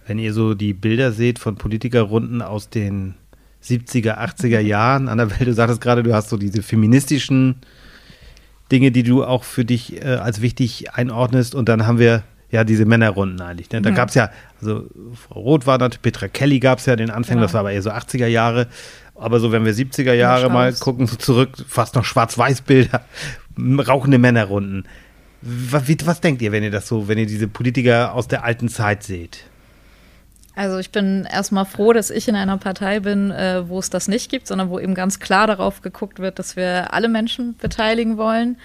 Wenn 0.06 0.18
ihr 0.18 0.32
so 0.32 0.54
die 0.54 0.72
Bilder 0.72 1.12
seht 1.12 1.38
von 1.38 1.56
Politikerrunden 1.56 2.42
aus 2.42 2.70
den 2.70 3.14
70er, 3.64 4.18
80er 4.18 4.60
Jahren, 4.60 5.08
Annabelle, 5.08 5.44
du 5.46 5.52
sagtest 5.52 5.80
gerade, 5.80 6.02
du 6.02 6.14
hast 6.14 6.28
so 6.28 6.36
diese 6.36 6.62
feministischen 6.62 7.56
Dinge, 8.70 8.90
die 8.92 9.02
du 9.02 9.24
auch 9.24 9.44
für 9.44 9.64
dich 9.64 10.02
äh, 10.02 10.06
als 10.16 10.40
wichtig 10.42 10.92
einordnest 10.94 11.54
und 11.54 11.68
dann 11.68 11.86
haben 11.86 11.98
wir 11.98 12.22
ja 12.50 12.62
diese 12.62 12.84
Männerrunden 12.84 13.40
eigentlich. 13.40 13.70
Ne? 13.70 13.82
Da 13.82 13.90
Ja. 13.90 13.96
gab 13.96 14.08
es 14.10 14.14
ja, 14.14 14.30
also 14.60 14.86
Frau 15.14 15.40
Roth 15.40 15.66
war 15.66 15.78
natürlich, 15.78 16.02
Petra 16.02 16.28
Kelly 16.28 16.60
gab 16.60 16.78
es 16.78 16.86
ja 16.86 16.94
den 16.94 17.10
Anfang, 17.10 17.36
Genau. 17.36 17.46
das 17.46 17.54
war 17.54 17.60
aber 17.60 17.72
eher 17.72 17.82
so 17.82 17.90
80er 17.90 18.26
Jahre. 18.26 18.68
Aber 19.16 19.40
so, 19.40 19.50
wenn 19.50 19.64
wir 19.64 19.74
70er 19.74 20.12
Jahre 20.12 20.50
mal 20.50 20.72
gucken, 20.74 21.06
so 21.06 21.16
zurück, 21.16 21.50
fast 21.66 21.94
noch 21.96 22.04
Schwarz-Weiß-Bilder, 22.04 23.00
rauchende 23.88 24.18
Männerrunden. 24.18 24.84
Was, 25.42 25.88
wie, 25.88 25.96
was 26.04 26.20
denkt 26.20 26.42
ihr, 26.42 26.52
wenn 26.52 26.62
ihr 26.62 26.70
das 26.70 26.86
so, 26.86 27.08
wenn 27.08 27.18
ihr 27.18 27.26
diese 27.26 27.48
Politiker 27.48 28.12
aus 28.14 28.28
der 28.28 28.44
alten 28.44 28.68
Zeit 28.68 29.02
seht? 29.02 29.44
Also 30.56 30.78
ich 30.78 30.90
bin 30.90 31.28
erstmal 31.30 31.66
froh, 31.66 31.92
dass 31.92 32.10
ich 32.10 32.28
in 32.28 32.34
einer 32.34 32.56
Partei 32.56 33.00
bin, 33.00 33.30
äh, 33.30 33.68
wo 33.68 33.78
es 33.78 33.90
das 33.90 34.08
nicht 34.08 34.30
gibt, 34.30 34.46
sondern 34.46 34.70
wo 34.70 34.80
eben 34.80 34.94
ganz 34.94 35.20
klar 35.20 35.46
darauf 35.46 35.82
geguckt 35.82 36.18
wird, 36.18 36.38
dass 36.38 36.56
wir 36.56 36.94
alle 36.94 37.08
Menschen 37.08 37.56
beteiligen 37.58 38.16
wollen. 38.16 38.56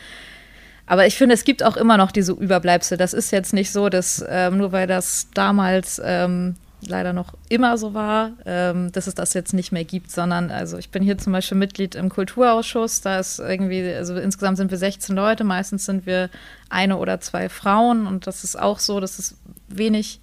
Aber 0.88 1.06
ich 1.06 1.18
finde, 1.18 1.36
es 1.36 1.44
gibt 1.44 1.64
auch 1.64 1.76
immer 1.76 1.98
noch 1.98 2.14
diese 2.14 2.32
Überbleibsel. 2.32 2.98
Das 2.98 3.14
ist 3.14 3.32
jetzt 3.32 3.54
nicht 3.54 3.72
so, 3.72 3.90
dass 3.90 4.24
ähm, 4.28 4.58
nur 4.58 4.72
weil 4.72 4.88
das 4.88 5.28
damals 5.34 6.02
ähm, 6.04 6.56
leider 6.88 7.12
noch 7.12 7.34
immer 7.50 7.78
so 7.78 7.94
war, 7.94 8.32
ähm, 8.46 8.92
dass 8.94 9.08
es 9.08 9.16
das 9.16 9.34
jetzt 9.34 9.54
nicht 9.54 9.74
mehr 9.74 9.84
gibt, 9.84 10.12
sondern 10.12 10.50
also 10.50 10.78
ich 10.78 10.92
bin 10.92 11.04
hier 11.04 11.18
zum 11.18 11.34
Beispiel 11.34 11.58
Mitglied 11.58 11.96
im 11.96 12.08
Kulturausschuss. 12.08 13.02
Da 13.02 13.20
ist 13.20 13.40
irgendwie, 13.40 13.94
also 13.94 14.16
insgesamt 14.16 14.58
sind 14.58 14.72
wir 14.72 14.78
16 14.78 15.14
Leute, 15.14 15.44
meistens 15.44 15.86
sind 15.86 16.06
wir 16.06 16.30
eine 16.70 16.98
oder 16.98 17.20
zwei 17.20 17.50
Frauen 17.50 18.08
und 18.08 18.28
das 18.28 18.46
ist 18.46 18.58
auch 18.58 18.80
so, 18.80 19.02
dass 19.02 19.20
es 19.20 19.36
wenig 19.68 20.22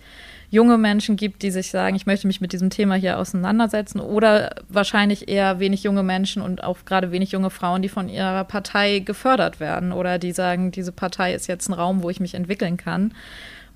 junge 0.51 0.79
Menschen 0.79 1.17
gibt, 1.17 1.43
die 1.43 1.51
sich 1.51 1.71
sagen, 1.71 1.95
ich 1.95 2.07
möchte 2.07 2.27
mich 2.27 2.41
mit 2.41 2.53
diesem 2.53 2.71
Thema 2.71 2.95
hier 2.95 3.19
auseinandersetzen 3.19 4.01
oder 4.01 4.55
wahrscheinlich 4.69 5.29
eher 5.29 5.61
wenig 5.61 5.83
junge 5.83 6.03
Menschen 6.03 6.41
und 6.43 6.65
auch 6.65 6.79
gerade 6.87 7.11
wenig 7.13 7.33
junge 7.33 7.51
Frauen, 7.51 7.83
die 7.83 7.89
von 7.89 8.09
ihrer 8.09 8.45
Partei 8.45 9.01
gefördert 9.01 9.61
werden 9.61 9.93
oder 9.93 10.19
die 10.19 10.33
sagen, 10.33 10.71
diese 10.71 10.93
Partei 10.93 11.35
ist 11.35 11.49
jetzt 11.49 11.69
ein 11.69 11.75
Raum, 11.75 12.03
wo 12.03 12.09
ich 12.09 12.21
mich 12.21 12.35
entwickeln 12.35 12.79
kann. 12.79 13.13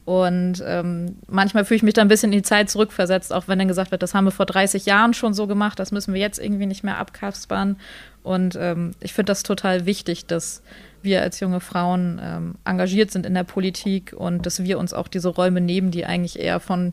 Und 0.05 0.65
ähm, 0.67 1.17
manchmal 1.29 1.65
fühle 1.65 1.77
ich 1.77 1.83
mich 1.85 1.95
da 1.95 2.03
ein 2.03 2.09
bisschen 2.09 2.33
in 2.33 2.39
die 2.39 2.43
Zeit 2.43 2.71
zurückversetzt, 2.71 3.33
auch 3.33 3.47
wenn 3.47 3.59
dann 3.59 3.69
gesagt 3.69 3.93
wird, 3.93 4.03
das 4.03 4.15
haben 4.15 4.25
wir 4.25 4.33
vor 4.33 4.47
30 4.47 4.85
Jahren 4.85 5.15
schon 5.15 5.33
so 5.33 5.47
gemacht, 5.47 5.79
das 5.79 5.93
müssen 5.93 6.13
wir 6.13 6.21
jetzt 6.21 6.41
irgendwie 6.41 6.67
nicht 6.67 6.83
mehr 6.83 6.99
abkaspern. 6.99 7.77
Und 8.25 8.57
ähm, 8.61 8.93
ich 9.01 9.13
finde 9.13 9.31
das 9.31 9.45
total 9.45 9.87
wichtig, 9.87 10.27
dass 10.27 10.63
wir 11.05 11.23
als 11.23 11.41
junge 11.41 11.61
Frauen 11.61 12.21
ähm, 12.23 12.55
engagiert 12.65 13.11
sind 13.11 13.27
in 13.27 13.35
der 13.35 13.45
Politik 13.45 14.13
und 14.13 14.47
dass 14.47 14.63
wir 14.63 14.79
uns 14.79 14.93
auch 14.93 15.09
diese 15.09 15.29
Räume 15.29 15.61
nehmen, 15.61 15.91
die 15.91 16.07
eigentlich 16.07 16.39
eher 16.39 16.61
von 16.61 16.93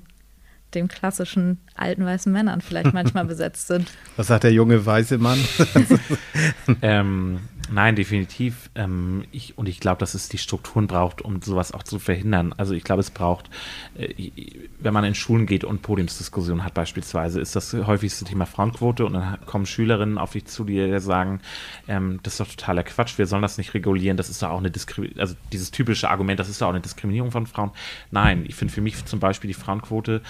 den 0.73 0.87
klassischen 0.87 1.59
alten 1.75 2.05
weißen 2.05 2.31
Männern 2.31 2.61
vielleicht 2.61 2.93
manchmal 2.93 3.25
besetzt 3.25 3.67
sind. 3.67 3.89
Was 4.17 4.27
sagt 4.27 4.43
der 4.43 4.53
junge 4.53 4.85
weiße 4.85 5.17
Mann? 5.17 5.39
Ähm, 6.81 7.39
nein, 7.71 7.95
definitiv. 7.95 8.69
Ähm, 8.75 9.25
ich, 9.31 9.57
und 9.57 9.69
ich 9.69 9.79
glaube, 9.79 9.99
dass 9.99 10.13
es 10.13 10.29
die 10.29 10.37
Strukturen 10.37 10.87
braucht, 10.87 11.21
um 11.21 11.41
sowas 11.41 11.71
auch 11.71 11.83
zu 11.83 11.99
verhindern. 11.99 12.53
Also 12.57 12.73
ich 12.73 12.83
glaube, 12.83 13.01
es 13.01 13.11
braucht, 13.11 13.49
äh, 13.95 14.31
wenn 14.79 14.93
man 14.93 15.03
in 15.03 15.15
Schulen 15.15 15.45
geht 15.45 15.63
und 15.63 15.81
Podiumsdiskussionen 15.81 16.63
hat 16.63 16.73
beispielsweise, 16.73 17.39
ist 17.41 17.55
das 17.55 17.73
häufigste 17.73 18.25
Thema 18.25 18.45
Frauenquote 18.45 19.05
und 19.05 19.13
dann 19.13 19.37
kommen 19.45 19.65
Schülerinnen 19.65 20.17
auf 20.17 20.31
dich 20.31 20.45
zu, 20.45 20.63
die 20.63 20.99
sagen, 20.99 21.41
ähm, 21.87 22.19
das 22.23 22.33
ist 22.33 22.39
doch 22.39 22.47
totaler 22.47 22.83
Quatsch, 22.83 23.17
wir 23.17 23.27
sollen 23.27 23.41
das 23.41 23.57
nicht 23.57 23.73
regulieren, 23.73 24.17
das 24.17 24.29
ist 24.29 24.41
doch 24.41 24.49
auch 24.49 24.59
eine 24.59 24.71
Diskriminierung, 24.71 25.21
also 25.21 25.35
dieses 25.51 25.71
typische 25.71 26.09
Argument, 26.09 26.39
das 26.39 26.49
ist 26.49 26.61
doch 26.61 26.67
auch 26.67 26.71
eine 26.71 26.81
Diskriminierung 26.81 27.31
von 27.31 27.47
Frauen. 27.47 27.71
Nein, 28.11 28.45
ich 28.47 28.55
finde 28.55 28.73
für 28.73 28.81
mich 28.81 29.05
zum 29.05 29.19
Beispiel 29.19 29.47
die 29.47 29.53
Frauenquote 29.53 30.21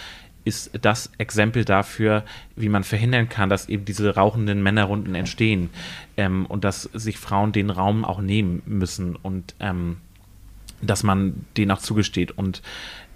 ist 0.46 0.72
das 0.82 1.12
Exempel 1.18 1.66
dafür, 1.66 2.24
wie 2.56 2.70
man 2.70 2.84
verhindern 2.84 3.30
kann, 3.30 3.50
dass 3.50 3.70
eben 3.70 3.86
diese 3.86 4.16
rauchenden 4.16 4.64
Männerrunden 4.64 5.16
entstehen 5.16 5.70
ähm, 6.18 6.46
und 6.46 6.64
dass 6.64 6.84
sich 6.84 7.18
Frauen 7.18 7.52
den 7.52 7.70
Raum 7.70 8.06
auch 8.06 8.22
nehmen 8.22 8.62
müssen 8.66 9.16
und 9.16 9.56
ähm, 9.60 9.98
dass 10.82 11.04
man 11.04 11.46
denen 11.58 11.72
auch 11.72 11.80
zugesteht. 11.80 12.32
Und 12.32 12.62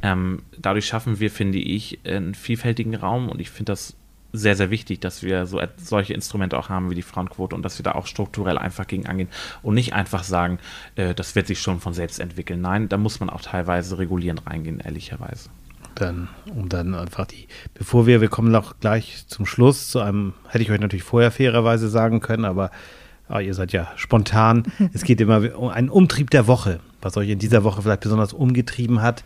ähm, 0.01 0.43
dadurch 0.57 0.85
schaffen 0.85 1.19
wir, 1.19 1.31
finde 1.31 1.59
ich, 1.59 1.99
einen 2.05 2.35
vielfältigen 2.35 2.95
Raum 2.95 3.29
und 3.29 3.39
ich 3.39 3.49
finde 3.49 3.71
das 3.71 3.95
sehr, 4.35 4.55
sehr 4.55 4.71
wichtig, 4.71 4.99
dass 4.99 5.21
wir 5.21 5.45
so 5.45 5.61
solche 5.77 6.13
Instrumente 6.13 6.57
auch 6.57 6.67
haben 6.67 6.89
wie 6.89 6.95
die 6.95 7.03
Frauenquote 7.03 7.55
und 7.55 7.61
dass 7.61 7.77
wir 7.77 7.83
da 7.83 7.91
auch 7.93 8.07
strukturell 8.07 8.57
einfach 8.57 8.87
gegen 8.87 9.05
angehen 9.05 9.29
und 9.61 9.75
nicht 9.75 9.93
einfach 9.93 10.23
sagen, 10.23 10.57
äh, 10.95 11.13
das 11.13 11.35
wird 11.35 11.45
sich 11.47 11.61
schon 11.61 11.79
von 11.79 11.93
selbst 11.93 12.19
entwickeln. 12.19 12.59
Nein, 12.59 12.89
da 12.89 12.97
muss 12.97 13.19
man 13.19 13.29
auch 13.29 13.41
teilweise 13.41 13.99
regulierend 13.99 14.45
reingehen, 14.47 14.79
ehrlicherweise. 14.79 15.49
Dann, 15.95 16.29
um 16.55 16.69
dann 16.69 16.95
einfach 16.95 17.25
die, 17.25 17.47
bevor 17.73 18.07
wir, 18.07 18.19
wir 18.21 18.29
kommen 18.29 18.51
noch 18.51 18.79
gleich 18.79 19.25
zum 19.27 19.45
Schluss 19.45 19.89
zu 19.89 19.99
einem, 19.99 20.33
hätte 20.49 20.63
ich 20.63 20.71
euch 20.71 20.79
natürlich 20.79 21.03
vorher 21.03 21.31
fairerweise 21.31 21.87
sagen 21.87 22.19
können, 22.19 22.45
aber 22.45 22.71
ah, 23.27 23.39
ihr 23.39 23.53
seid 23.53 23.73
ja 23.73 23.91
spontan. 23.95 24.63
es 24.93 25.03
geht 25.03 25.21
immer 25.21 25.55
um 25.57 25.69
einen 25.69 25.89
Umtrieb 25.89 26.29
der 26.29 26.47
Woche, 26.47 26.79
was 27.01 27.17
euch 27.17 27.29
in 27.29 27.39
dieser 27.39 27.63
Woche 27.63 27.81
vielleicht 27.81 28.01
besonders 28.01 28.33
umgetrieben 28.33 29.01
hat. 29.01 29.23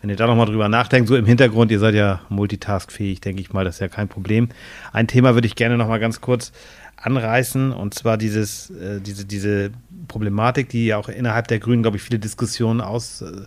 Wenn 0.00 0.08
ihr 0.08 0.16
da 0.16 0.26
nochmal 0.26 0.46
drüber 0.46 0.68
nachdenkt, 0.68 1.08
so 1.08 1.16
im 1.16 1.26
Hintergrund, 1.26 1.70
ihr 1.70 1.78
seid 1.78 1.94
ja 1.94 2.20
multitaskfähig, 2.30 3.20
denke 3.20 3.42
ich 3.42 3.52
mal, 3.52 3.66
das 3.66 3.76
ist 3.76 3.80
ja 3.80 3.88
kein 3.88 4.08
Problem. 4.08 4.48
Ein 4.92 5.06
Thema 5.06 5.34
würde 5.34 5.46
ich 5.46 5.56
gerne 5.56 5.76
nochmal 5.76 6.00
ganz 6.00 6.22
kurz 6.22 6.52
anreißen, 6.96 7.72
und 7.72 7.94
zwar 7.94 8.16
dieses, 8.16 8.70
äh, 8.70 9.00
diese, 9.00 9.26
diese 9.26 9.70
Problematik, 10.08 10.68
die 10.70 10.86
ja 10.86 10.96
auch 10.96 11.08
innerhalb 11.08 11.48
der 11.48 11.58
Grünen, 11.58 11.82
glaube 11.82 11.96
ich, 11.98 12.02
viele 12.02 12.18
Diskussionen 12.18 12.80
aus, 12.80 13.22
äh, 13.22 13.42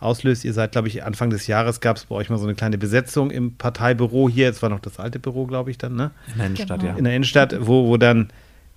auslöst. 0.00 0.44
Ihr 0.44 0.52
seid, 0.52 0.72
glaube 0.72 0.88
ich, 0.88 1.04
Anfang 1.04 1.30
des 1.30 1.46
Jahres 1.46 1.80
gab 1.80 1.96
es 1.96 2.06
bei 2.06 2.14
euch 2.14 2.30
mal 2.30 2.38
so 2.38 2.44
eine 2.46 2.54
kleine 2.54 2.78
Besetzung 2.78 3.30
im 3.30 3.54
Parteibüro 3.56 4.28
hier. 4.28 4.48
Es 4.50 4.62
war 4.62 4.68
noch 4.70 4.80
das 4.80 4.98
alte 4.98 5.18
Büro, 5.18 5.46
glaube 5.46 5.70
ich, 5.70 5.78
dann, 5.78 5.94
ne? 5.94 6.10
In 6.28 6.38
der 6.38 6.46
Innenstadt, 6.46 6.80
Genau. 6.80 6.92
ja. 6.92 6.98
In 6.98 7.04
der 7.04 7.14
Innenstadt, 7.16 7.56
wo, 7.60 7.86
wo 7.88 7.96
dann, 7.96 8.28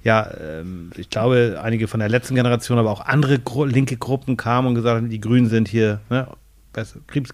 ja, 0.04 0.30
ähm, 0.42 0.92
ich 0.98 1.10
glaube, 1.10 1.60
einige 1.64 1.88
von 1.88 2.00
der 2.02 2.10
letzten 2.10 2.36
Generation, 2.36 2.78
aber 2.78 2.92
auch 2.92 3.06
andere 3.06 3.40
Gru 3.40 3.66
linke 3.66 3.96
Gruppen 3.98 4.36
kamen 4.38 4.68
und 4.68 4.76
gesagt 4.76 4.98
haben, 4.98 5.10
die 5.10 5.22
Grünen 5.22 5.48
sind 5.48 5.68
hier 5.70 6.02
ne, 6.10 6.28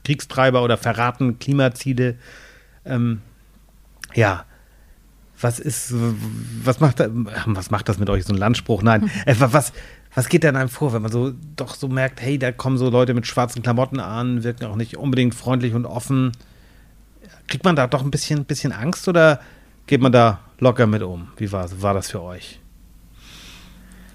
Kriegstreiber 0.03 0.63
oder 0.63 0.77
verraten 0.77 1.39
Klimaziele. 1.39 2.15
Ähm, 2.85 3.21
ja, 4.13 4.45
was 5.41 5.59
ist, 5.59 5.93
was 6.63 6.79
macht, 6.81 6.99
da- 6.99 7.07
was 7.45 7.71
macht 7.71 7.87
das 7.87 7.97
mit 7.97 8.09
euch, 8.09 8.25
so 8.25 8.33
ein 8.33 8.37
Landspruch? 8.37 8.81
Nein, 8.83 9.09
äh, 9.25 9.35
wa- 9.39 9.49
was, 9.53 9.71
was 10.19 10.27
geht 10.27 10.43
denn 10.43 10.57
einem 10.57 10.67
vor, 10.67 10.91
wenn 10.91 11.01
man 11.01 11.13
so 11.13 11.31
doch 11.55 11.75
so 11.75 11.87
merkt, 11.87 12.21
hey, 12.21 12.37
da 12.37 12.51
kommen 12.51 12.77
so 12.77 12.89
Leute 12.89 13.13
mit 13.13 13.25
schwarzen 13.25 13.63
Klamotten 13.63 14.01
an, 14.01 14.43
wirken 14.43 14.65
auch 14.65 14.75
nicht 14.75 14.97
unbedingt 14.97 15.33
freundlich 15.33 15.73
und 15.73 15.85
offen. 15.85 16.33
Kriegt 17.47 17.63
man 17.63 17.77
da 17.77 17.87
doch 17.87 18.03
ein 18.03 18.11
bisschen, 18.11 18.43
bisschen 18.43 18.73
Angst 18.73 19.07
oder 19.07 19.39
geht 19.87 20.01
man 20.01 20.11
da 20.11 20.41
locker 20.59 20.87
mit 20.87 21.03
um? 21.03 21.29
Wie 21.37 21.49
war, 21.53 21.69
war 21.81 21.93
das 21.93 22.11
für 22.11 22.21
euch? 22.21 22.59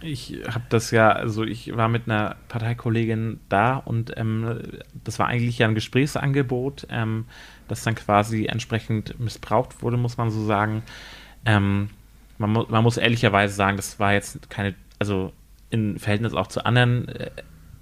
Ich 0.02 0.36
habe 0.46 0.64
das 0.68 0.90
ja, 0.90 1.08
also 1.10 1.42
ich 1.42 1.74
war 1.74 1.88
mit 1.88 2.02
einer 2.06 2.36
Parteikollegin 2.48 3.40
da 3.48 3.76
und 3.76 4.12
ähm, 4.18 4.60
das 5.04 5.18
war 5.18 5.28
eigentlich 5.28 5.56
ja 5.56 5.68
ein 5.68 5.74
Gesprächsangebot, 5.74 6.86
ähm, 6.90 7.24
das 7.66 7.82
dann 7.82 7.94
quasi 7.94 8.44
entsprechend 8.44 9.18
missbraucht 9.18 9.80
wurde, 9.80 9.96
muss 9.96 10.18
man 10.18 10.30
so 10.30 10.44
sagen. 10.44 10.82
Ähm, 11.46 11.88
man, 12.36 12.50
mu 12.50 12.66
man 12.68 12.82
muss 12.82 12.98
ehrlicherweise 12.98 13.54
sagen, 13.54 13.78
das 13.78 13.98
war 13.98 14.12
jetzt 14.12 14.50
keine, 14.50 14.74
also 14.98 15.32
im 15.74 15.98
Verhältnis 15.98 16.32
auch 16.34 16.46
zu 16.46 16.64
anderen 16.64 17.08
äh, 17.08 17.30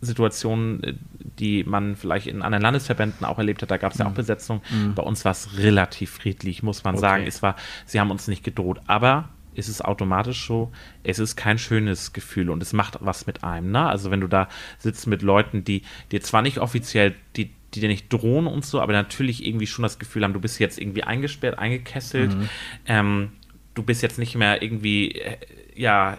Situationen, 0.00 0.82
äh, 0.82 0.94
die 1.38 1.64
man 1.64 1.96
vielleicht 1.96 2.26
in 2.26 2.42
anderen 2.42 2.62
Landesverbänden 2.62 3.24
auch 3.24 3.38
erlebt 3.38 3.62
hat, 3.62 3.70
da 3.70 3.76
gab 3.76 3.92
es 3.92 3.98
ja 3.98 4.06
auch 4.06 4.12
Besetzungen. 4.12 4.60
Bei 4.94 5.02
uns 5.02 5.24
war 5.24 5.32
es 5.32 5.56
relativ 5.58 6.10
friedlich, 6.10 6.62
muss 6.62 6.84
man 6.84 6.94
Okay. 6.94 7.00
sagen. 7.00 7.24
Es 7.26 7.42
war, 7.42 7.56
sie 7.86 8.00
haben 8.00 8.10
uns 8.10 8.28
nicht 8.28 8.44
gedroht, 8.44 8.80
aber 8.86 9.28
ist 9.54 9.68
es 9.68 9.80
automatisch 9.82 10.46
so, 10.46 10.72
es 11.04 11.18
ist 11.18 11.36
kein 11.36 11.58
schönes 11.58 12.12
Gefühl 12.12 12.50
und 12.50 12.62
es 12.62 12.72
macht 12.72 12.98
was 13.00 13.26
mit 13.26 13.44
einem. 13.44 13.70
Ne? 13.70 13.86
Also 13.86 14.10
wenn 14.10 14.20
du 14.20 14.26
da 14.26 14.48
sitzt 14.78 15.06
mit 15.06 15.22
Leuten, 15.22 15.62
die 15.64 15.82
dir 16.10 16.20
zwar 16.22 16.42
nicht 16.42 16.58
offiziell, 16.58 17.14
die, 17.36 17.50
die 17.74 17.80
dir 17.80 17.88
nicht 17.88 18.10
drohen 18.12 18.46
und 18.46 18.64
so, 18.64 18.80
aber 18.80 18.92
natürlich 18.92 19.46
irgendwie 19.46 19.66
schon 19.66 19.82
das 19.82 19.98
Gefühl 19.98 20.24
haben, 20.24 20.32
du 20.32 20.40
bist 20.40 20.58
jetzt 20.58 20.78
irgendwie 20.78 21.02
eingesperrt, 21.04 21.58
eingekesselt, 21.58 22.32
ähm, 22.86 23.32
du 23.74 23.82
bist 23.82 24.02
jetzt 24.02 24.18
nicht 24.18 24.34
mehr 24.36 24.62
irgendwie, 24.62 25.12
äh, 25.12 25.36
ja, 25.74 26.18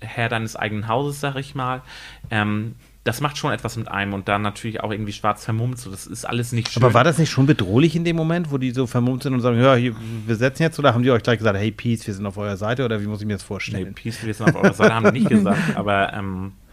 Herr 0.00 0.28
deines 0.28 0.56
eigenen 0.56 0.88
Hauses, 0.88 1.20
sag 1.20 1.36
ich 1.36 1.54
mal. 1.54 1.82
Ähm, 2.30 2.74
das 3.04 3.20
macht 3.22 3.38
schon 3.38 3.52
etwas 3.52 3.76
mit 3.76 3.88
einem 3.88 4.12
und 4.12 4.28
dann 4.28 4.42
natürlich 4.42 4.82
auch 4.82 4.90
irgendwie 4.90 5.12
schwarz 5.14 5.42
vermummt, 5.42 5.78
so 5.78 5.90
das 5.90 6.06
ist 6.06 6.26
alles 6.26 6.52
nicht 6.52 6.70
schön. 6.70 6.82
Aber 6.82 6.92
war 6.92 7.04
das 7.04 7.16
nicht 7.16 7.30
schon 7.30 7.46
bedrohlich 7.46 7.96
in 7.96 8.04
dem 8.04 8.16
Moment, 8.16 8.50
wo 8.50 8.58
die 8.58 8.70
so 8.72 8.86
vermummt 8.86 9.22
sind 9.22 9.32
und 9.32 9.40
sagen, 9.40 9.58
ja, 9.58 9.74
hier, 9.76 9.94
wir 10.26 10.36
setzen 10.36 10.62
jetzt, 10.64 10.78
oder 10.78 10.92
haben 10.92 11.02
die 11.02 11.10
euch 11.10 11.22
gleich 11.22 11.38
gesagt, 11.38 11.56
hey 11.58 11.70
Peace, 11.70 12.06
wir 12.06 12.12
sind 12.12 12.26
auf 12.26 12.36
eurer 12.36 12.58
Seite, 12.58 12.84
oder 12.84 13.00
wie 13.00 13.06
muss 13.06 13.20
ich 13.20 13.26
mir 13.26 13.32
das 13.34 13.42
Nee, 13.42 13.46
vorstellen? 13.46 13.94
Peace, 13.94 14.22
wir 14.24 14.34
sind 14.34 14.48
auf 14.54 14.56
eurer 14.62 14.74
Seite, 14.74 14.94
haben 14.94 15.06
die 15.06 15.20
nicht 15.20 15.28
gesagt, 15.30 15.74
aber 15.74 16.12
ähm, 16.12 16.52
äh, 16.52 16.67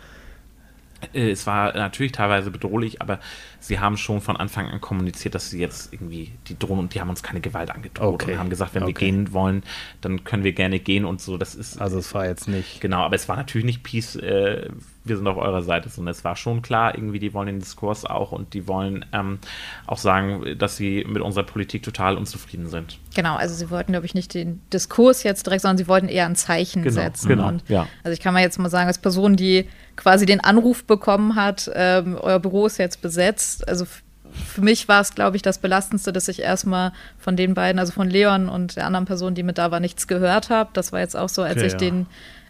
es 1.13 1.45
war 1.45 1.73
natürlich 1.75 2.11
teilweise 2.13 2.51
bedrohlich, 2.51 3.01
aber 3.01 3.19
sie 3.59 3.79
haben 3.79 3.97
schon 3.97 4.21
von 4.21 4.37
Anfang 4.37 4.67
an 4.69 4.81
kommuniziert, 4.81 5.35
dass 5.35 5.49
sie 5.49 5.59
jetzt 5.59 5.91
irgendwie 5.93 6.31
die 6.47 6.57
drohen 6.57 6.79
und 6.79 6.93
die 6.93 7.01
haben 7.01 7.09
uns 7.09 7.21
keine 7.23 7.41
Gewalt 7.41 7.69
angedroht 7.71 8.13
Okay. 8.21 8.33
und 8.33 8.39
haben 8.39 8.49
gesagt, 8.49 8.73
wenn 8.75 8.83
wir 8.83 8.89
Okay. 8.89 9.05
gehen 9.11 9.33
wollen, 9.33 9.63
dann 10.01 10.23
können 10.23 10.43
wir 10.43 10.53
gerne 10.53 10.79
gehen 10.79 11.05
und 11.05 11.21
so. 11.21 11.37
Das 11.37 11.53
ist 11.55 11.79
Also 11.81 11.99
es 11.99 12.13
war 12.13 12.25
jetzt 12.25 12.47
nicht. 12.47 12.81
Genau, 12.81 13.01
aber 13.03 13.15
es 13.15 13.27
war 13.27 13.35
natürlich 13.35 13.65
nicht 13.65 13.83
Peace, 13.83 14.15
äh, 14.15 14.69
wir 15.03 15.17
sind 15.17 15.27
auf 15.27 15.37
eurer 15.37 15.61
Seite, 15.61 15.89
sondern 15.89 16.11
es 16.13 16.23
war 16.23 16.35
schon 16.35 16.61
klar, 16.63 16.95
irgendwie, 16.95 17.19
die 17.19 17.33
wollen 17.33 17.47
den 17.47 17.59
Diskurs 17.59 18.05
auch 18.05 18.31
und 18.31 18.53
die 18.55 18.67
wollen 18.67 19.05
ähm, 19.13 19.37
auch 19.85 19.99
sagen, 19.99 20.57
dass 20.57 20.77
sie 20.77 21.05
mit 21.07 21.21
unserer 21.21 21.43
Politik 21.43 21.83
total 21.83 22.17
unzufrieden 22.17 22.67
sind. 22.67 22.97
Genau, 23.13 23.35
also 23.35 23.53
sie 23.53 23.69
wollten, 23.69 23.91
glaube 23.91 24.07
ich, 24.07 24.15
nicht 24.15 24.33
den 24.33 24.61
Diskurs 24.73 25.21
jetzt 25.23 25.45
direkt, 25.45 25.61
sondern 25.61 25.77
sie 25.77 25.87
wollten 25.87 26.07
eher 26.07 26.25
ein 26.25 26.35
Zeichen 26.35 26.81
Genau, 26.81 26.95
setzen. 26.95 27.27
genau, 27.27 27.47
Und 27.49 27.63
ja. 27.69 27.87
Also 28.03 28.13
ich 28.13 28.19
kann 28.19 28.33
mal 28.33 28.41
jetzt 28.41 28.57
mal 28.57 28.69
sagen, 28.69 28.87
als 28.87 28.97
Person, 28.97 29.35
die 29.35 29.67
quasi 29.95 30.25
den 30.25 30.41
Anruf 30.41 30.83
bekommen 30.83 31.35
hat, 31.35 31.71
ähm, 31.73 32.17
euer 32.19 32.39
Büro 32.39 32.65
ist 32.65 32.77
jetzt 32.77 33.01
besetzt. 33.01 33.67
Also 33.67 33.85
für 33.85 34.61
mich 34.61 34.87
war 34.87 35.01
es, 35.01 35.15
glaube 35.15 35.37
ich, 35.37 35.41
das 35.41 35.59
Belastendste, 35.59 36.11
dass 36.11 36.27
ich 36.27 36.41
erstmal 36.41 36.91
von 37.17 37.35
den 37.35 37.53
beiden, 37.53 37.79
also 37.79 37.93
von 37.93 38.09
Leon 38.09 38.49
und 38.49 38.75
der 38.75 38.85
anderen 38.85 39.05
Person, 39.05 39.35
die 39.35 39.43
mit 39.43 39.57
da 39.57 39.71
war, 39.71 39.79
nichts 39.79 40.07
gehört 40.07 40.49
habe. 40.49 40.69
Das 40.73 40.91
war 40.91 40.99
jetzt 40.99 41.15
auch 41.15 41.29
so, 41.29 41.41
als 41.41 41.57
Okay, 41.57 41.67
ich 41.67 41.71
ja. 41.73 41.77
den 41.77 42.05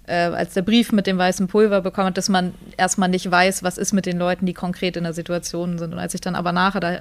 äh, 0.07 0.13
als 0.13 0.53
der 0.53 0.61
Brief 0.61 0.91
mit 0.91 1.07
dem 1.07 1.17
weißen 1.17 1.47
Pulver 1.47 1.81
bekommen 1.81 2.07
hat, 2.07 2.17
dass 2.17 2.29
man 2.29 2.53
erstmal 2.77 3.09
nicht 3.09 3.29
weiß, 3.29 3.63
was 3.63 3.77
ist 3.77 3.93
mit 3.93 4.05
den 4.05 4.17
Leuten, 4.17 4.45
die 4.45 4.53
konkret 4.53 4.97
in 4.97 5.03
der 5.03 5.13
Situation 5.13 5.77
sind. 5.77 5.93
Und 5.93 5.99
als 5.99 6.13
ich 6.13 6.21
dann 6.21 6.35
aber 6.35 6.51
nachher 6.51 6.79
da 6.79 6.99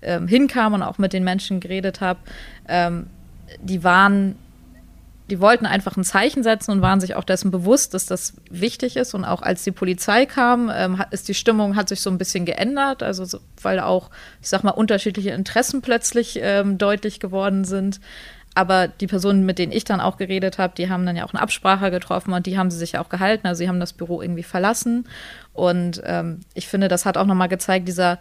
ähm, 0.00 0.28
hinkam 0.28 0.74
und 0.74 0.82
auch 0.82 0.98
mit 0.98 1.12
den 1.12 1.24
Menschen 1.24 1.60
geredet 1.60 2.00
habe, 2.00 2.20
ähm, 2.66 3.08
die 3.60 3.84
waren, 3.84 4.36
die 5.30 5.40
wollten 5.40 5.66
einfach 5.66 5.96
ein 5.96 6.04
Zeichen 6.04 6.42
setzen 6.42 6.70
und 6.70 6.82
waren 6.82 7.00
sich 7.00 7.14
auch 7.14 7.24
dessen 7.24 7.50
bewusst, 7.50 7.94
dass 7.94 8.06
das 8.06 8.34
wichtig 8.50 8.96
ist. 8.96 9.14
Und 9.14 9.24
auch 9.24 9.42
als 9.42 9.62
die 9.62 9.72
Polizei 9.72 10.26
kam, 10.26 10.70
ähm, 10.74 11.02
ist 11.10 11.28
die 11.28 11.34
Stimmung 11.34 11.76
hat 11.76 11.88
sich 11.88 12.00
so 12.00 12.10
ein 12.10 12.18
bisschen 12.18 12.46
geändert, 12.46 13.02
also 13.02 13.24
so, 13.24 13.40
weil 13.62 13.80
auch, 13.80 14.10
ich 14.40 14.48
sag 14.48 14.64
mal, 14.64 14.70
unterschiedliche 14.70 15.30
Interessen 15.30 15.82
plötzlich 15.82 16.38
ähm, 16.42 16.78
deutlich 16.78 17.20
geworden 17.20 17.64
sind. 17.64 18.00
Aber 18.54 18.88
die 18.88 19.06
Personen, 19.06 19.46
mit 19.46 19.58
denen 19.58 19.70
ich 19.70 19.84
dann 19.84 20.00
auch 20.00 20.16
geredet 20.16 20.58
habe, 20.58 20.74
die 20.76 20.90
haben 20.90 21.06
dann 21.06 21.14
ja 21.14 21.24
auch 21.24 21.32
eine 21.32 21.42
Absprache 21.42 21.90
getroffen 21.90 22.32
und 22.32 22.46
die 22.46 22.58
haben 22.58 22.70
sie 22.70 22.78
sich 22.78 22.98
auch 22.98 23.08
gehalten. 23.08 23.46
Also 23.46 23.58
sie 23.58 23.68
haben 23.68 23.78
das 23.78 23.92
Büro 23.92 24.20
irgendwie 24.20 24.42
verlassen. 24.42 25.06
Und 25.52 26.02
ähm, 26.04 26.40
ich 26.54 26.66
finde, 26.66 26.88
das 26.88 27.04
hat 27.06 27.16
auch 27.16 27.26
nochmal 27.26 27.48
gezeigt, 27.48 27.86
dieser 27.86 28.18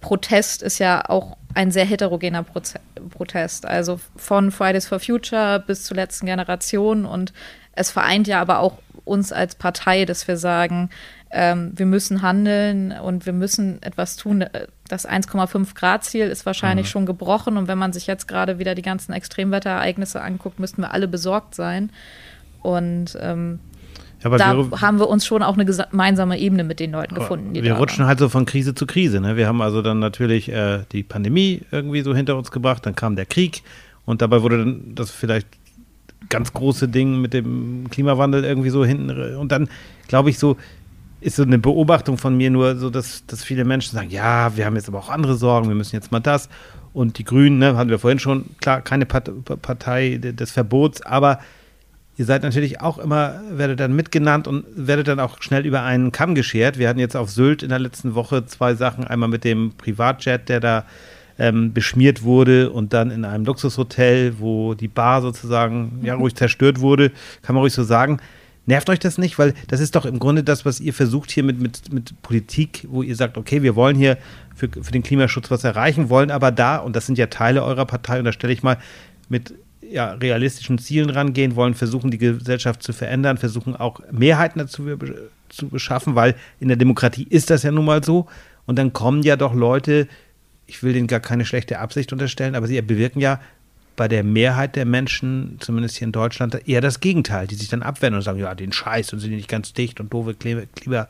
Protest 0.00 0.62
ist 0.62 0.78
ja 0.78 1.08
auch 1.08 1.36
ein 1.54 1.70
sehr 1.70 1.84
heterogener 1.84 2.42
Proze 2.42 2.80
Protest. 3.10 3.66
Also 3.66 4.00
von 4.16 4.50
Fridays 4.50 4.86
for 4.86 5.00
Future 5.00 5.62
bis 5.66 5.84
zur 5.84 5.96
letzten 5.96 6.26
Generation. 6.26 7.04
Und 7.04 7.32
es 7.72 7.90
vereint 7.90 8.26
ja 8.26 8.40
aber 8.40 8.58
auch 8.60 8.78
uns 9.04 9.32
als 9.32 9.54
Partei, 9.54 10.04
dass 10.04 10.26
wir 10.26 10.36
sagen, 10.36 10.90
ähm, 11.30 11.72
wir 11.74 11.86
müssen 11.86 12.22
handeln 12.22 12.92
und 12.92 13.26
wir 13.26 13.32
müssen 13.32 13.82
etwas 13.82 14.16
tun. 14.16 14.44
Das 14.88 15.08
1,5 15.08 15.74
Grad 15.74 16.04
Ziel 16.04 16.26
ist 16.26 16.46
wahrscheinlich 16.46 16.88
schon 16.88 17.06
gebrochen. 17.06 17.56
Und 17.56 17.68
wenn 17.68 17.78
man 17.78 17.92
sich 17.92 18.06
jetzt 18.06 18.28
gerade 18.28 18.58
wieder 18.58 18.74
die 18.74 18.82
ganzen 18.82 19.12
Extremwetterereignisse 19.12 20.20
anguckt, 20.20 20.58
müssten 20.58 20.82
wir 20.82 20.92
alle 20.92 21.08
besorgt 21.08 21.54
sein. 21.54 21.90
Und 22.62 23.16
ähm, 23.20 23.60
aber 24.26 24.38
da 24.38 24.56
wir, 24.56 24.80
haben 24.80 24.98
wir 24.98 25.08
uns 25.08 25.24
schon 25.24 25.42
auch 25.42 25.54
eine 25.54 25.64
gemeinsame 25.64 26.38
Ebene 26.38 26.64
mit 26.64 26.80
den 26.80 26.92
Leuten 26.92 27.14
aber 27.14 27.22
gefunden. 27.22 27.54
Wir 27.54 27.74
rutschen 27.74 28.00
waren. 28.00 28.08
halt 28.08 28.18
so 28.18 28.28
von 28.28 28.44
Krise 28.44 28.74
zu 28.74 28.86
Krise. 28.86 29.20
Ne? 29.20 29.36
Wir 29.36 29.46
haben 29.46 29.62
also 29.62 29.82
dann 29.82 29.98
natürlich 29.98 30.50
äh, 30.50 30.80
die 30.92 31.02
Pandemie 31.02 31.62
irgendwie 31.70 32.02
so 32.02 32.14
hinter 32.14 32.36
uns 32.36 32.50
gebracht, 32.50 32.84
dann 32.84 32.94
kam 32.94 33.16
der 33.16 33.26
Krieg 33.26 33.62
und 34.04 34.22
dabei 34.22 34.42
wurde 34.42 34.58
dann 34.58 34.94
das 34.94 35.10
vielleicht 35.10 35.48
ganz 36.28 36.52
große 36.52 36.88
Ding 36.88 37.20
mit 37.20 37.34
dem 37.34 37.88
Klimawandel 37.90 38.44
irgendwie 38.44 38.70
so 38.70 38.84
hinten. 38.84 39.36
Und 39.36 39.52
dann, 39.52 39.68
glaube 40.08 40.30
ich, 40.30 40.38
so 40.38 40.56
ist 41.20 41.36
so 41.36 41.42
eine 41.42 41.58
Beobachtung 41.58 42.18
von 42.18 42.36
mir 42.36 42.50
nur 42.50 42.76
so, 42.76 42.90
dass, 42.90 43.24
dass 43.26 43.42
viele 43.42 43.64
Menschen 43.64 43.94
sagen, 43.94 44.10
ja, 44.10 44.56
wir 44.56 44.66
haben 44.66 44.76
jetzt 44.76 44.88
aber 44.88 44.98
auch 44.98 45.08
andere 45.08 45.34
Sorgen, 45.34 45.68
wir 45.68 45.74
müssen 45.74 45.96
jetzt 45.96 46.12
mal 46.12 46.20
das. 46.20 46.48
Und 46.92 47.18
die 47.18 47.24
Grünen, 47.24 47.58
ne, 47.58 47.76
hatten 47.76 47.90
wir 47.90 47.98
vorhin 47.98 48.18
schon, 48.18 48.46
klar, 48.60 48.80
keine 48.80 49.06
Part 49.06 49.30
Partei 49.62 50.18
des 50.20 50.52
Verbots, 50.52 51.02
aber 51.02 51.40
ihr 52.16 52.24
seid 52.24 52.42
natürlich 52.42 52.80
auch 52.80 52.98
immer, 52.98 53.40
werdet 53.50 53.80
dann 53.80 53.94
mitgenannt 53.94 54.48
und 54.48 54.64
werdet 54.74 55.08
dann 55.08 55.20
auch 55.20 55.42
schnell 55.42 55.66
über 55.66 55.82
einen 55.82 56.12
Kamm 56.12 56.34
geschert. 56.34 56.78
Wir 56.78 56.88
hatten 56.88 56.98
jetzt 56.98 57.16
auf 57.16 57.30
Sylt 57.30 57.62
in 57.62 57.68
der 57.68 57.78
letzten 57.78 58.14
Woche 58.14 58.46
zwei 58.46 58.74
Sachen. 58.74 59.04
Einmal 59.04 59.28
mit 59.28 59.44
dem 59.44 59.72
Privatjet, 59.76 60.48
der 60.48 60.60
da 60.60 60.84
ähm, 61.38 61.72
beschmiert 61.72 62.22
wurde 62.22 62.70
und 62.70 62.92
dann 62.92 63.10
in 63.10 63.24
einem 63.24 63.44
Luxushotel, 63.44 64.38
wo 64.38 64.74
die 64.74 64.88
Bar 64.88 65.20
sozusagen 65.20 66.00
ja 66.02 66.14
ruhig 66.14 66.34
zerstört 66.34 66.80
wurde, 66.80 67.10
kann 67.42 67.54
man 67.54 67.62
ruhig 67.62 67.74
so 67.74 67.84
sagen. 67.84 68.18
Nervt 68.64 68.90
euch 68.90 68.98
das 68.98 69.18
nicht? 69.18 69.38
Weil 69.38 69.54
das 69.68 69.80
ist 69.80 69.94
doch 69.94 70.06
im 70.06 70.18
Grunde 70.18 70.42
das, 70.42 70.64
was 70.64 70.80
ihr 70.80 70.92
versucht 70.92 71.30
hier 71.30 71.44
mit, 71.44 71.60
mit, 71.60 71.92
mit 71.92 72.20
Politik, 72.22 72.86
wo 72.88 73.02
ihr 73.02 73.14
sagt, 73.14 73.36
okay, 73.36 73.62
wir 73.62 73.76
wollen 73.76 73.96
hier 73.96 74.18
für, 74.56 74.68
für 74.68 74.90
den 74.90 75.04
Klimaschutz 75.04 75.50
was 75.50 75.62
erreichen, 75.62 76.08
wollen 76.08 76.30
aber 76.30 76.50
da, 76.50 76.78
und 76.78 76.96
das 76.96 77.06
sind 77.06 77.18
ja 77.18 77.26
Teile 77.26 77.62
eurer 77.62 77.84
Partei, 77.84 78.18
und 78.18 78.24
da 78.24 78.32
stelle 78.32 78.52
ich 78.52 78.64
mal 78.64 78.78
mit 79.28 79.54
ja, 79.90 80.12
realistischen 80.12 80.78
Zielen 80.78 81.10
rangehen, 81.10 81.56
wollen 81.56 81.74
versuchen, 81.74 82.10
die 82.10 82.18
Gesellschaft 82.18 82.82
zu 82.82 82.92
verändern, 82.92 83.38
versuchen 83.38 83.76
auch 83.76 84.00
Mehrheiten 84.10 84.58
dazu 84.58 84.86
zu 85.48 85.68
beschaffen, 85.68 86.14
weil 86.14 86.34
in 86.60 86.68
der 86.68 86.76
Demokratie 86.76 87.26
ist 87.28 87.50
das 87.50 87.62
ja 87.62 87.70
nun 87.70 87.84
mal 87.84 88.02
so. 88.02 88.26
Und 88.66 88.76
dann 88.76 88.92
kommen 88.92 89.22
ja 89.22 89.36
doch 89.36 89.54
Leute, 89.54 90.08
ich 90.66 90.82
will 90.82 90.92
denen 90.92 91.06
gar 91.06 91.20
keine 91.20 91.44
schlechte 91.44 91.78
Absicht 91.78 92.12
unterstellen, 92.12 92.54
aber 92.54 92.66
sie 92.66 92.80
bewirken 92.82 93.20
ja 93.20 93.40
bei 93.96 94.08
der 94.08 94.22
Mehrheit 94.22 94.76
der 94.76 94.84
Menschen, 94.84 95.56
zumindest 95.58 95.96
hier 95.96 96.06
in 96.06 96.12
Deutschland, 96.12 96.68
eher 96.68 96.82
das 96.82 97.00
Gegenteil, 97.00 97.46
die 97.46 97.54
sich 97.54 97.68
dann 97.68 97.82
abwenden 97.82 98.16
und 98.16 98.22
sagen, 98.22 98.38
ja, 98.38 98.54
den 98.54 98.72
Scheiß 98.72 99.12
und 99.12 99.20
sind 99.20 99.30
nicht 99.30 99.48
ganz 99.48 99.72
dicht 99.72 100.00
und 100.00 100.12
doofe 100.12 100.34
Klima, 100.34 101.08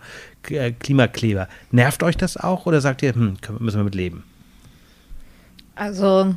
äh, 0.49 0.73
Klimakleber. 0.73 1.49
Nervt 1.73 2.03
euch 2.05 2.17
das 2.17 2.37
auch 2.37 2.67
oder 2.67 2.81
sagt 2.81 3.03
ihr, 3.03 3.15
hm, 3.15 3.39
müssen 3.59 3.81
wir 3.81 3.85
mit 3.85 3.97
leben? 3.97 4.23
Also 5.75 6.37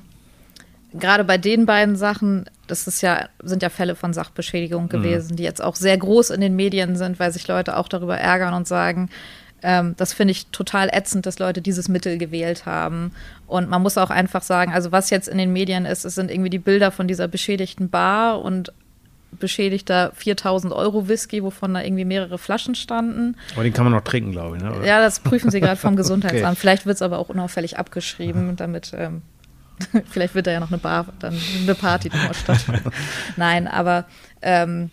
gerade 0.94 1.24
bei 1.24 1.38
den 1.38 1.66
beiden 1.66 1.96
Sachen, 1.96 2.46
das 2.68 2.88
ist 2.88 3.02
ja, 3.02 3.30
sind 3.44 3.62
ja 3.62 3.70
Fälle 3.70 3.96
von 3.96 4.14
Sachbeschädigung 4.14 4.86
mhm. 4.86 4.90
gewesen, 4.90 5.32
mhm. 5.32 5.36
die 5.38 5.44
jetzt 5.44 5.64
auch 5.64 5.76
sehr 5.76 5.98
groß 5.98 6.32
in 6.32 6.42
den 6.42 6.56
Medien 6.56 6.96
sind, 6.96 7.20
weil 7.20 7.32
sich 7.32 7.48
Leute 7.48 7.78
auch 7.78 7.88
darüber 7.88 8.18
ärgern 8.18 8.54
und 8.54 8.68
sagen, 8.68 9.10
ähm, 9.62 9.96
das 9.98 10.14
finde 10.14 10.32
ich 10.32 10.48
total 10.48 10.90
ätzend, 10.92 11.26
dass 11.26 11.40
Leute 11.40 11.62
dieses 11.62 11.90
Mittel 11.90 12.18
gewählt 12.18 12.66
haben. 12.66 13.12
Und 13.46 13.70
man 13.70 13.82
muss 13.82 13.98
auch 13.98 14.10
einfach 14.10 14.42
sagen, 14.42 14.74
also 14.74 14.92
was 14.92 15.10
jetzt 15.10 15.28
in 15.28 15.38
den 15.38 15.52
Medien 15.52 15.86
ist, 15.86 16.06
es 16.06 16.16
sind 16.16 16.32
irgendwie 16.32 16.50
die 16.50 16.60
Bilder 16.60 16.92
von 16.92 17.08
dieser 17.08 17.28
beschädigten 17.28 17.90
Bar 17.90 18.42
und 18.42 18.72
beschädigter 19.32 20.12
4000 20.16 20.74
Euro 20.74 21.08
Whisky, 21.08 21.44
wovon 21.44 21.74
da 21.74 21.84
irgendwie 21.84 22.06
mehrere 22.06 22.38
Flaschen 22.38 22.74
standen. 22.74 23.36
Aber 23.54 23.64
den 23.64 23.74
kann 23.74 23.84
man 23.84 23.94
noch 23.94 24.04
trinken, 24.04 24.32
glaube 24.32 24.58
ich. 24.58 24.64
Ne? 24.64 24.74
Ja, 24.86 25.02
das 25.02 25.20
prüfen 25.20 25.52
sie 25.52 25.60
gerade 25.60 25.76
vom 25.76 25.96
Gesundheitsamt. 25.98 26.44
okay. 26.44 26.56
Vielleicht 26.56 26.86
wird 26.86 26.96
es 26.96 27.02
aber 27.02 27.20
auch 27.20 27.30
unauffällig 27.30 27.78
abgeschrieben, 27.78 28.56
damit 28.56 28.92
ähm, 28.98 29.22
vielleicht 30.10 30.36
wird 30.36 30.48
da 30.48 30.52
ja 30.52 30.60
noch 30.60 30.72
eine 30.72 30.78
Bar, 30.78 31.08
dann 31.20 31.36
eine 31.62 31.76
Party 31.76 32.10
nochmal 32.10 32.34
stattfinden. 32.34 32.92
Nein, 33.38 33.68
aber 33.68 34.06
ähm, 34.42 34.90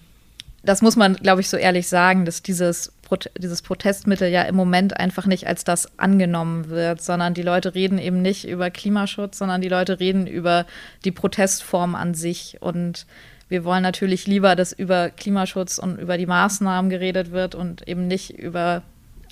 das 0.67 0.83
muss 0.83 0.97
man, 0.97 1.15
glaube 1.15 1.41
ich, 1.41 1.49
so 1.49 1.57
ehrlich 1.57 1.89
sagen, 1.89 2.25
dass 2.25 2.43
dieses, 2.43 2.93
dieses 3.39 3.63
Protestmittel 3.63 4.29
ja 4.29 4.43
im 4.43 4.57
Moment 4.57 4.97
einfach 4.99 5.27
nicht 5.27 5.47
als 5.47 5.65
das 5.65 5.99
angenommen 5.99 6.69
wird, 6.69 7.01
sondern 7.01 7.35
die 7.35 7.43
Leute 7.43 7.75
reden 7.75 7.99
eben 7.99 8.21
nicht 8.21 8.47
über 8.49 8.71
Klimaschutz, 8.71 9.39
sondern 9.39 9.61
die 9.61 9.69
Leute 9.69 10.01
reden 10.01 10.27
über 10.27 10.67
die 11.05 11.13
Protestform 11.13 11.95
an 11.95 12.15
sich. 12.15 12.59
Und 12.61 13.07
wir 13.49 13.65
wollen 13.65 13.83
natürlich 13.83 14.27
lieber, 14.27 14.57
dass 14.57 14.73
über 14.73 15.11
Klimaschutz 15.11 15.79
und 15.79 15.99
über 15.99 16.19
die 16.19 16.27
Maßnahmen 16.27 16.91
geredet 16.91 17.31
wird 17.31 17.55
und 17.55 17.87
eben 17.87 18.09
nicht 18.09 18.37
über 18.37 18.83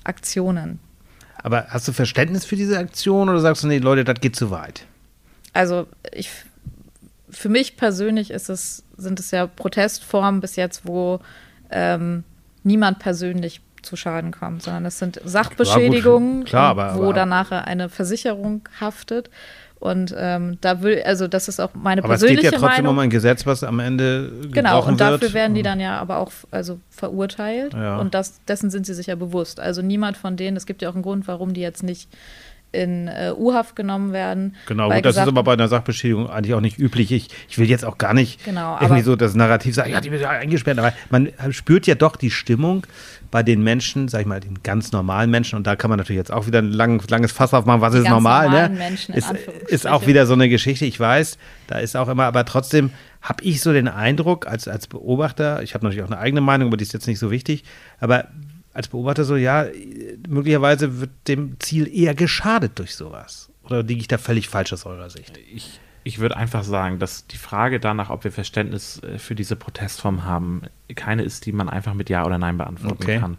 Aktionen. 0.05 0.79
Aber 1.43 1.67
hast 1.67 1.87
du 1.87 1.91
Verständnis 1.91 2.45
für 2.45 2.55
diese 2.55 2.77
Aktion 2.79 3.29
oder 3.29 3.39
sagst 3.39 3.63
du, 3.63 3.67
nee, 3.67 3.77
Leute, 3.77 4.03
das 4.03 4.19
geht 4.19 4.35
zu 4.35 4.51
weit? 4.51 4.85
Also 5.55 5.87
ich 6.11 6.29
für 7.29 7.49
mich 7.49 7.75
persönlich 7.77 8.31
ist 8.31 8.49
es, 8.49 8.83
sind 8.97 9.19
es 9.19 9.31
ja 9.31 9.47
Protestformen 9.47 10.41
bis 10.41 10.55
jetzt, 10.55 10.85
wo 10.85 11.19
ähm, 11.69 12.23
niemand 12.63 12.99
persönlich 12.99 13.61
zu 13.81 13.95
Schaden 13.95 14.31
kommt, 14.31 14.63
sondern 14.63 14.85
es 14.85 14.99
sind 14.99 15.19
Sachbeschädigungen, 15.23 16.45
klar, 16.45 16.69
aber, 16.71 16.95
wo 16.95 17.03
aber, 17.05 17.13
danach 17.13 17.51
eine 17.51 17.89
Versicherung 17.89 18.67
haftet. 18.79 19.29
Und 19.77 20.15
ähm, 20.17 20.57
da 20.61 20.81
will, 20.81 21.03
also 21.05 21.27
das 21.27 21.47
ist 21.47 21.59
auch 21.59 21.69
meine 21.75 22.01
aber 22.01 22.13
persönliche 22.13 22.43
Meinung. 22.43 22.47
Aber 22.47 22.55
es 22.55 22.61
geht 22.61 22.61
ja 22.61 22.67
trotzdem 22.67 22.85
Meinung. 22.85 22.97
um 22.97 22.99
ein 22.99 23.09
Gesetz, 23.09 23.45
was 23.45 23.63
am 23.63 23.79
Ende 23.79 24.31
Genau, 24.51 24.83
und 24.83 24.99
dafür 24.99 25.21
wird. 25.21 25.33
werden 25.33 25.53
die 25.53 25.61
dann 25.61 25.79
ja 25.79 25.99
aber 25.99 26.17
auch 26.17 26.31
also 26.49 26.79
verurteilt. 26.89 27.73
Ja. 27.73 27.97
Und 27.97 28.13
das, 28.15 28.43
dessen 28.45 28.71
sind 28.71 28.85
sie 28.85 28.93
sich 28.93 29.07
ja 29.07 29.15
bewusst. 29.15 29.59
Also 29.59 29.81
niemand 29.81 30.17
von 30.17 30.37
denen, 30.37 30.57
es 30.57 30.65
gibt 30.65 30.81
ja 30.81 30.89
auch 30.89 30.95
einen 30.95 31.03
Grund, 31.03 31.27
warum 31.27 31.53
die 31.53 31.61
jetzt 31.61 31.83
nicht 31.83 32.09
in 32.75 33.07
äh, 33.07 33.31
U-Haft 33.35 33.75
genommen 33.75 34.13
werden. 34.13 34.55
Genau, 34.67 34.89
gut, 34.89 35.05
das 35.05 35.15
ist 35.17 35.27
aber 35.27 35.43
bei 35.43 35.53
einer 35.53 35.67
Sachbeschädigung 35.67 36.29
eigentlich 36.29 36.53
auch 36.53 36.61
nicht 36.61 36.77
üblich. 36.77 37.11
Ich, 37.11 37.29
ich 37.49 37.57
will 37.57 37.69
jetzt 37.69 37.85
auch 37.85 37.97
gar 37.97 38.13
nicht 38.13 38.43
genau, 38.43 38.77
irgendwie 38.79 39.01
so 39.01 39.15
das 39.15 39.35
Narrativ 39.35 39.75
sagen, 39.75 39.91
ja, 39.91 40.01
die 40.01 40.11
wird 40.11 40.21
ja 40.21 40.29
eingesperrt, 40.29 40.77
aber 40.77 40.93
man 41.09 41.29
spürt 41.51 41.87
ja 41.87 41.95
doch 41.95 42.15
die 42.15 42.31
Stimmung 42.31 42.85
bei 43.31 43.43
den 43.43 43.63
Menschen, 43.63 44.07
sag 44.07 44.21
ich 44.21 44.27
mal, 44.27 44.39
den 44.39 44.61
ganz 44.63 44.91
normalen 44.91 45.29
Menschen, 45.29 45.57
und 45.57 45.67
da 45.67 45.75
kann 45.75 45.89
man 45.89 45.97
natürlich 45.97 46.19
jetzt 46.19 46.31
auch 46.31 46.47
wieder 46.47 46.59
ein 46.59 46.71
lang, 46.71 47.01
langes 47.09 47.31
Fass 47.31 47.53
aufmachen, 47.53 47.81
was 47.81 47.93
die 47.93 47.99
ist 47.99 48.09
normal, 48.09 48.49
ne? 48.49 48.69
Menschen, 48.69 49.15
ist, 49.15 49.31
ist 49.67 49.87
auch 49.87 50.07
wieder 50.07 50.25
so 50.25 50.33
eine 50.33 50.47
Geschichte, 50.47 50.85
ich 50.85 50.99
weiß, 50.99 51.37
da 51.67 51.79
ist 51.79 51.97
auch 51.97 52.07
immer, 52.07 52.25
aber 52.25 52.45
trotzdem 52.45 52.91
habe 53.21 53.43
ich 53.43 53.61
so 53.61 53.73
den 53.73 53.87
Eindruck, 53.87 54.47
als, 54.47 54.67
als 54.67 54.87
Beobachter, 54.87 55.63
ich 55.63 55.73
habe 55.73 55.83
natürlich 55.83 56.03
auch 56.03 56.11
eine 56.11 56.19
eigene 56.19 56.41
Meinung, 56.41 56.67
aber 56.67 56.77
die 56.77 56.83
ist 56.83 56.93
jetzt 56.93 57.07
nicht 57.07 57.19
so 57.19 57.31
wichtig, 57.31 57.63
aber 57.99 58.27
als 58.75 58.89
Beobachter 58.89 59.23
so, 59.23 59.37
ja, 59.37 59.65
möglicherweise 60.27 60.99
wird 60.99 61.11
dem 61.29 61.57
Ziel 61.59 61.87
eher 61.87 62.13
geschadet 62.13 62.77
durch 62.77 62.93
sowas. 62.95 63.49
Oder 63.63 63.83
liege 63.83 64.01
ich 64.01 64.09
da 64.09 64.17
völlig 64.17 64.49
falsch 64.49 64.73
aus 64.73 64.85
eurer 64.85 65.09
Sicht? 65.09 65.39
Ich, 65.51 65.79
ich 66.03 66.19
würde 66.19 66.35
einfach 66.35 66.63
sagen, 66.63 66.99
dass 66.99 67.25
die 67.25 67.37
Frage 67.37 67.79
danach, 67.79 68.09
ob 68.09 68.25
wir 68.25 68.33
Verständnis 68.33 69.01
äh, 69.01 69.17
für 69.17 69.33
diese 69.33 69.55
Protestform 69.55 70.25
haben, 70.25 70.63
keine 70.93 71.23
ist, 71.23 71.45
die 71.45 71.53
man 71.53 71.69
einfach 71.69 71.93
mit 71.93 72.09
Ja 72.09 72.25
oder 72.25 72.37
Nein 72.37 72.57
beantworten 72.57 73.01
okay. 73.01 73.19
kann. 73.19 73.37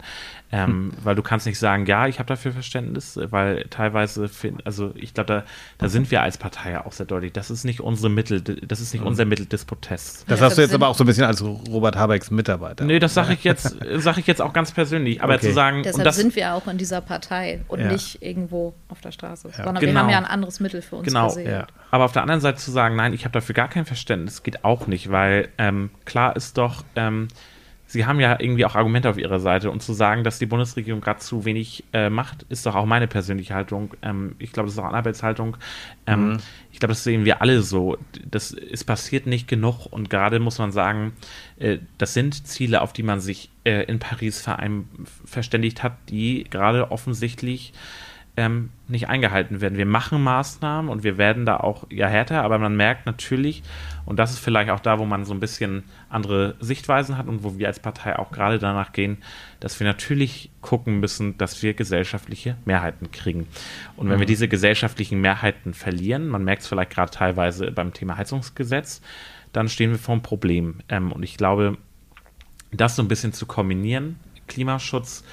Ähm, 0.52 0.68
hm. 0.68 0.92
Weil 1.02 1.16
du 1.16 1.22
kannst 1.22 1.46
nicht 1.46 1.58
sagen, 1.58 1.86
ja, 1.86 2.06
ich 2.06 2.20
habe 2.20 2.28
dafür 2.28 2.52
Verständnis, 2.52 3.18
weil 3.30 3.64
teilweise, 3.68 4.30
also 4.64 4.92
ich 4.94 5.12
glaube, 5.12 5.26
da, 5.26 5.44
da 5.78 5.88
sind 5.88 6.10
wir 6.12 6.22
als 6.22 6.38
Partei 6.38 6.70
ja 6.72 6.86
auch 6.86 6.92
sehr 6.92 7.06
deutlich. 7.06 7.32
Das 7.32 7.50
ist 7.50 7.64
nicht 7.64 7.80
unsere 7.80 8.10
Mittel, 8.10 8.40
das 8.40 8.80
ist 8.80 8.92
nicht 8.92 9.02
hm. 9.02 9.08
unser 9.08 9.24
Mittel 9.24 9.46
des 9.46 9.64
Protests. 9.64 10.24
Das 10.26 10.40
hast 10.40 10.56
du 10.56 10.62
jetzt 10.62 10.74
aber 10.74 10.88
auch 10.88 10.94
so 10.94 11.02
ein 11.02 11.06
bisschen 11.08 11.24
als 11.24 11.42
Robert 11.42 11.96
Habecks 11.96 12.30
Mitarbeiter. 12.30 12.84
Nee, 12.84 13.00
das 13.00 13.14
sage 13.14 13.32
ich 13.32 13.44
jetzt, 13.44 13.76
sage 13.96 14.20
ich 14.20 14.26
jetzt 14.26 14.40
auch 14.40 14.52
ganz 14.52 14.70
persönlich. 14.70 15.20
Aber 15.20 15.34
okay. 15.34 15.48
zu 15.48 15.52
sagen, 15.52 15.82
deshalb 15.82 16.04
das, 16.04 16.16
sind 16.16 16.36
wir 16.36 16.54
auch 16.54 16.68
in 16.68 16.78
dieser 16.78 17.00
Partei 17.00 17.64
und 17.66 17.80
ja. 17.80 17.90
nicht 17.90 18.22
irgendwo 18.22 18.74
auf 18.88 19.00
der 19.00 19.10
Straße, 19.10 19.48
ja. 19.48 19.64
sondern 19.64 19.80
genau. 19.80 19.92
wir 19.92 20.00
haben 20.00 20.10
ja 20.10 20.18
ein 20.18 20.24
anderes 20.26 20.60
Mittel 20.60 20.80
für 20.80 20.96
uns 20.96 21.08
genau. 21.08 21.26
gesehen. 21.26 21.50
Ja. 21.50 21.66
Aber 21.90 22.04
auf 22.04 22.12
der 22.12 22.22
anderen 22.22 22.40
Seite 22.40 22.58
zu 22.58 22.70
sagen, 22.70 22.94
nein, 22.94 23.12
ich 23.14 23.24
habe 23.24 23.32
dafür 23.32 23.54
gar 23.54 23.68
kein 23.68 23.84
Verständnis, 23.84 24.42
geht 24.44 24.64
auch 24.64 24.86
nicht, 24.86 25.10
weil 25.10 25.48
ähm, 25.58 25.90
klar 26.04 26.36
ist 26.36 26.56
doch, 26.58 26.84
ähm, 26.94 27.28
Sie 27.88 28.04
haben 28.04 28.18
ja 28.18 28.36
irgendwie 28.40 28.64
auch 28.64 28.74
Argumente 28.74 29.08
auf 29.08 29.16
Ihrer 29.16 29.38
Seite 29.38 29.70
und 29.70 29.80
zu 29.80 29.92
sagen, 29.92 30.24
dass 30.24 30.38
die 30.38 30.46
Bundesregierung 30.46 31.00
gerade 31.00 31.20
zu 31.20 31.44
wenig 31.44 31.84
äh, 31.92 32.10
macht, 32.10 32.44
ist 32.48 32.66
doch 32.66 32.74
auch 32.74 32.86
meine 32.86 33.06
persönliche 33.06 33.54
Haltung. 33.54 33.94
Ähm, 34.02 34.34
ich 34.38 34.52
glaube, 34.52 34.66
das 34.66 34.74
ist 34.74 34.80
auch 34.80 34.86
eine 34.86 34.96
Arbeitshaltung. 34.96 35.56
Ähm, 36.06 36.30
mhm. 36.30 36.36
Ich 36.72 36.80
glaube, 36.80 36.92
das 36.92 37.04
sehen 37.04 37.24
wir 37.24 37.42
alle 37.42 37.62
so. 37.62 37.96
Das, 38.28 38.52
es 38.52 38.82
passiert 38.82 39.26
nicht 39.26 39.46
genug 39.46 39.86
und 39.86 40.10
gerade 40.10 40.40
muss 40.40 40.58
man 40.58 40.72
sagen, 40.72 41.12
äh, 41.58 41.78
das 41.96 42.12
sind 42.12 42.46
Ziele, 42.46 42.82
auf 42.82 42.92
die 42.92 43.04
man 43.04 43.20
sich 43.20 43.50
äh, 43.64 43.84
in 43.84 44.00
Paris 44.00 44.48
verständigt 45.24 45.82
hat, 45.82 45.96
die 46.08 46.44
gerade 46.50 46.90
offensichtlich 46.90 47.72
ähm, 48.36 48.70
nicht 48.88 49.08
eingehalten 49.08 49.60
werden. 49.60 49.78
Wir 49.78 49.86
machen 49.86 50.22
Maßnahmen 50.22 50.90
und 50.90 51.02
wir 51.02 51.18
werden 51.18 51.46
da 51.46 51.56
auch 51.56 51.86
ja 51.90 52.06
härter, 52.06 52.42
aber 52.42 52.58
man 52.58 52.76
merkt 52.76 53.06
natürlich, 53.06 53.62
und 54.04 54.18
das 54.18 54.32
ist 54.32 54.38
vielleicht 54.38 54.70
auch 54.70 54.80
da, 54.80 54.98
wo 54.98 55.06
man 55.06 55.24
so 55.24 55.32
ein 55.32 55.40
bisschen 55.40 55.84
andere 56.10 56.54
Sichtweisen 56.60 57.16
hat 57.16 57.26
und 57.26 57.42
wo 57.42 57.58
wir 57.58 57.66
als 57.66 57.80
Partei 57.80 58.18
auch 58.18 58.30
gerade 58.30 58.58
danach 58.58 58.92
gehen, 58.92 59.18
dass 59.60 59.80
wir 59.80 59.86
natürlich 59.86 60.50
gucken 60.60 61.00
müssen, 61.00 61.38
dass 61.38 61.62
wir 61.62 61.74
gesellschaftliche 61.74 62.56
Mehrheiten 62.64 63.10
kriegen. 63.10 63.48
Und 63.96 64.08
wenn 64.08 64.16
mhm. 64.16 64.20
wir 64.20 64.26
diese 64.26 64.48
gesellschaftlichen 64.48 65.20
Mehrheiten 65.20 65.72
verlieren, 65.72 66.28
man 66.28 66.44
merkt 66.44 66.62
es 66.62 66.68
vielleicht 66.68 66.90
gerade 66.90 67.10
teilweise 67.10 67.72
beim 67.72 67.92
Thema 67.92 68.16
Heizungsgesetz, 68.16 69.00
dann 69.52 69.68
stehen 69.68 69.90
wir 69.90 69.98
vor 69.98 70.12
einem 70.12 70.22
Problem. 70.22 70.76
Ähm, 70.88 71.10
und 71.10 71.22
ich 71.22 71.36
glaube, 71.38 71.78
das 72.72 72.96
so 72.96 73.02
ein 73.02 73.08
bisschen 73.08 73.32
zu 73.32 73.46
kombinieren, 73.46 74.16
Klimaschutz 74.46 75.24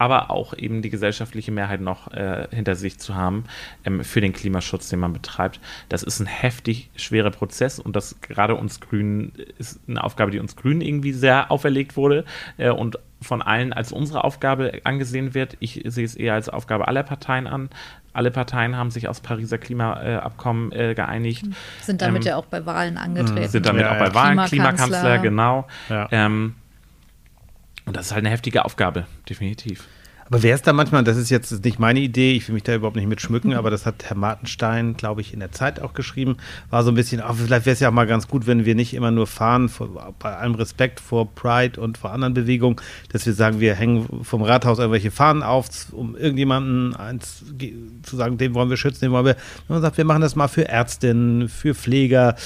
aber 0.00 0.30
auch 0.30 0.54
eben 0.54 0.80
die 0.80 0.88
gesellschaftliche 0.88 1.52
Mehrheit 1.52 1.82
noch 1.82 2.10
äh, 2.12 2.48
hinter 2.50 2.74
sich 2.74 2.98
zu 2.98 3.14
haben 3.14 3.44
ähm, 3.84 4.02
für 4.02 4.22
den 4.22 4.32
Klimaschutz, 4.32 4.88
den 4.88 4.98
man 4.98 5.12
betreibt. 5.12 5.60
Das 5.90 6.02
ist 6.02 6.20
ein 6.20 6.26
heftig 6.26 6.88
schwerer 6.96 7.30
Prozess 7.30 7.78
und 7.78 7.94
das 7.94 8.18
gerade 8.22 8.54
uns 8.54 8.80
Grünen 8.80 9.32
ist 9.58 9.78
eine 9.86 10.02
Aufgabe, 10.02 10.30
die 10.30 10.38
uns 10.38 10.56
Grünen 10.56 10.80
irgendwie 10.80 11.12
sehr 11.12 11.50
auferlegt 11.50 11.98
wurde 11.98 12.24
äh, 12.56 12.70
und 12.70 12.98
von 13.20 13.42
allen 13.42 13.74
als 13.74 13.92
unsere 13.92 14.24
Aufgabe 14.24 14.80
angesehen 14.84 15.34
wird. 15.34 15.58
Ich 15.60 15.82
sehe 15.84 16.06
es 16.06 16.14
eher 16.14 16.32
als 16.32 16.48
Aufgabe 16.48 16.88
aller 16.88 17.02
Parteien 17.02 17.46
an. 17.46 17.68
Alle 18.14 18.30
Parteien 18.30 18.76
haben 18.76 18.90
sich 18.90 19.06
aus 19.06 19.20
Pariser 19.20 19.58
Klimaabkommen 19.58 20.72
äh, 20.72 20.94
geeinigt. 20.94 21.44
Sind 21.82 22.00
damit 22.00 22.22
ähm, 22.22 22.28
ja 22.28 22.36
auch 22.36 22.46
bei 22.46 22.64
Wahlen 22.64 22.96
angetreten. 22.96 23.48
Sind 23.48 23.66
damit 23.66 23.82
ja, 23.82 23.92
auch 23.92 23.98
bei 23.98 24.14
Wahlen 24.14 24.38
Klimakanzler, 24.46 24.86
Klimakanzler 24.86 25.18
genau. 25.18 25.68
Ja. 25.90 26.08
Ähm, 26.10 26.54
und 27.86 27.96
das 27.96 28.06
ist 28.06 28.12
halt 28.12 28.24
eine 28.24 28.30
heftige 28.30 28.64
Aufgabe, 28.64 29.06
definitiv. 29.28 29.86
Aber 30.30 30.44
wer 30.44 30.54
ist 30.54 30.64
da 30.64 30.72
manchmal, 30.72 31.02
das 31.02 31.16
ist 31.16 31.28
jetzt 31.28 31.64
nicht 31.64 31.80
meine 31.80 31.98
Idee, 31.98 32.34
ich 32.34 32.46
will 32.46 32.54
mich 32.54 32.62
da 32.62 32.72
überhaupt 32.72 32.94
nicht 32.94 33.08
mit 33.08 33.20
schmücken, 33.20 33.52
aber 33.52 33.68
das 33.68 33.84
hat 33.84 34.04
Herr 34.04 34.16
Martenstein, 34.16 34.96
glaube 34.96 35.22
ich, 35.22 35.34
in 35.34 35.40
der 35.40 35.50
Zeit 35.50 35.82
auch 35.82 35.92
geschrieben, 35.92 36.36
war 36.70 36.84
so 36.84 36.92
ein 36.92 36.94
bisschen, 36.94 37.20
oh, 37.20 37.32
vielleicht 37.32 37.66
wäre 37.66 37.74
es 37.74 37.80
ja 37.80 37.88
auch 37.88 37.92
mal 37.92 38.06
ganz 38.06 38.28
gut, 38.28 38.46
wenn 38.46 38.64
wir 38.64 38.76
nicht 38.76 38.94
immer 38.94 39.10
nur 39.10 39.26
fahren, 39.26 39.68
vor, 39.68 40.14
bei 40.20 40.36
allem 40.36 40.54
Respekt 40.54 41.00
vor 41.00 41.34
Pride 41.34 41.80
und 41.80 41.98
vor 41.98 42.12
anderen 42.12 42.32
Bewegungen, 42.32 42.76
dass 43.12 43.26
wir 43.26 43.32
sagen, 43.32 43.58
wir 43.58 43.74
hängen 43.74 44.22
vom 44.22 44.42
Rathaus 44.42 44.78
irgendwelche 44.78 45.10
Fahnen 45.10 45.42
auf, 45.42 45.68
um 45.90 46.14
irgendjemanden 46.14 46.94
eins, 46.94 47.44
zu 48.04 48.16
sagen, 48.16 48.38
den 48.38 48.54
wollen 48.54 48.70
wir 48.70 48.76
schützen, 48.76 49.06
den 49.06 49.10
wollen 49.10 49.26
wir, 49.26 49.34
wenn 49.66 49.74
man 49.74 49.82
sagt, 49.82 49.98
wir 49.98 50.04
machen 50.04 50.22
das 50.22 50.36
mal 50.36 50.46
für 50.46 50.68
Ärztinnen, 50.68 51.48
für 51.48 51.74
Pfleger, 51.74 52.36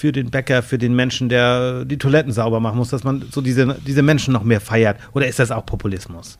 für 0.00 0.12
den 0.12 0.30
Bäcker, 0.30 0.62
für 0.62 0.78
den 0.78 0.94
Menschen, 0.96 1.28
der 1.28 1.84
die 1.84 1.98
Toiletten 1.98 2.32
sauber 2.32 2.58
machen 2.58 2.78
muss, 2.78 2.88
dass 2.88 3.04
man 3.04 3.22
so 3.30 3.42
diese, 3.42 3.76
diese 3.86 4.00
Menschen 4.00 4.32
noch 4.32 4.42
mehr 4.42 4.62
feiert? 4.62 4.98
Oder 5.12 5.28
ist 5.28 5.38
das 5.38 5.50
auch 5.50 5.66
Populismus? 5.66 6.38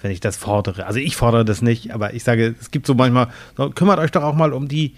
wenn 0.00 0.12
ich 0.12 0.20
das 0.20 0.36
fordere. 0.36 0.86
Also 0.86 1.00
ich 1.00 1.16
fordere 1.16 1.44
das 1.44 1.60
nicht, 1.60 1.92
aber 1.92 2.14
ich 2.14 2.22
sage, 2.22 2.54
es 2.60 2.70
gibt 2.70 2.86
so 2.86 2.94
manchmal, 2.94 3.30
so, 3.56 3.68
kümmert 3.70 3.98
euch 3.98 4.12
doch 4.12 4.22
auch 4.22 4.36
mal 4.36 4.52
um 4.52 4.68
die, 4.68 4.94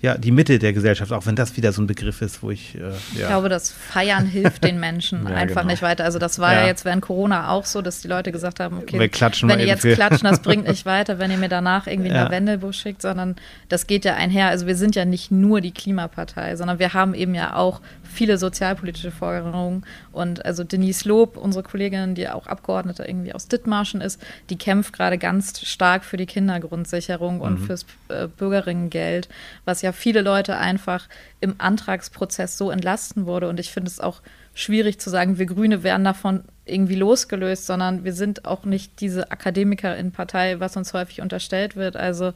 ja, 0.00 0.16
die 0.16 0.30
Mitte 0.30 0.60
der 0.60 0.72
Gesellschaft, 0.72 1.12
auch 1.12 1.26
wenn 1.26 1.34
das 1.34 1.56
wieder 1.56 1.72
so 1.72 1.82
ein 1.82 1.88
Begriff 1.88 2.22
ist, 2.22 2.40
wo 2.42 2.50
ich. 2.52 2.76
Äh, 2.76 2.80
ja. 2.80 2.92
Ich 3.14 3.26
glaube, 3.26 3.48
das 3.48 3.72
Feiern 3.72 4.26
hilft 4.26 4.62
den 4.62 4.78
Menschen 4.78 5.24
ja, 5.28 5.34
einfach 5.34 5.62
genau. 5.62 5.72
nicht 5.72 5.82
weiter. 5.82 6.04
Also, 6.04 6.20
das 6.20 6.38
war 6.38 6.52
ja. 6.52 6.60
ja. 6.60 6.66
jetzt 6.68 6.84
während 6.84 7.02
Corona 7.02 7.50
auch 7.50 7.64
so, 7.64 7.82
dass 7.82 8.00
die 8.00 8.06
Leute 8.06 8.30
gesagt 8.30 8.60
haben: 8.60 8.78
Okay, 8.78 8.98
wenn 8.98 9.58
ihr 9.58 9.66
jetzt 9.66 9.82
klatschen, 9.82 10.28
das 10.28 10.40
bringt 10.40 10.68
nicht 10.68 10.86
weiter, 10.86 11.18
wenn 11.18 11.32
ihr 11.32 11.36
mir 11.36 11.48
danach 11.48 11.88
irgendwie 11.88 12.10
ja. 12.10 12.24
Lavendelbusch 12.24 12.78
schickt, 12.78 13.02
sondern 13.02 13.34
das 13.68 13.88
geht 13.88 14.04
ja 14.04 14.14
einher. 14.14 14.48
Also, 14.48 14.68
wir 14.68 14.76
sind 14.76 14.94
ja 14.94 15.04
nicht 15.04 15.32
nur 15.32 15.60
die 15.60 15.72
Klimapartei, 15.72 16.54
sondern 16.54 16.78
wir 16.78 16.94
haben 16.94 17.14
eben 17.14 17.34
ja 17.34 17.56
auch 17.56 17.80
viele 18.08 18.38
sozialpolitische 18.38 19.10
Forderungen. 19.10 19.84
Und 20.12 20.44
also 20.44 20.64
Denise 20.64 21.08
Lob, 21.08 21.36
unsere 21.36 21.62
Kollegin, 21.62 22.14
die 22.14 22.28
auch 22.28 22.46
Abgeordnete 22.46 23.04
irgendwie 23.04 23.32
aus 23.32 23.48
Dithmarschen 23.48 24.00
ist, 24.00 24.20
die 24.50 24.56
kämpft 24.56 24.92
gerade 24.92 25.18
ganz 25.18 25.60
stark 25.66 26.04
für 26.04 26.16
die 26.16 26.26
Kindergrundsicherung 26.26 27.36
mhm. 27.36 27.42
und 27.42 27.58
fürs 27.58 27.86
äh, 28.08 28.26
Bürgerinnengeld, 28.26 29.28
was 29.64 29.82
ja 29.82 29.92
viele 29.92 30.22
Leute 30.22 30.56
einfach 30.56 31.08
im 31.40 31.54
Antragsprozess 31.58 32.58
so 32.58 32.70
entlasten 32.70 33.26
wurde. 33.26 33.48
Und 33.48 33.60
ich 33.60 33.70
finde 33.70 33.90
es 33.90 34.00
auch 34.00 34.22
schwierig 34.54 34.98
zu 34.98 35.08
sagen, 35.08 35.38
wir 35.38 35.46
Grüne 35.46 35.84
werden 35.84 36.02
davon 36.02 36.42
irgendwie 36.64 36.96
losgelöst, 36.96 37.66
sondern 37.66 38.04
wir 38.04 38.12
sind 38.12 38.44
auch 38.44 38.64
nicht 38.64 39.00
diese 39.00 39.30
Akademikerin-Partei, 39.30 40.60
was 40.60 40.76
uns 40.76 40.92
häufig 40.92 41.20
unterstellt 41.20 41.76
wird. 41.76 41.96
Also 41.96 42.32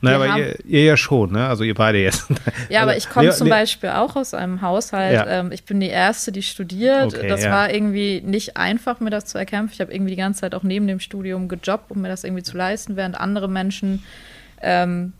naja, 0.00 0.16
aber 0.16 0.38
ihr, 0.38 0.64
ihr, 0.64 0.84
ja 0.84 0.96
schon, 0.96 1.32
ne? 1.32 1.46
Also 1.46 1.64
ihr 1.64 1.74
beide 1.74 1.98
jetzt. 1.98 2.26
Ja, 2.68 2.82
aber 2.82 2.96
ich 2.96 3.08
komme 3.08 3.28
nee, 3.28 3.32
zum 3.32 3.46
nee. 3.46 3.50
Beispiel 3.50 3.90
auch 3.90 4.16
aus 4.16 4.34
einem 4.34 4.60
Haushalt. 4.60 5.14
Ja. 5.14 5.26
Ähm, 5.26 5.52
ich 5.52 5.64
bin 5.64 5.80
die 5.80 5.88
Erste, 5.88 6.32
die 6.32 6.42
studiert. 6.42 7.14
Okay, 7.14 7.28
das 7.28 7.44
ja. 7.44 7.50
war 7.50 7.72
irgendwie 7.72 8.20
nicht 8.24 8.56
einfach, 8.56 9.00
mir 9.00 9.10
das 9.10 9.26
zu 9.26 9.38
erkämpfen. 9.38 9.74
Ich 9.74 9.80
habe 9.80 9.92
irgendwie 9.92 10.10
die 10.10 10.20
ganze 10.20 10.40
Zeit 10.40 10.54
auch 10.54 10.62
neben 10.62 10.86
dem 10.86 11.00
Studium 11.00 11.48
gejobbt, 11.48 11.90
um 11.90 12.02
mir 12.02 12.08
das 12.08 12.24
irgendwie 12.24 12.42
zu 12.42 12.56
leisten, 12.56 12.96
während 12.96 13.18
andere 13.18 13.48
Menschen 13.48 14.02
ähm, 14.60 15.12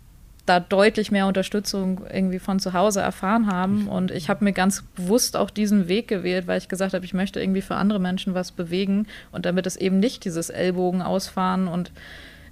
da 0.49 0.59
deutlich 0.59 1.11
mehr 1.11 1.27
Unterstützung 1.27 2.01
irgendwie 2.11 2.39
von 2.39 2.59
zu 2.59 2.73
Hause 2.73 3.01
erfahren 3.01 3.47
haben. 3.47 3.87
Und 3.87 4.11
ich 4.11 4.29
habe 4.29 4.43
mir 4.43 4.51
ganz 4.51 4.83
bewusst 4.95 5.37
auch 5.37 5.51
diesen 5.51 5.87
Weg 5.87 6.07
gewählt, 6.07 6.47
weil 6.47 6.57
ich 6.57 6.67
gesagt 6.67 6.93
habe, 6.93 7.05
ich 7.05 7.13
möchte 7.13 7.39
irgendwie 7.39 7.61
für 7.61 7.75
andere 7.75 7.99
Menschen 7.99 8.33
was 8.33 8.51
bewegen 8.51 9.07
und 9.31 9.45
damit 9.45 9.67
es 9.67 9.75
eben 9.75 9.99
nicht 9.99 10.25
dieses 10.25 10.49
Ellbogen 10.49 11.01
ausfahren 11.01 11.67
und 11.67 11.91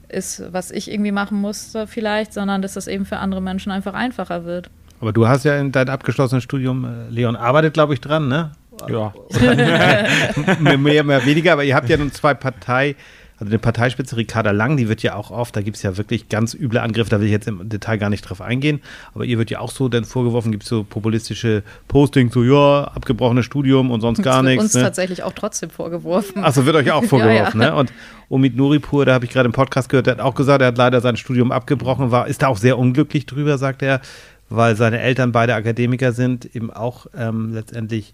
ist, 0.10 0.44
was 0.52 0.72
ich 0.72 0.92
irgendwie 0.92 1.12
machen 1.12 1.40
musste 1.40 1.88
vielleicht, 1.88 2.34
sondern 2.34 2.62
dass 2.62 2.74
das 2.74 2.88
eben 2.88 3.06
für 3.06 3.18
andere 3.18 3.42
Menschen 3.42 3.72
einfach 3.72 3.94
einfacher 3.94 4.46
wird. 4.46 4.70
Aber 5.00 5.14
du 5.14 5.28
hast 5.28 5.44
ja 5.46 5.58
in 5.58 5.72
deinem 5.72 5.90
abgeschlossenen 5.90 6.42
Studium, 6.42 6.86
äh, 6.86 7.10
Leon 7.10 7.36
arbeitet, 7.36 7.74
glaube 7.74 7.94
ich, 7.94 8.02
dran, 8.02 8.28
ne? 8.28 8.52
Ja. 8.88 9.14
mehr, 10.78 11.04
mehr, 11.04 11.26
weniger, 11.26 11.54
aber 11.54 11.64
ihr 11.64 11.76
habt 11.76 11.90
ja 11.90 11.98
nun 11.98 12.12
zwei 12.12 12.34
Partei, 12.34 12.96
also 13.40 13.52
eine 13.52 13.60
Parteispitze 13.60 14.18
Ricarda 14.18 14.52
Lang, 14.52 14.78
die 14.78 14.90
wird 14.90 15.04
ja 15.04 15.16
auch 15.16 15.30
oft, 15.30 15.56
da 15.56 15.62
gibt 15.62 15.78
es 15.78 15.84
ja 15.84 15.98
wirklich 15.98 16.28
ganz 16.28 16.54
üble 16.54 16.80
Angriffe, 16.80 17.10
da 17.10 17.20
will 17.20 17.28
ich 17.28 17.32
jetzt 17.32 17.48
im 17.48 17.70
Detail 17.70 17.98
gar 17.98 18.10
nicht 18.10 18.22
drauf 18.22 18.42
eingehen, 18.42 18.82
aber 19.14 19.26
ihr 19.26 19.38
wird 19.38 19.52
ja 19.52 19.60
auch 19.60 19.72
so 19.72 19.90
dann 19.90 20.06
vorgeworfen, 20.06 20.52
gibt 20.52 20.64
es 20.64 20.70
so 20.70 20.84
populistische 20.84 21.64
Postings, 21.88 22.34
so 22.34 22.44
ja, 22.44 22.86
abgebrochenes 22.86 23.46
Studium 23.46 23.92
und 23.92 24.02
sonst 24.02 24.24
gar 24.24 24.42
das 24.42 24.44
wird 24.44 24.60
nichts. 24.60 24.64
uns 24.64 24.74
ne? 24.74 24.82
tatsächlich 24.82 25.24
auch 25.24 25.34
trotzdem 25.34 25.70
vorgeworfen. 25.70 26.44
Achso, 26.44 26.66
wird 26.66 26.76
euch 26.76 26.92
auch 26.92 27.04
vorgeworfen, 27.06 27.62
ja, 27.62 27.68
ja. 27.68 27.74
ne? 27.74 27.80
Und 27.80 27.94
Omid 28.30 28.56
Nuripur, 28.58 29.06
da 29.06 29.14
habe 29.14 29.26
ich 29.26 29.32
gerade 29.32 29.46
im 29.46 29.54
Podcast 29.54 29.90
gehört, 29.90 30.08
der 30.08 30.16
hat 30.16 30.22
auch 30.22 30.36
gesagt, 30.36 30.62
er 30.62 30.70
hat 30.70 30.78
leider 30.78 31.00
sein 31.02 31.16
Studium 31.16 31.52
abgebrochen, 31.52 32.12
war, 32.12 32.28
ist 32.28 32.42
da 32.42 32.48
auch 32.48 32.58
sehr 32.58 32.78
unglücklich 32.78 33.26
drüber, 33.26 33.58
sagt 33.58 33.84
er, 33.84 34.02
weil 34.50 34.76
seine 34.76 35.00
Eltern 35.00 35.32
beide 35.32 35.56
Akademiker 35.56 36.12
sind, 36.12 36.56
eben 36.56 36.72
auch 36.72 37.08
ähm, 37.16 37.54
letztendlich 37.54 38.14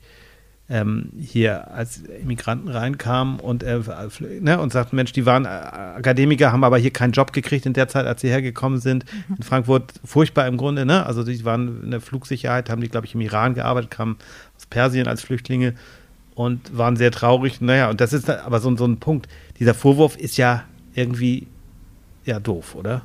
ähm, 0.69 1.09
hier 1.19 1.71
als 1.71 1.97
Immigranten 1.97 2.69
reinkamen 2.69 3.39
und, 3.39 3.63
äh, 3.63 3.79
ne, 4.39 4.59
und 4.59 4.71
sagten, 4.71 4.95
Mensch, 4.95 5.11
die 5.11 5.25
waren 5.25 5.45
äh, 5.45 5.49
Akademiker, 5.49 6.53
haben 6.53 6.63
aber 6.63 6.77
hier 6.77 6.91
keinen 6.91 7.11
Job 7.11 7.33
gekriegt 7.33 7.65
in 7.65 7.73
der 7.73 7.89
Zeit, 7.89 8.05
als 8.05 8.21
sie 8.21 8.29
hergekommen 8.29 8.79
sind. 8.79 9.05
Mhm. 9.27 9.35
In 9.37 9.43
Frankfurt 9.43 9.93
furchtbar 10.05 10.47
im 10.47 10.55
Grunde, 10.55 10.85
ne? 10.85 11.05
Also 11.05 11.23
die 11.23 11.43
waren 11.43 11.83
in 11.83 11.91
der 11.91 11.99
Flugsicherheit, 11.99 12.69
haben 12.69 12.81
die, 12.81 12.87
glaube 12.87 13.05
ich, 13.05 13.13
im 13.13 13.21
Iran 13.21 13.55
gearbeitet, 13.55 13.91
kamen 13.91 14.17
aus 14.55 14.65
Persien 14.65 15.07
als 15.07 15.21
Flüchtlinge 15.21 15.73
und 16.33 16.75
waren 16.77 16.95
sehr 16.95 17.11
traurig. 17.11 17.59
Naja, 17.59 17.89
und 17.89 17.99
das 17.99 18.13
ist 18.13 18.29
aber 18.29 18.59
so, 18.61 18.75
so 18.77 18.85
ein 18.85 18.99
Punkt. 18.99 19.27
Dieser 19.59 19.73
Vorwurf 19.73 20.15
ist 20.15 20.37
ja 20.37 20.63
irgendwie 20.95 21.47
ja 22.25 22.39
doof, 22.39 22.75
oder? 22.75 23.01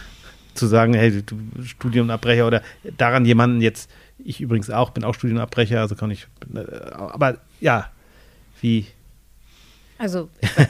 Zu 0.54 0.66
sagen, 0.66 0.94
hey, 0.94 1.22
du 1.22 1.36
Studienabbrecher 1.62 2.46
oder 2.46 2.62
daran 2.96 3.24
jemanden 3.24 3.60
jetzt 3.60 3.90
ich 4.26 4.40
übrigens 4.40 4.70
auch, 4.70 4.90
bin 4.90 5.04
auch 5.04 5.14
Studienabbrecher, 5.14 5.80
also 5.80 5.94
kann 5.94 6.10
ich. 6.10 6.26
Äh, 6.54 6.90
aber 6.92 7.38
ja, 7.60 7.90
wie. 8.60 8.86
Also 9.98 10.28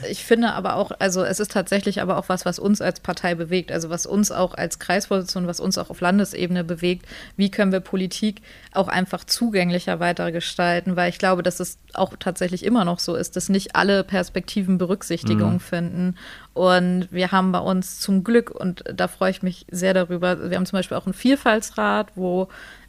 ich 0.09 0.23
finde 0.23 0.53
aber 0.53 0.75
auch, 0.75 0.91
also 0.99 1.21
es 1.23 1.41
ist 1.41 1.51
tatsächlich 1.51 2.01
aber 2.01 2.17
auch 2.17 2.29
was, 2.29 2.45
was 2.45 2.59
uns 2.59 2.81
als 2.81 3.01
Partei 3.01 3.35
bewegt, 3.35 3.73
also 3.73 3.89
was 3.89 4.05
uns 4.05 4.31
auch 4.31 4.53
als 4.53 4.79
Kreisvorsitzende, 4.79 5.49
was 5.49 5.59
uns 5.59 5.77
auch 5.77 5.89
auf 5.89 5.99
Landesebene 5.99 6.63
bewegt. 6.63 7.05
Wie 7.35 7.51
können 7.51 7.73
wir 7.73 7.81
Politik 7.81 8.41
auch 8.71 8.87
einfach 8.87 9.25
zugänglicher 9.25 9.99
weiter 9.99 10.31
gestalten? 10.31 10.95
Weil 10.95 11.09
ich 11.09 11.17
glaube, 11.17 11.43
dass 11.43 11.59
es 11.59 11.77
auch 11.93 12.13
tatsächlich 12.17 12.63
immer 12.63 12.85
noch 12.85 12.99
so 12.99 13.15
ist, 13.15 13.35
dass 13.35 13.49
nicht 13.49 13.75
alle 13.75 14.05
Perspektiven 14.05 14.77
Berücksichtigung 14.77 15.53
mhm. 15.53 15.59
finden. 15.59 16.15
Und 16.53 17.09
wir 17.11 17.33
haben 17.33 17.51
bei 17.51 17.59
uns 17.59 17.99
zum 17.99 18.23
Glück, 18.23 18.49
und 18.51 18.85
da 18.93 19.09
freue 19.09 19.31
ich 19.31 19.43
mich 19.43 19.65
sehr 19.69 19.93
darüber, 19.93 20.49
wir 20.49 20.55
haben 20.55 20.65
zum 20.65 20.77
Beispiel 20.77 20.95
auch 20.95 21.05
einen 21.05 21.13
Vielfaltsrat, 21.13 22.13
wo 22.15 22.47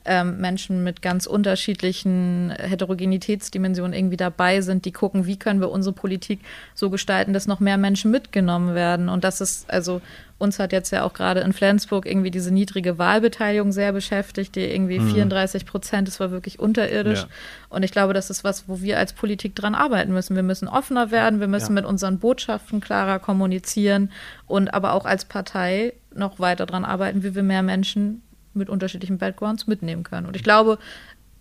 ähm, 0.09 0.39
Menschen 0.39 0.83
mit 0.83 1.03
ganz 1.03 1.27
unterschiedlichen 1.27 2.51
Heterogenitätsdimensionen 2.59 3.93
irgendwie 3.93 4.17
dabei 4.17 4.63
sind, 4.63 4.87
die 4.87 4.93
gucken, 4.93 5.27
wie 5.27 5.39
können 5.39 5.61
wir 5.61 5.71
unsere 5.71 5.95
Politik 5.95 6.41
so 6.75 6.89
gestalten, 6.89 7.35
dass 7.35 7.47
noch 7.47 7.61
mehr 7.61 7.77
Menschen 7.77 8.11
mitgenommen 8.11 8.75
werden. 8.75 9.09
Und 9.09 9.23
das 9.23 9.41
ist, 9.41 9.71
also 9.71 10.01
uns 10.39 10.59
hat 10.59 10.73
jetzt 10.73 10.91
ja 10.93 11.03
auch 11.03 11.13
gerade 11.13 11.41
in 11.41 11.53
Flensburg 11.53 12.07
irgendwie 12.07 12.31
diese 12.31 12.53
niedrige 12.53 12.97
Wahlbeteiligung 12.97 13.73
sehr 13.73 13.93
beschäftigt, 13.93 14.57
die 14.57 14.65
irgendwie 14.65 14.99
mhm. 14.99 15.11
34 15.11 15.67
Prozent, 15.67 16.09
das 16.09 16.21
war 16.21 16.31
wirklich 16.31 16.59
unterirdisch. 16.59 17.23
Ja. 17.23 17.29
Und 17.69 17.83
ich 17.83 17.93
glaube, 17.93 18.15
das 18.15 18.31
ist 18.31 18.45
was, 18.45 18.69
wo 18.69 18.81
wir 18.81 18.99
als 18.99 19.13
Politik 19.13 19.55
dran 19.55 19.75
arbeiten 19.75 20.13
müssen. 20.13 20.37
Wir 20.37 20.43
müssen 20.43 20.69
offener 20.69 21.11
werden, 21.11 21.41
wir 21.41 21.49
müssen 21.49 21.75
ja. 21.77 21.83
mit 21.83 21.85
unseren 21.85 22.19
Botschaften 22.19 22.81
klarer 22.81 23.19
kommunizieren 23.19 24.11
und 24.47 24.73
aber 24.73 24.95
auch 24.95 25.05
als 25.05 25.27
Partei 25.27 25.93
noch 26.15 26.39
weiter 26.39 26.67
dran 26.67 26.85
arbeiten, 26.85 27.23
wie 27.23 27.35
wir 27.35 27.43
mehr 27.43 27.63
Menschen 27.63 28.23
mit 28.59 28.69
unterschiedlichen 28.69 29.19
Backgrounds 29.19 29.67
mitnehmen 29.67 30.03
können. 30.03 30.27
Und 30.27 30.37
ich 30.37 30.43
glaube, 30.43 30.79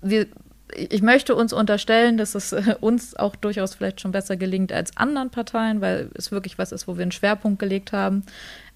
wir, 0.02 0.28
ich 0.76 1.02
möchte 1.02 1.36
uns 1.36 1.54
unterstellen, 1.54 2.18
dass 2.18 2.36
es 2.36 2.52
äh, 2.52 2.76
uns 2.80 3.16
auch 3.16 3.36
durchaus 3.36 3.76
vielleicht 3.76 4.02
schon 4.02 4.12
besser 4.12 4.38
gelingt 4.38 4.72
als 4.72 4.96
anderen 4.98 5.30
Parteien, 5.30 5.82
weil 5.82 6.10
es 6.16 6.32
wirklich 6.32 6.58
was 6.58 6.72
ist, 6.72 6.88
wo 6.88 6.98
wir 6.98 7.04
einen 7.04 7.12
Schwerpunkt 7.12 7.60
gelegt 7.60 7.92
haben. 7.92 8.24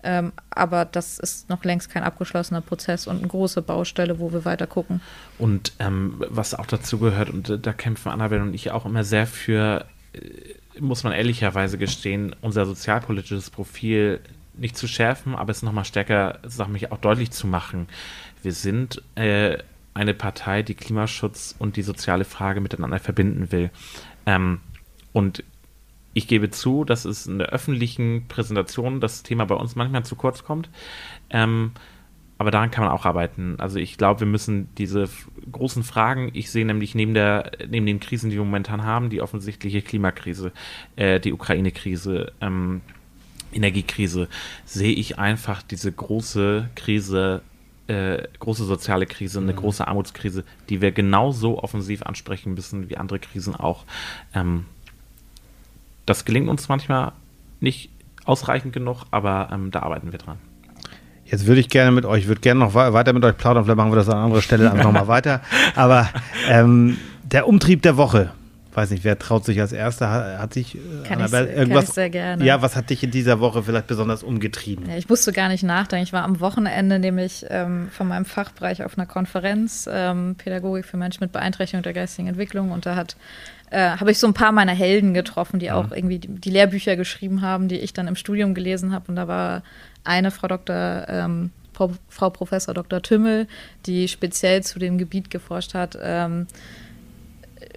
Ähm, 0.03 0.31
aber 0.49 0.85
das 0.85 1.19
ist 1.19 1.49
noch 1.49 1.63
längst 1.63 1.91
kein 1.91 2.03
abgeschlossener 2.03 2.61
Prozess 2.61 3.07
und 3.07 3.19
eine 3.19 3.27
große 3.27 3.61
Baustelle, 3.61 4.19
wo 4.19 4.31
wir 4.33 4.45
weiter 4.45 4.65
gucken. 4.65 5.01
Und 5.37 5.73
ähm, 5.79 6.23
was 6.29 6.55
auch 6.55 6.65
dazu 6.65 6.97
gehört, 6.97 7.29
und 7.29 7.49
äh, 7.49 7.59
da 7.59 7.73
kämpfen 7.73 8.09
Annabelle 8.09 8.41
und 8.41 8.53
ich 8.53 8.71
auch 8.71 8.85
immer 8.85 9.03
sehr 9.03 9.27
für, 9.27 9.85
äh, 10.13 10.79
muss 10.79 11.03
man 11.03 11.13
ehrlicherweise 11.13 11.77
gestehen, 11.77 12.35
unser 12.41 12.65
sozialpolitisches 12.65 13.51
Profil 13.51 14.21
nicht 14.53 14.75
zu 14.75 14.87
schärfen, 14.87 15.35
aber 15.35 15.51
es 15.51 15.61
nochmal 15.61 15.85
stärker, 15.85 16.39
sag 16.43 16.67
mich, 16.67 16.91
auch 16.91 16.97
deutlich 16.97 17.31
zu 17.31 17.47
machen 17.47 17.87
wir 18.41 18.53
sind 18.53 19.01
äh, 19.15 19.57
eine 19.93 20.13
Partei, 20.13 20.63
die 20.63 20.75
Klimaschutz 20.75 21.55
und 21.59 21.75
die 21.75 21.81
soziale 21.81 22.25
Frage 22.25 22.61
miteinander 22.61 22.99
verbinden 22.99 23.51
will. 23.51 23.69
Ähm, 24.25 24.59
und 25.13 25.43
ich 26.13 26.27
gebe 26.27 26.49
zu, 26.49 26.83
dass 26.83 27.05
es 27.05 27.27
in 27.27 27.39
der 27.39 27.49
öffentlichen 27.49 28.25
Präsentation 28.27 28.99
das 28.99 29.23
Thema 29.23 29.45
bei 29.45 29.55
uns 29.55 29.75
manchmal 29.75 30.03
zu 30.03 30.15
kurz 30.15 30.43
kommt. 30.43 30.69
Ähm, 31.29 31.71
aber 32.37 32.49
daran 32.49 32.71
kann 32.71 32.83
man 32.83 32.93
auch 32.93 33.05
arbeiten. 33.05 33.55
Also 33.59 33.77
ich 33.77 33.97
glaube, 33.97 34.21
wir 34.21 34.27
müssen 34.27 34.67
diese 34.75 35.07
großen 35.51 35.83
Fragen, 35.83 36.31
ich 36.33 36.49
sehe 36.49 36.65
nämlich 36.65 36.95
neben, 36.95 37.13
der, 37.13 37.51
neben 37.69 37.85
den 37.85 37.99
Krisen, 37.99 38.31
die 38.31 38.35
wir 38.35 38.43
momentan 38.43 38.83
haben, 38.83 39.11
die 39.11 39.21
offensichtliche 39.21 39.83
Klimakrise, 39.83 40.51
äh, 40.95 41.19
die 41.19 41.33
Ukraine-Krise, 41.33 42.31
ähm, 42.41 42.81
Energiekrise, 43.53 44.27
sehe 44.65 44.93
ich 44.93 45.19
einfach 45.19 45.61
diese 45.61 45.91
große 45.91 46.69
Krise 46.73 47.43
äh, 47.91 48.23
große 48.39 48.63
soziale 48.63 49.05
Krise, 49.05 49.39
eine 49.39 49.51
mhm. 49.51 49.57
große 49.57 49.85
Armutskrise, 49.85 50.45
die 50.69 50.81
wir 50.81 50.91
genauso 50.91 51.61
offensiv 51.61 52.03
ansprechen 52.03 52.53
müssen 52.53 52.89
wie 52.89 52.97
andere 52.97 53.19
Krisen 53.19 53.55
auch. 53.55 53.83
Ähm, 54.33 54.65
das 56.05 56.23
gelingt 56.23 56.49
uns 56.49 56.69
manchmal 56.69 57.11
nicht 57.59 57.89
ausreichend 58.23 58.71
genug, 58.73 59.03
aber 59.11 59.49
ähm, 59.51 59.71
da 59.71 59.81
arbeiten 59.81 60.11
wir 60.11 60.19
dran. 60.19 60.37
Jetzt 61.25 61.47
würde 61.47 61.61
ich 61.61 61.69
gerne 61.69 61.91
mit 61.91 62.05
euch, 62.05 62.27
würde 62.27 62.41
gerne 62.41 62.61
noch 62.61 62.73
weiter 62.73 63.13
mit 63.13 63.23
euch 63.25 63.37
plaudern, 63.37 63.65
vielleicht 63.65 63.77
machen 63.77 63.91
wir 63.91 63.97
das 63.97 64.09
an 64.09 64.17
anderer 64.17 64.41
Stelle 64.41 64.71
einfach 64.71 64.83
nochmal 64.91 65.07
weiter. 65.07 65.41
Aber 65.75 66.09
ähm, 66.49 66.97
der 67.23 67.47
Umtrieb 67.47 67.81
der 67.81 67.97
Woche, 67.97 68.31
weiß 68.73 68.91
nicht, 68.91 69.03
wer 69.03 69.17
traut 69.19 69.45
sich 69.45 69.59
als 69.59 69.71
Erster? 69.71 70.09
Hat, 70.09 70.39
hat 70.39 70.53
sich 70.53 70.75
äh, 70.75 70.79
kann 71.03 71.19
Annabelle 71.19 71.49
ich, 71.49 71.57
irgendwas? 71.57 71.85
Kann 71.85 71.89
ich 71.89 71.95
sehr 71.95 72.09
gerne. 72.09 72.45
Ja, 72.45 72.61
was 72.61 72.75
hat 72.75 72.89
dich 72.89 73.03
in 73.03 73.11
dieser 73.11 73.39
Woche 73.39 73.63
vielleicht 73.63 73.87
besonders 73.87 74.23
umgetrieben? 74.23 74.89
Ja, 74.89 74.97
ich 74.97 75.09
musste 75.09 75.31
gar 75.31 75.49
nicht 75.49 75.63
nachdenken. 75.63 76.03
Ich 76.03 76.13
war 76.13 76.23
am 76.23 76.39
Wochenende 76.39 76.99
nämlich 76.99 77.45
ähm, 77.49 77.89
von 77.91 78.07
meinem 78.07 78.25
Fachbereich 78.25 78.83
auf 78.83 78.97
einer 78.97 79.07
Konferenz 79.07 79.89
ähm, 79.91 80.35
Pädagogik 80.37 80.85
für 80.85 80.97
Menschen 80.97 81.23
mit 81.23 81.31
Beeinträchtigung 81.31 81.83
der 81.83 81.93
geistigen 81.93 82.27
Entwicklung 82.27 82.71
und 82.71 82.85
da 82.85 82.95
hat 82.95 83.15
äh, 83.71 83.97
habe 83.97 84.11
ich 84.11 84.19
so 84.19 84.27
ein 84.27 84.33
paar 84.33 84.51
meiner 84.51 84.73
Helden 84.73 85.13
getroffen, 85.13 85.59
die 85.59 85.71
auch 85.71 85.91
irgendwie 85.91 86.19
die, 86.19 86.27
die, 86.27 86.49
Lehrbücher 86.49 86.97
geschrieben 86.97 87.41
haben, 87.41 87.69
die 87.69 87.77
ich 87.77 87.93
dann 87.93 88.07
im 88.07 88.17
Studium 88.17 88.53
gelesen 88.53 88.93
habe. 88.93 89.05
Und 89.07 89.15
da 89.15 89.29
war 89.29 89.63
eine 90.03 90.29
Frau 90.29 90.49
Dr. 90.49 91.05
Ähm, 91.07 91.51
Frau, 91.73 91.91
Frau, 92.09 92.29
Professor 92.29 92.73
Dr. 92.73 93.01
Tümmel, 93.01 93.47
die 93.85 94.09
speziell 94.09 94.61
zu 94.61 94.77
dem 94.77 94.97
Gebiet 94.97 95.29
geforscht 95.29 95.73
hat. 95.73 95.97
Ähm, 96.01 96.47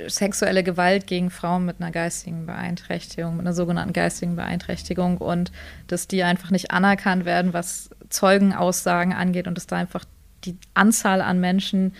sexuelle 0.09 0.63
Gewalt 0.63 1.07
gegen 1.07 1.31
Frauen 1.31 1.65
mit 1.65 1.81
einer 1.81 1.91
geistigen 1.91 2.47
Beeinträchtigung, 2.47 3.37
mit 3.37 3.47
einer 3.47 3.55
sogenannten 3.55 3.93
geistigen 3.93 4.37
Beeinträchtigung 4.37 5.19
und 5.19 5.53
dass 5.87 6.09
die 6.09 6.23
einfach 6.23 6.51
nicht 6.51 6.71
anerkannt 6.71 7.25
werden, 7.25 7.53
was 7.53 7.91
Zeugenaussagen 8.09 9.13
angeht 9.13 9.47
und 9.47 9.57
dass 9.57 9.67
da 9.67 9.77
einfach 9.77 10.05
die 10.45 10.57
Anzahl 10.75 11.21
an 11.21 11.41
Menschen, 11.41 11.93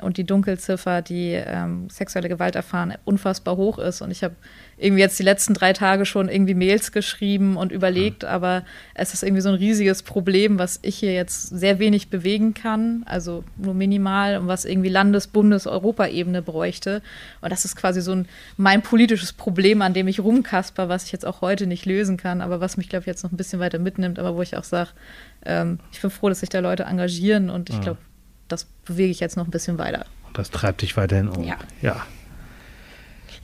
und 0.00 0.16
die 0.16 0.24
Dunkelziffer, 0.24 1.02
die 1.02 1.32
ähm, 1.32 1.88
sexuelle 1.90 2.28
Gewalt 2.28 2.56
erfahren, 2.56 2.94
unfassbar 3.04 3.56
hoch 3.56 3.78
ist. 3.78 4.00
Und 4.00 4.10
ich 4.10 4.24
habe 4.24 4.34
irgendwie 4.82 5.02
jetzt 5.02 5.18
die 5.18 5.22
letzten 5.22 5.54
drei 5.54 5.72
Tage 5.72 6.04
schon 6.04 6.28
irgendwie 6.28 6.54
Mails 6.54 6.92
geschrieben 6.92 7.56
und 7.56 7.72
überlegt, 7.72 8.22
mhm. 8.22 8.28
aber 8.28 8.64
es 8.94 9.14
ist 9.14 9.22
irgendwie 9.22 9.40
so 9.40 9.48
ein 9.48 9.54
riesiges 9.54 10.02
Problem, 10.02 10.58
was 10.58 10.80
ich 10.82 10.96
hier 10.96 11.12
jetzt 11.12 11.48
sehr 11.48 11.78
wenig 11.78 12.08
bewegen 12.08 12.54
kann, 12.54 13.04
also 13.06 13.44
nur 13.56 13.74
minimal 13.74 14.38
und 14.38 14.48
was 14.48 14.64
irgendwie 14.64 14.88
Landes-, 14.88 15.28
Bundes-, 15.28 15.66
Europaebene 15.66 16.42
bräuchte. 16.42 17.02
Und 17.40 17.52
das 17.52 17.64
ist 17.64 17.76
quasi 17.76 18.00
so 18.00 18.12
ein 18.12 18.28
mein 18.56 18.82
politisches 18.82 19.32
Problem, 19.32 19.82
an 19.82 19.94
dem 19.94 20.08
ich 20.08 20.20
rumkasper, 20.20 20.88
was 20.88 21.04
ich 21.04 21.12
jetzt 21.12 21.26
auch 21.26 21.40
heute 21.40 21.66
nicht 21.66 21.86
lösen 21.86 22.16
kann, 22.16 22.40
aber 22.40 22.60
was 22.60 22.76
mich, 22.76 22.88
glaube 22.88 23.02
ich, 23.02 23.06
jetzt 23.06 23.22
noch 23.22 23.32
ein 23.32 23.36
bisschen 23.36 23.60
weiter 23.60 23.78
mitnimmt, 23.78 24.18
aber 24.18 24.34
wo 24.36 24.42
ich 24.42 24.56
auch 24.56 24.64
sage, 24.64 24.90
ähm, 25.44 25.78
ich 25.92 26.00
bin 26.00 26.10
froh, 26.10 26.28
dass 26.28 26.40
sich 26.40 26.48
da 26.48 26.60
Leute 26.60 26.84
engagieren 26.84 27.50
und 27.50 27.70
ich 27.70 27.80
glaube, 27.80 27.98
das 28.48 28.64
bewege 28.84 29.10
ich 29.10 29.20
jetzt 29.20 29.36
noch 29.36 29.46
ein 29.46 29.50
bisschen 29.50 29.78
weiter. 29.78 30.06
Und 30.26 30.38
das 30.38 30.50
treibt 30.50 30.82
dich 30.82 30.96
weiterhin 30.96 31.28
um. 31.28 31.44
Ja. 31.44 31.56
ja. 31.80 32.06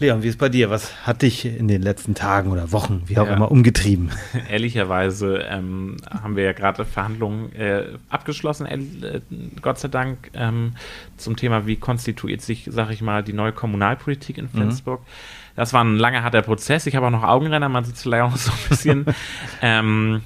Leon, 0.01 0.23
wie 0.23 0.29
ist 0.29 0.39
bei 0.39 0.49
dir? 0.49 0.71
Was 0.71 1.07
hat 1.07 1.23
dich 1.23 1.45
in 1.45 1.67
den 1.67 1.83
letzten 1.83 2.15
Tagen 2.15 2.53
oder 2.53 2.71
Wochen, 2.71 3.03
wie 3.07 3.19
auch 3.19 3.27
ja. 3.27 3.35
immer, 3.35 3.51
umgetrieben? 3.51 4.11
Ehrlicherweise 4.49 5.39
ähm, 5.39 5.97
haben 6.09 6.37
wir 6.37 6.45
ja 6.45 6.53
gerade 6.53 6.85
Verhandlungen 6.85 7.53
äh, 7.57 7.85
abgeschlossen, 8.09 8.67
äh, 8.67 9.21
Gott 9.61 9.81
sei 9.81 9.89
Dank, 9.89 10.31
ähm, 10.35 10.75
zum 11.17 11.35
Thema, 11.35 11.67
wie 11.67 11.75
konstituiert 11.75 12.43
sich, 12.43 12.69
sag 12.71 12.91
ich 12.91 13.03
mal, 13.03 13.25
die 13.25 13.33
neue 13.33 13.51
Kommunalpolitik 13.53 14.39
in 14.39 14.45
mhm. 14.45 14.51
Flensburg. 14.51 15.01
Mhm. 15.01 15.07
Das 15.57 15.73
war 15.73 15.83
ein 15.83 15.97
langer, 15.97 16.23
harter 16.23 16.43
Prozess. 16.43 16.87
Ich 16.87 16.95
habe 16.95 17.07
auch 17.07 17.11
noch 17.11 17.25
Augenrenner, 17.25 17.69
man 17.69 17.85
sieht 17.85 17.97
es 17.97 18.03
vielleicht 18.03 18.23
auch 18.23 18.37
so 18.37 18.53
ein 18.53 18.69
bisschen. 18.69 19.07
ähm, 19.63 20.23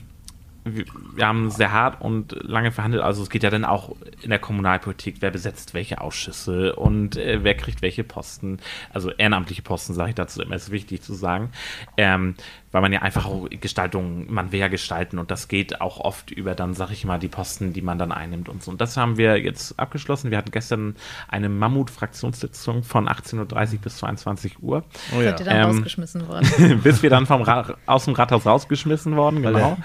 wir 0.65 1.27
haben 1.27 1.51
sehr 1.51 1.73
hart 1.73 2.01
und 2.01 2.37
lange 2.43 2.71
verhandelt. 2.71 3.03
Also 3.03 3.23
es 3.23 3.31
geht 3.31 3.43
ja 3.43 3.51
dann 3.51 3.65
auch 3.65 3.97
in 4.23 4.31
der 4.31 4.39
Kommunalpolitik, 4.39 5.17
wer 5.21 5.31
besetzt 5.31 5.75
welche 5.75 6.01
Ausschüsse 6.01 6.77
und 6.77 7.17
äh, 7.17 7.43
wer 7.43 7.57
kriegt 7.57 7.83
welche 7.83 8.05
Posten. 8.05 8.59
Also 8.93 9.11
ehrenamtliche 9.11 9.63
Posten, 9.63 9.95
sage 9.95 10.11
ich 10.11 10.15
dazu 10.15 10.41
immer, 10.43 10.55
ist 10.55 10.71
wichtig 10.71 11.03
zu 11.03 11.15
sagen. 11.15 11.51
Ähm, 11.97 12.35
weil 12.73 12.81
man 12.81 12.93
ja 12.93 13.03
einfach 13.03 13.27
auch 13.27 13.49
Gestaltung, 13.51 14.33
man 14.33 14.51
will 14.51 14.61
ja 14.61 14.69
gestalten 14.69 15.19
und 15.19 15.31
das 15.31 15.47
geht 15.47 15.81
auch 15.81 16.01
oft 16.01 16.31
über 16.31 16.55
dann, 16.55 16.75
sag 16.75 16.91
ich 16.91 17.05
mal, 17.05 17.19
die 17.19 17.29
Posten, 17.29 17.73
die 17.73 17.83
man 17.83 17.99
dann 17.99 18.13
einnimmt 18.13 18.49
und 18.49 18.63
so. 18.63 18.71
Und 18.71 18.81
das 18.81 18.97
haben 18.97 19.19
wir 19.19 19.39
jetzt 19.39 19.79
abgeschlossen. 19.79 20.31
Wir 20.31 20.39
hatten 20.39 20.51
gestern 20.51 20.97
eine 21.29 21.49
Mammut-Fraktionssitzung 21.49 22.83
von 22.83 23.09
18.30 23.09 23.75
Uhr 23.75 23.79
bis 23.81 23.99
22 23.99 24.63
Uhr. 24.63 24.85
Oh 25.15 25.21
ja. 25.21 25.31
Seid 25.31 25.41
ihr 25.41 25.47
dann 25.47 25.57
ähm, 25.57 25.65
rausgeschmissen 25.65 26.29
worden? 26.29 26.81
bis 26.83 27.03
wir 27.03 27.11
dann 27.11 27.27
vom 27.27 27.43
aus 27.87 28.05
dem 28.07 28.15
Rathaus 28.15 28.47
rausgeschmissen 28.47 29.17
worden, 29.17 29.43
genau. 29.43 29.77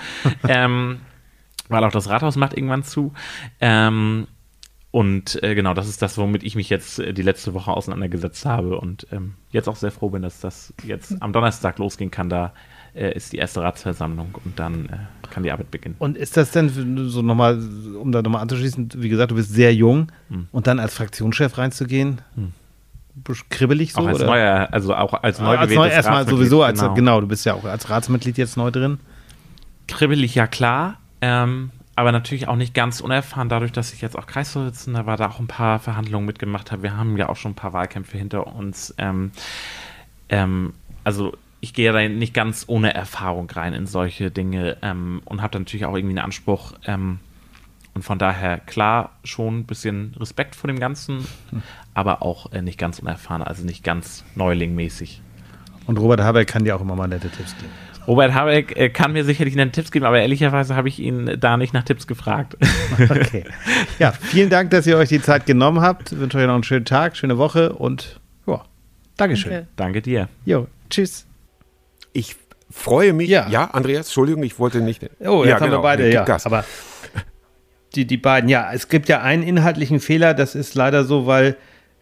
ähm, 0.47 1.01
weil 1.67 1.83
auch 1.83 1.91
das 1.91 2.09
Rathaus 2.09 2.37
macht 2.37 2.53
irgendwann 2.53 2.83
zu. 2.83 3.13
Ähm, 3.59 4.27
und 4.97 5.43
äh, 5.43 5.53
genau, 5.53 5.75
das 5.75 5.87
ist 5.87 6.01
das, 6.01 6.17
womit 6.17 6.41
ich 6.41 6.55
mich 6.55 6.71
jetzt 6.71 6.97
äh, 6.97 7.13
die 7.13 7.21
letzte 7.21 7.53
Woche 7.53 7.69
auseinandergesetzt 7.69 8.47
habe 8.47 8.79
und 8.79 9.05
ähm, 9.11 9.35
jetzt 9.51 9.69
auch 9.69 9.75
sehr 9.75 9.91
froh 9.91 10.09
bin, 10.09 10.23
dass 10.23 10.39
das 10.39 10.73
jetzt 10.83 11.21
am 11.21 11.33
Donnerstag 11.33 11.77
losgehen 11.77 12.09
kann. 12.09 12.29
Da 12.29 12.51
äh, 12.95 13.15
ist 13.15 13.31
die 13.31 13.37
erste 13.37 13.61
Ratsversammlung 13.61 14.33
und 14.43 14.57
dann 14.57 14.87
äh, 14.87 15.29
kann 15.29 15.43
die 15.43 15.51
Arbeit 15.51 15.69
beginnen. 15.69 15.93
Und 15.99 16.17
ist 16.17 16.35
das 16.35 16.49
denn 16.49 16.69
so 17.09 17.21
nochmal, 17.21 17.61
um 18.01 18.11
da 18.11 18.23
nochmal 18.23 18.41
anzuschließen, 18.41 18.89
wie 18.95 19.09
gesagt, 19.09 19.29
du 19.29 19.35
bist 19.35 19.53
sehr 19.53 19.71
jung 19.71 20.11
hm. 20.29 20.47
und 20.51 20.65
dann 20.65 20.79
als 20.79 20.95
Fraktionschef 20.95 21.59
reinzugehen? 21.59 22.21
Hm. 22.33 22.53
Kribbelig 23.49 23.93
so? 23.93 24.01
Auch 24.01 24.07
als 24.07 24.17
oder? 24.21 24.25
neuer, 24.25 24.67
also 24.71 24.95
auch 24.95 25.13
als 25.13 25.39
neu 25.39 25.59
als 25.59 25.71
neu, 25.75 25.89
Erstmal 25.89 26.27
sowieso, 26.27 26.63
als, 26.63 26.79
genau. 26.79 26.95
genau, 26.95 27.21
du 27.21 27.27
bist 27.27 27.45
ja 27.45 27.53
auch 27.53 27.65
als 27.65 27.87
Ratsmitglied 27.91 28.39
jetzt 28.39 28.57
neu 28.57 28.71
drin. 28.71 28.97
Kribbelig, 29.87 30.33
ja 30.33 30.47
klar. 30.47 30.97
Ähm, 31.21 31.69
aber 31.97 32.11
natürlich 32.11 32.47
auch 32.47 32.55
nicht 32.55 32.75
ganz 32.75 33.01
unerfahren, 33.01 33.49
dadurch, 33.49 33.71
dass 33.71 33.91
ich 33.91 34.01
jetzt 34.01 34.15
auch 34.15 34.27
Kreisvorsitzender 34.27 35.07
war, 35.07 35.17
da 35.17 35.29
auch 35.29 35.39
ein 35.39 35.47
paar 35.47 35.79
Verhandlungen 35.79 36.27
mitgemacht 36.27 36.71
habe. 36.71 36.83
Wir 36.83 36.95
haben 36.95 37.17
ja 37.17 37.27
auch 37.27 37.35
schon 37.35 37.53
ein 37.53 37.55
paar 37.55 37.73
Wahlkämpfe 37.73 38.19
hinter 38.19 38.45
uns. 38.55 38.93
Ähm, 38.99 39.31
ähm, 40.29 40.73
also 41.03 41.35
ich 41.59 41.73
gehe 41.73 41.91
da 41.91 42.07
nicht 42.07 42.35
ganz 42.35 42.65
ohne 42.67 42.93
Erfahrung 42.93 43.49
rein 43.49 43.73
in 43.73 43.87
solche 43.87 44.29
Dinge 44.29 44.77
ähm, 44.83 45.23
und 45.25 45.41
habe 45.41 45.53
da 45.53 45.57
natürlich 45.57 45.87
auch 45.87 45.95
irgendwie 45.95 46.19
einen 46.19 46.25
Anspruch. 46.25 46.73
Ähm, 46.85 47.19
und 47.95 48.03
von 48.03 48.19
daher 48.19 48.59
klar 48.59 49.17
schon 49.23 49.61
ein 49.61 49.65
bisschen 49.65 50.13
Respekt 50.19 50.55
vor 50.55 50.67
dem 50.67 50.79
Ganzen, 50.79 51.25
aber 51.95 52.21
auch 52.21 52.51
äh, 52.51 52.61
nicht 52.61 52.77
ganz 52.77 52.99
unerfahren, 52.99 53.41
also 53.41 53.65
nicht 53.65 53.83
ganz 53.83 54.23
neulingmäßig. 54.35 55.23
Und 55.87 55.97
Robert 55.97 56.21
Habeck 56.21 56.47
kann 56.47 56.63
dir 56.63 56.75
auch 56.75 56.81
immer 56.81 56.95
mal 56.95 57.07
nette 57.07 57.31
Tipps 57.31 57.55
geben. 57.57 57.71
Robert 58.07 58.33
Habeck 58.33 58.75
äh, 58.77 58.89
kann 58.89 59.11
mir 59.11 59.25
sicherlich 59.25 59.59
einen 59.59 59.71
Tipps 59.71 59.91
geben, 59.91 60.05
aber 60.05 60.19
ehrlicherweise 60.19 60.75
habe 60.75 60.87
ich 60.87 60.99
ihn 60.99 61.37
da 61.39 61.57
nicht 61.57 61.73
nach 61.73 61.83
Tipps 61.83 62.07
gefragt. 62.07 62.57
Okay. 62.99 63.43
Ja, 63.99 64.11
vielen 64.11 64.49
Dank, 64.49 64.71
dass 64.71 64.87
ihr 64.87 64.97
euch 64.97 65.09
die 65.09 65.21
Zeit 65.21 65.45
genommen 65.45 65.81
habt. 65.81 66.11
Ich 66.11 66.19
wünsche 66.19 66.37
euch 66.37 66.47
noch 66.47 66.55
einen 66.55 66.63
schönen 66.63 66.85
Tag, 66.85 67.15
schöne 67.15 67.37
Woche 67.37 67.73
und 67.73 68.19
ja, 68.47 68.63
Dankeschön. 69.17 69.51
Danke, 69.51 69.67
Danke 69.75 70.01
dir. 70.01 70.29
Jo, 70.45 70.67
tschüss. 70.89 71.27
Ich 72.13 72.35
freue 72.71 73.13
mich. 73.13 73.29
Ja, 73.29 73.47
ja 73.49 73.65
Andreas, 73.65 74.07
Entschuldigung, 74.07 74.43
ich 74.43 74.57
wollte 74.57 74.79
nicht. 74.79 75.03
Oh, 75.19 75.43
jetzt 75.43 75.49
ja, 75.49 75.55
haben 75.55 75.65
genau. 75.65 75.77
wir 75.77 75.81
beide, 75.83 76.11
ja. 76.11 76.23
Gas. 76.23 76.45
Aber 76.45 76.63
die, 77.95 78.05
die 78.05 78.17
beiden, 78.17 78.49
ja, 78.49 78.71
es 78.73 78.89
gibt 78.89 79.09
ja 79.09 79.21
einen 79.21 79.43
inhaltlichen 79.43 79.99
Fehler, 79.99 80.33
das 80.33 80.55
ist 80.55 80.75
leider 80.75 81.03
so, 81.03 81.27
weil 81.27 81.57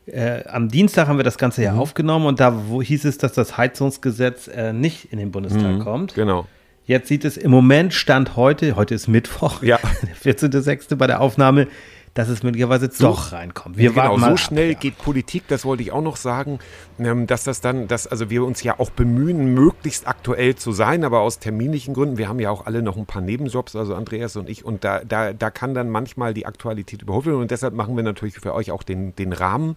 äh, 0.08 0.44
am 0.48 0.70
Dienstag 0.70 1.08
haben 1.08 1.18
wir 1.18 1.24
das 1.24 1.38
Ganze 1.38 1.64
ja 1.64 1.74
mhm. 1.74 1.80
aufgenommen 1.80 2.26
und 2.26 2.40
da 2.40 2.68
wo, 2.68 2.82
hieß 2.82 3.06
es, 3.06 3.18
dass 3.18 3.34
das 3.34 3.58
Heizungsgesetz 3.58 4.48
äh, 4.48 4.74
nicht 4.74 5.12
in 5.12 5.20
den 5.20 5.32
Bundestag 5.32 5.76
mhm, 5.76 5.80
kommt. 5.80 6.14
Genau. 6.16 6.48
Jetzt 6.86 7.08
sieht 7.08 7.26
es 7.26 7.36
im 7.36 7.50
Moment, 7.50 7.94
Stand 7.94 8.36
heute, 8.36 8.76
heute 8.76 8.94
ist 8.94 9.08
Mittwoch, 9.08 9.64
ja. 9.64 9.80
der 10.24 10.34
14.06. 10.34 10.96
bei 10.96 11.08
der 11.08 11.20
Aufnahme, 11.22 11.68
dass 12.16 12.30
es 12.30 12.44
möglicherweise 12.44 12.90
so, 12.92 13.10
doch 13.10 13.34
reinkommt. 13.34 13.78
Wir 13.78 13.92
genau, 13.92 14.18
so 14.18 14.38
schnell 14.38 14.72
ab, 14.72 14.74
ja. 14.76 14.80
geht 14.80 14.98
Politik, 14.98 15.44
das 15.50 15.66
wollte 15.66 15.84
ich 15.84 15.92
auch 15.92 16.02
noch 16.02 16.16
sagen, 16.16 16.60
ähm, 16.98 17.28
dass 17.28 17.44
das 17.44 17.60
dann, 17.60 17.88
dass 17.90 18.08
also 18.08 18.30
wir 18.30 18.44
uns 18.46 18.64
ja 18.64 18.80
auch 18.80 18.90
bemühen, 18.90 19.54
möglichst 19.54 20.08
aktuell 20.08 20.56
zu 20.56 20.72
sein, 20.72 21.04
aber 21.04 21.20
aus 21.20 21.40
terminlichen 21.40 21.94
Gründen, 21.94 22.18
wir 22.18 22.30
haben 22.30 22.40
ja 22.40 22.50
auch 22.50 22.66
alle 22.66 22.82
noch 22.82 22.96
ein 22.96 23.06
paar 23.06 23.22
Nebenjobs, 23.22 23.76
also 23.76 23.96
Andreas 23.96 24.38
und 24.38 24.50
ich, 24.50 24.64
und 24.64 24.86
da, 24.86 25.02
da, 25.04 25.34
da 25.34 25.52
kann 25.52 25.74
dann 25.74 25.90
manchmal 25.90 26.34
die 26.34 26.46
Aktualität 26.46 27.02
überholt 27.02 27.26
werden 27.26 27.42
und 27.42 27.52
deshalb 27.52 27.74
machen 27.74 27.98
wir 27.98 28.04
natürlich 28.04 28.36
für 28.36 28.54
euch 28.54 28.72
auch 28.72 28.84
den, 28.84 29.14
den 29.18 29.34
Rahmen 29.34 29.76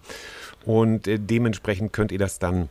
und 0.65 1.09
äh, 1.09 1.19
dementsprechend 1.19 1.91
könnt 1.91 2.13
ihr 2.13 2.19
das 2.19 2.39
dann 2.39 2.69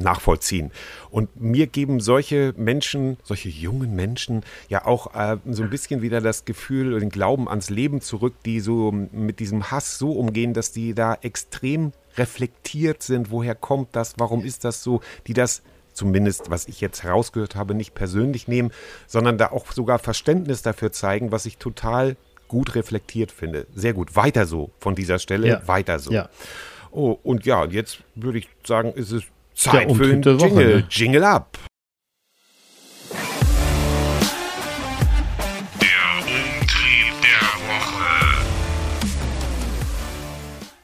nachvollziehen. 0.00 0.72
Und 1.10 1.40
mir 1.40 1.68
geben 1.68 2.00
solche 2.00 2.52
Menschen, 2.56 3.16
solche 3.22 3.48
jungen 3.48 3.94
Menschen 3.94 4.42
ja 4.68 4.84
auch 4.84 5.14
äh, 5.14 5.36
so 5.48 5.62
ein 5.62 5.70
bisschen 5.70 6.02
wieder 6.02 6.20
das 6.20 6.44
Gefühl 6.44 6.92
und 6.92 7.00
den 7.00 7.10
Glauben 7.10 7.48
ans 7.48 7.70
Leben 7.70 8.00
zurück, 8.00 8.34
die 8.44 8.58
so 8.58 8.90
mit 8.90 9.38
diesem 9.38 9.70
Hass 9.70 9.98
so 9.98 10.12
umgehen, 10.12 10.52
dass 10.52 10.72
die 10.72 10.94
da 10.94 11.14
extrem 11.22 11.92
reflektiert 12.16 13.04
sind. 13.04 13.30
Woher 13.30 13.54
kommt 13.54 13.94
das? 13.94 14.14
Warum 14.18 14.44
ist 14.44 14.64
das 14.64 14.82
so? 14.82 15.00
Die 15.28 15.32
das 15.32 15.62
zumindest, 15.92 16.50
was 16.50 16.66
ich 16.66 16.80
jetzt 16.80 17.02
herausgehört 17.02 17.54
habe, 17.54 17.74
nicht 17.74 17.94
persönlich 17.94 18.48
nehmen, 18.48 18.70
sondern 19.06 19.38
da 19.38 19.50
auch 19.50 19.72
sogar 19.72 19.98
Verständnis 19.98 20.62
dafür 20.62 20.92
zeigen, 20.92 21.32
was 21.32 21.46
ich 21.46 21.56
total 21.58 22.16
gut 22.48 22.74
reflektiert 22.74 23.32
finde. 23.32 23.66
Sehr 23.74 23.92
gut. 23.92 24.14
Weiter 24.14 24.46
so 24.46 24.70
von 24.78 24.94
dieser 24.94 25.18
Stelle. 25.18 25.48
Ja. 25.48 25.68
Weiter 25.68 25.98
so. 25.98 26.12
Ja. 26.12 26.28
Oh, 26.98 27.18
und 27.22 27.44
ja, 27.44 27.66
jetzt 27.66 27.98
würde 28.14 28.38
ich 28.38 28.48
sagen, 28.66 28.90
ist 28.94 29.10
es 29.12 29.24
Zeit 29.54 29.92
für 29.92 30.04
einen 30.04 30.22
Jingle. 30.22 30.40
Woche, 30.40 30.64
ne? 30.64 30.86
Jingle 30.88 31.24
ab. 31.24 31.58
Der 35.78 35.88
Umtrieb 36.22 37.12
der 37.20 37.48
Woche. 37.68 38.46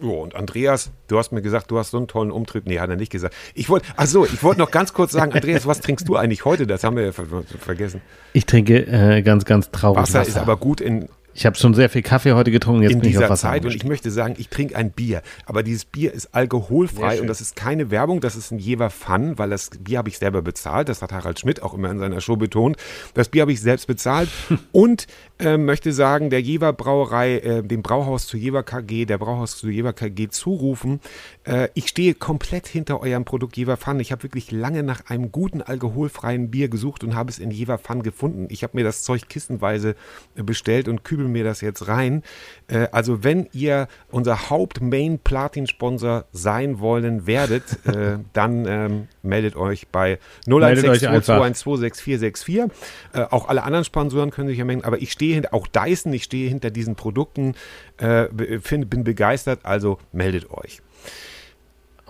Jo, 0.01 0.23
und 0.23 0.35
Andreas, 0.35 0.91
du 1.09 1.17
hast 1.17 1.33
mir 1.33 1.41
gesagt, 1.41 1.71
du 1.71 1.79
hast 1.79 1.93
so 1.93 1.97
einen 1.97 2.09
tollen 2.09 2.31
Umtrieb. 2.31 2.67
Nee, 2.67 2.79
hat 2.79 2.91
er 2.91 2.97
nicht 2.97 3.11
gesagt. 3.11 3.35
Ich 3.55 3.71
wollte, 3.71 3.87
ach 3.97 4.07
so, 4.07 4.27
ich 4.27 4.43
wollte 4.43 4.61
noch 4.61 4.71
ganz 4.71 4.93
kurz 4.93 5.13
sagen, 5.13 5.33
Andreas, 5.37 5.67
was 5.67 5.81
trinkst 5.81 6.07
du 6.07 6.17
eigentlich 6.17 6.45
heute? 6.45 6.67
Das 6.67 6.85
haben 6.85 6.97
wir 6.97 7.05
ja 7.07 7.13
ver 7.13 7.25
vergessen. 7.59 8.03
Ich 8.35 8.45
trinke 8.45 8.87
äh, 8.87 9.23
ganz, 9.23 9.47
ganz 9.47 9.71
traurig 9.71 10.03
Wasser, 10.03 10.19
Wasser. 10.21 10.29
ist 10.29 10.37
aber 10.37 10.59
gut 10.59 10.83
in, 10.83 11.09
ich 11.35 11.47
habe 11.47 11.57
schon 11.57 11.75
sehr 11.75 11.89
viel 11.89 12.03
Kaffee 12.03 12.33
heute 12.33 12.51
getrunken. 12.51 12.83
Jetzt 12.83 12.93
in 12.93 13.01
dieser 13.01 13.35
Zeit 13.35 13.65
und 13.65 13.75
ich 13.75 13.85
möchte 13.85 14.11
sagen, 14.11 14.35
ich 14.39 14.49
trinke 14.49 14.77
ein 14.77 14.91
Bier. 14.91 15.23
Aber 15.47 15.63
dieses 15.63 15.85
Bier 15.85 16.13
ist 16.13 16.35
alkoholfrei 16.35 17.21
und 17.21 17.27
das 17.27 17.41
ist 17.41 17.57
keine 17.57 17.91
Werbung, 17.91 18.21
das 18.21 18.37
ist 18.37 18.51
ein 18.51 18.59
Jever 18.59 18.91
Fun, 18.91 19.39
weil 19.39 19.51
das 19.51 19.71
Bier 19.71 19.99
habe 19.99 20.09
ich 20.09 20.19
selber 20.19 20.43
bezahlt. 20.43 20.89
Das 20.89 21.03
hat 21.03 21.13
Harald 21.13 21.39
Schmidt 21.39 21.63
auch 21.63 21.75
immer 21.75 21.91
in 21.91 21.99
seiner 21.99 22.21
Show 22.21 22.37
betont. 22.37 22.77
Das 23.15 23.29
Bier 23.29 23.43
habe 23.43 23.53
ich 23.53 23.61
selbst 23.61 23.87
bezahlt 23.87 24.29
und 24.73 25.07
äh, 25.39 25.57
möchte 25.57 25.93
sagen, 25.93 26.31
der 26.31 26.41
Jever 26.41 26.73
Brauerei, 26.73 27.39
äh, 27.39 27.63
dem 27.63 27.83
Brauhaus 27.83 28.27
zu 28.27 28.37
Jever 28.37 28.63
KG, 28.63 29.07
der 29.07 29.19
Brauhaus 29.19 29.57
zu 29.57 29.69
Jever 29.69 29.93
KG 29.93 30.29
zurufen. 30.29 31.01
Äh, 31.45 31.69
ich 31.75 31.89
stehe 31.89 32.15
komplett 32.15 32.67
hinter 32.67 33.01
eurem 33.01 33.25
Produkt 33.25 33.57
Jever 33.57 33.77
Fun. 33.77 34.01
Ich 34.01 34.13
habe 34.13 34.23
wirklich 34.23 34.51
lange 34.51 34.83
nach 34.83 35.07
einem 35.07 35.33
guten 35.33 35.63
alkoholfreien 35.63 36.51
Bier 36.51 36.69
gesucht 36.69 37.05
und 37.05 37.15
habe 37.15 37.31
es 37.31 37.39
in 37.39 37.51
Jever 37.51 37.79
Fun 37.79 38.03
gefunden. 38.03 38.47
Ich 38.51 38.63
habe 38.63 38.77
mir 38.77 38.85
das 38.85 39.03
Zeug 39.03 39.29
kistenweise 39.29 39.95
äh, 40.37 40.43
bestellt 40.43 40.89
und 40.89 41.05
kübel 41.05 41.29
mir 41.29 41.45
das 41.45 41.61
jetzt 41.61 41.87
rein. 41.89 42.23
Äh, 42.69 42.89
also 42.93 43.25
wenn 43.25 43.49
ihr 43.53 43.89
unser 44.11 44.51
Haupt-Main-Platin-Sponsor 44.51 46.27
sein 46.33 46.81
wollen 46.81 47.27
werdet, 47.27 47.87
äh, 47.87 48.19
dann 48.33 48.67
ähm, 48.67 49.09
meldet 49.23 49.57
euch 49.57 49.89
bei 49.89 50.19
016221264464. 50.47 52.71
Äh, 53.13 53.27
auch 53.31 53.49
alle 53.49 53.65
anderen 53.65 53.85
Sponsoren 53.85 54.31
können 54.31 54.49
sich 54.49 54.59
ja 54.59 54.65
melden, 54.65 54.85
aber 54.85 55.03
ich 55.03 55.13
stehe 55.13 55.35
hinter, 55.35 55.55
auch 55.55 55.67
Dyson, 55.67 56.13
ich 56.13 56.25
stehe 56.25 56.49
hinter 56.49 56.71
diesen 56.71 56.97
Produkten, 56.97 57.55
äh, 57.99 58.27
find, 58.61 58.91
bin 58.91 59.05
begeistert, 59.05 59.61
also 59.65 59.99
meldet 60.13 60.51
euch. 60.51 60.83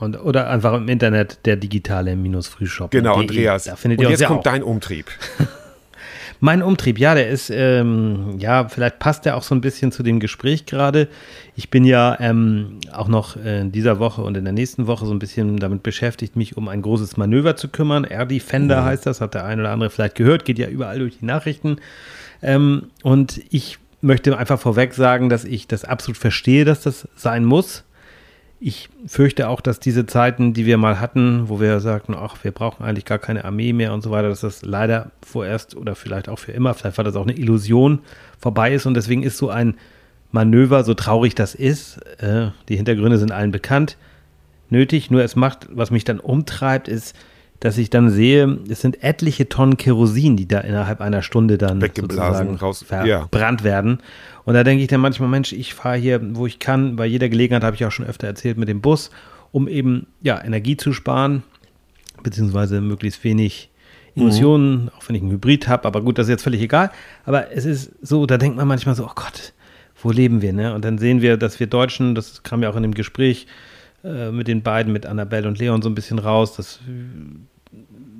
Und, 0.02 0.16
oder 0.20 0.50
einfach 0.50 0.74
im 0.74 0.88
Internet 0.88 1.38
der 1.44 1.54
digitale 1.54 2.18
Frühshop. 2.42 2.90
Genau, 2.90 3.20
Andreas. 3.20 3.64
Da 3.64 3.76
findet 3.76 4.00
ihr 4.00 4.08
Und 4.08 4.10
jetzt 4.10 4.24
kommt 4.24 4.40
auch. 4.40 4.42
dein 4.42 4.64
Umtrieb. 4.64 5.06
Mein 6.40 6.60
Umtrieb, 6.60 6.98
ja, 6.98 7.14
der 7.14 7.28
ist, 7.28 7.50
ähm, 7.50 8.34
ja, 8.40 8.66
vielleicht 8.68 8.98
passt 8.98 9.26
der 9.26 9.36
auch 9.36 9.44
so 9.44 9.54
ein 9.54 9.60
bisschen 9.60 9.92
zu 9.92 10.02
dem 10.02 10.18
Gespräch 10.18 10.66
gerade. 10.66 11.06
Ich 11.54 11.70
bin 11.70 11.84
ja 11.84 12.16
ähm, 12.18 12.80
auch 12.92 13.06
noch 13.06 13.36
in 13.36 13.70
dieser 13.70 14.00
Woche 14.00 14.22
und 14.22 14.36
in 14.36 14.42
der 14.42 14.52
nächsten 14.52 14.88
Woche 14.88 15.06
so 15.06 15.12
ein 15.12 15.20
bisschen 15.20 15.58
damit 15.58 15.84
beschäftigt, 15.84 16.34
mich 16.34 16.56
um 16.56 16.66
ein 16.66 16.82
großes 16.82 17.16
Manöver 17.16 17.54
zu 17.54 17.68
kümmern. 17.68 18.02
Air 18.02 18.26
Defender 18.26 18.80
mhm. 18.80 18.86
heißt 18.86 19.06
das, 19.06 19.20
hat 19.20 19.34
der 19.34 19.44
ein 19.44 19.60
oder 19.60 19.70
andere 19.70 19.88
vielleicht 19.88 20.16
gehört, 20.16 20.44
geht 20.44 20.58
ja 20.58 20.66
überall 20.66 20.98
durch 20.98 21.18
die 21.18 21.26
Nachrichten. 21.26 21.76
Ähm, 22.42 22.88
und 23.04 23.40
ich 23.50 23.78
möchte 24.00 24.36
einfach 24.36 24.58
vorweg 24.58 24.94
sagen, 24.94 25.28
dass 25.28 25.44
ich 25.44 25.68
das 25.68 25.84
absolut 25.84 26.18
verstehe, 26.18 26.64
dass 26.64 26.80
das 26.80 27.06
sein 27.14 27.44
muss 27.44 27.84
ich 28.64 28.88
fürchte 29.06 29.48
auch, 29.48 29.60
dass 29.60 29.80
diese 29.80 30.06
Zeiten, 30.06 30.52
die 30.52 30.66
wir 30.66 30.78
mal 30.78 31.00
hatten, 31.00 31.48
wo 31.48 31.58
wir 31.60 31.80
sagten, 31.80 32.14
ach, 32.14 32.36
wir 32.44 32.52
brauchen 32.52 32.84
eigentlich 32.84 33.04
gar 33.04 33.18
keine 33.18 33.44
Armee 33.44 33.72
mehr 33.72 33.92
und 33.92 34.02
so 34.02 34.12
weiter, 34.12 34.28
dass 34.28 34.42
das 34.42 34.62
leider 34.62 35.10
vorerst 35.20 35.76
oder 35.76 35.96
vielleicht 35.96 36.28
auch 36.28 36.38
für 36.38 36.52
immer, 36.52 36.72
vielleicht 36.72 36.96
war 36.96 37.04
das 37.04 37.16
auch 37.16 37.24
eine 37.24 37.36
Illusion, 37.36 37.98
vorbei 38.38 38.72
ist. 38.72 38.86
Und 38.86 38.94
deswegen 38.94 39.24
ist 39.24 39.36
so 39.36 39.50
ein 39.50 39.74
Manöver, 40.30 40.84
so 40.84 40.94
traurig 40.94 41.34
das 41.34 41.56
ist, 41.56 41.98
äh, 42.22 42.50
die 42.68 42.76
Hintergründe 42.76 43.18
sind 43.18 43.32
allen 43.32 43.50
bekannt, 43.50 43.96
nötig. 44.70 45.10
Nur 45.10 45.24
es 45.24 45.34
macht, 45.34 45.66
was 45.72 45.90
mich 45.90 46.04
dann 46.04 46.20
umtreibt, 46.20 46.86
ist, 46.86 47.16
dass 47.62 47.78
ich 47.78 47.90
dann 47.90 48.10
sehe, 48.10 48.58
es 48.68 48.80
sind 48.80 49.04
etliche 49.04 49.48
Tonnen 49.48 49.76
Kerosin, 49.76 50.36
die 50.36 50.48
da 50.48 50.58
innerhalb 50.58 51.00
einer 51.00 51.22
Stunde 51.22 51.58
dann 51.58 51.80
weggeblasen, 51.80 52.56
raus, 52.56 52.82
verbrannt 52.82 53.60
ja. 53.60 53.64
werden. 53.64 53.98
Und 54.44 54.54
da 54.54 54.64
denke 54.64 54.82
ich 54.82 54.88
dann 54.88 55.00
manchmal, 55.00 55.28
Mensch, 55.28 55.52
ich 55.52 55.72
fahre 55.72 55.96
hier, 55.96 56.20
wo 56.34 56.48
ich 56.48 56.58
kann, 56.58 56.96
bei 56.96 57.06
jeder 57.06 57.28
Gelegenheit 57.28 57.62
habe 57.62 57.76
ich 57.76 57.84
auch 57.84 57.92
schon 57.92 58.04
öfter 58.04 58.26
erzählt, 58.26 58.58
mit 58.58 58.68
dem 58.68 58.80
Bus, 58.80 59.10
um 59.52 59.68
eben 59.68 60.08
ja, 60.22 60.42
Energie 60.42 60.76
zu 60.76 60.92
sparen, 60.92 61.44
beziehungsweise 62.24 62.80
möglichst 62.80 63.22
wenig 63.22 63.70
Emissionen, 64.16 64.82
mhm. 64.82 64.90
auch 64.98 65.08
wenn 65.08 65.14
ich 65.14 65.22
einen 65.22 65.30
Hybrid 65.30 65.68
habe, 65.68 65.86
aber 65.86 66.02
gut, 66.02 66.18
das 66.18 66.26
ist 66.26 66.30
jetzt 66.30 66.42
völlig 66.42 66.62
egal. 66.62 66.90
Aber 67.26 67.52
es 67.52 67.64
ist 67.64 67.92
so, 68.02 68.26
da 68.26 68.38
denkt 68.38 68.56
man 68.56 68.66
manchmal 68.66 68.96
so, 68.96 69.04
oh 69.04 69.12
Gott, 69.14 69.52
wo 70.02 70.10
leben 70.10 70.42
wir, 70.42 70.52
ne? 70.52 70.74
Und 70.74 70.84
dann 70.84 70.98
sehen 70.98 71.22
wir, 71.22 71.36
dass 71.36 71.60
wir 71.60 71.68
Deutschen, 71.68 72.16
das 72.16 72.42
kam 72.42 72.60
ja 72.64 72.70
auch 72.70 72.76
in 72.76 72.82
dem 72.82 72.94
Gespräch 72.94 73.46
äh, 74.02 74.32
mit 74.32 74.48
den 74.48 74.62
beiden, 74.62 74.92
mit 74.92 75.06
Annabelle 75.06 75.46
und 75.46 75.60
Leon 75.60 75.80
so 75.80 75.88
ein 75.88 75.94
bisschen 75.94 76.18
raus, 76.18 76.56
dass 76.56 76.80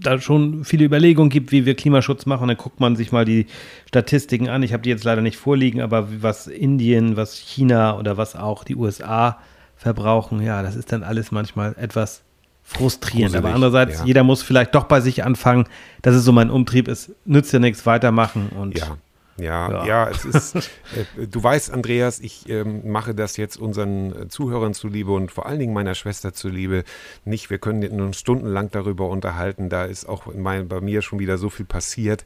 da 0.03 0.21
schon 0.21 0.65
viele 0.65 0.85
Überlegungen 0.85 1.31
gibt, 1.31 1.53
wie 1.53 1.67
wir 1.67 1.75
Klimaschutz 1.75 2.27
machen. 2.27 2.49
Dann 2.49 2.57
guckt 2.57 2.81
man 2.81 2.97
sich 2.97 3.13
mal 3.13 3.25
die 3.25 3.47
Statistiken 3.87 4.49
an. 4.49 4.63
Ich 4.63 4.73
habe 4.73 4.83
die 4.83 4.91
jetzt 4.91 5.05
leider 5.05 5.23
nicht 5.23 5.37
vorliegen, 5.37 5.81
aber 5.81 6.09
was 6.23 6.47
Indien, 6.47 7.17
was 7.17 7.37
China 7.37 7.99
oder 7.99 8.17
was 8.17 8.37
auch 8.37 8.65
die 8.65 8.77
USA 8.77 9.39
verbrauchen, 9.77 10.41
ja, 10.43 10.63
das 10.63 10.77
ist 10.77 10.93
dann 10.93 11.03
alles 11.03 11.33
manchmal 11.33 11.75
etwas 11.79 12.23
frustrierend. 12.63 13.33
Gruselig, 13.33 13.45
aber 13.45 13.55
andererseits, 13.55 14.01
ja. 14.01 14.05
jeder 14.05 14.25
muss 14.25 14.43
vielleicht 14.43 14.75
doch 14.75 14.85
bei 14.85 15.01
sich 15.01 15.25
anfangen. 15.25 15.67
Das 16.03 16.15
ist 16.15 16.25
so 16.25 16.33
mein 16.33 16.51
Umtrieb. 16.51 16.89
Es 16.89 17.13
nützt 17.25 17.53
ja 17.53 17.59
nichts, 17.59 17.85
weitermachen 17.87 18.51
und 18.59 18.79
ja. 18.79 18.97
Ja, 19.43 19.71
ja, 19.71 19.87
ja, 19.87 20.09
es 20.09 20.25
ist, 20.25 20.57
äh, 21.17 21.27
du 21.27 21.43
weißt, 21.43 21.71
Andreas, 21.73 22.21
ich 22.21 22.49
ähm, 22.49 22.91
mache 22.91 23.15
das 23.15 23.37
jetzt 23.37 23.57
unseren 23.57 24.23
äh, 24.23 24.29
Zuhörern 24.29 24.75
zuliebe 24.75 25.13
und 25.13 25.33
vor 25.33 25.47
allen 25.47 25.59
Dingen 25.59 25.75
meiner 25.75 25.95
Schwester 25.95 26.33
zuliebe. 26.33 26.85
Nicht, 27.25 27.51
wir 27.51 27.59
können 27.59 28.01
uns 28.01 28.19
stundenlang 28.19 28.71
darüber 28.71 29.09
unterhalten. 29.09 29.69
Da 29.69 29.85
ist 29.85 30.09
auch 30.09 30.27
mein, 30.35 30.69
bei 30.69 30.81
mir 30.81 31.03
schon 31.03 31.19
wieder 31.19 31.39
so 31.39 31.51
viel 31.51 31.67
passiert. 31.67 32.25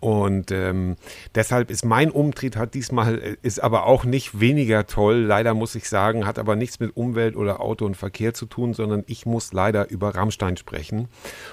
Und 0.00 0.52
ähm, 0.52 0.94
deshalb 1.34 1.70
ist 1.72 1.84
mein 1.84 2.12
Umtrieb 2.12 2.54
hat 2.54 2.74
diesmal, 2.74 3.18
äh, 3.18 3.36
ist 3.42 3.60
aber 3.60 3.86
auch 3.86 4.04
nicht 4.04 4.38
weniger 4.38 4.86
toll, 4.86 5.16
leider 5.16 5.54
muss 5.54 5.74
ich 5.74 5.88
sagen, 5.88 6.24
hat 6.24 6.38
aber 6.38 6.54
nichts 6.54 6.78
mit 6.78 6.96
Umwelt 6.96 7.34
oder 7.34 7.60
Auto 7.60 7.84
und 7.84 7.96
Verkehr 7.96 8.32
zu 8.32 8.46
tun, 8.46 8.74
sondern 8.74 9.02
ich 9.08 9.26
muss 9.26 9.52
leider 9.52 9.90
über 9.90 10.14
Rammstein 10.14 10.56
sprechen. 10.56 11.08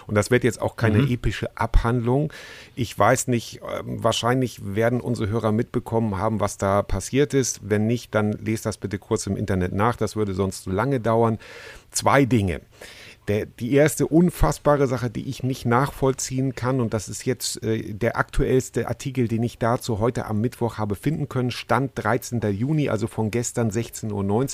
Und 0.06 0.14
das 0.14 0.30
wird 0.30 0.44
jetzt 0.44 0.62
auch 0.62 0.76
keine 0.76 1.00
mhm. 1.00 1.12
epische 1.12 1.58
Abhandlung. 1.58 2.32
Ich 2.76 2.98
weiß 2.98 3.30
nicht, 3.30 3.64
äh, 3.64 3.82
wahrscheinlich 3.84 4.76
werden 4.76 5.02
unsere 5.02 5.28
Hörer 5.28 5.52
mitbekommen 5.52 6.20
haben, 6.20 6.40
was 6.40 6.58
da 6.58 6.84
passiert 6.84 7.34
ist. 7.34 7.62
Wenn 7.64 7.88
nicht, 7.88 8.14
dann 8.14 8.34
lest 8.34 8.68
das 8.68 8.78
bitte 8.78 9.00
kurz 9.00 9.26
im 9.26 9.38
Internet 9.38 9.74
nach, 9.74 9.96
das 9.96 10.16
würde 10.16 10.36
sonst 10.36 10.66
zu 10.66 10.70
lange 10.70 11.00
dauern. 11.00 11.40
Zwei 11.90 12.26
Dinge. 12.26 12.62
Der, 13.28 13.46
die 13.46 13.74
erste 13.74 14.08
unfassbare 14.08 14.88
Sache, 14.88 15.10
die 15.10 15.28
ich 15.28 15.44
nicht 15.44 15.66
nachvollziehen 15.66 16.54
kann, 16.54 16.80
und 16.80 16.94
das 16.94 17.10
ist 17.10 17.26
jetzt 17.26 17.64
äh, 17.64 17.94
der 17.94 18.18
aktuellste 18.18 18.88
Artikel, 18.88 19.28
den 19.28 19.44
ich 19.44 19.58
dazu 19.58 20.00
heute 20.00 20.26
am 20.26 20.42
Mittwoch 20.42 20.78
habe 20.78 20.96
finden 20.96 21.28
können, 21.28 21.52
Stand 21.52 21.92
13. 21.96 22.42
Juni, 22.52 22.90
also 22.90 23.08
von 23.08 23.32
gestern 23.32 23.72
16.90 23.72 24.12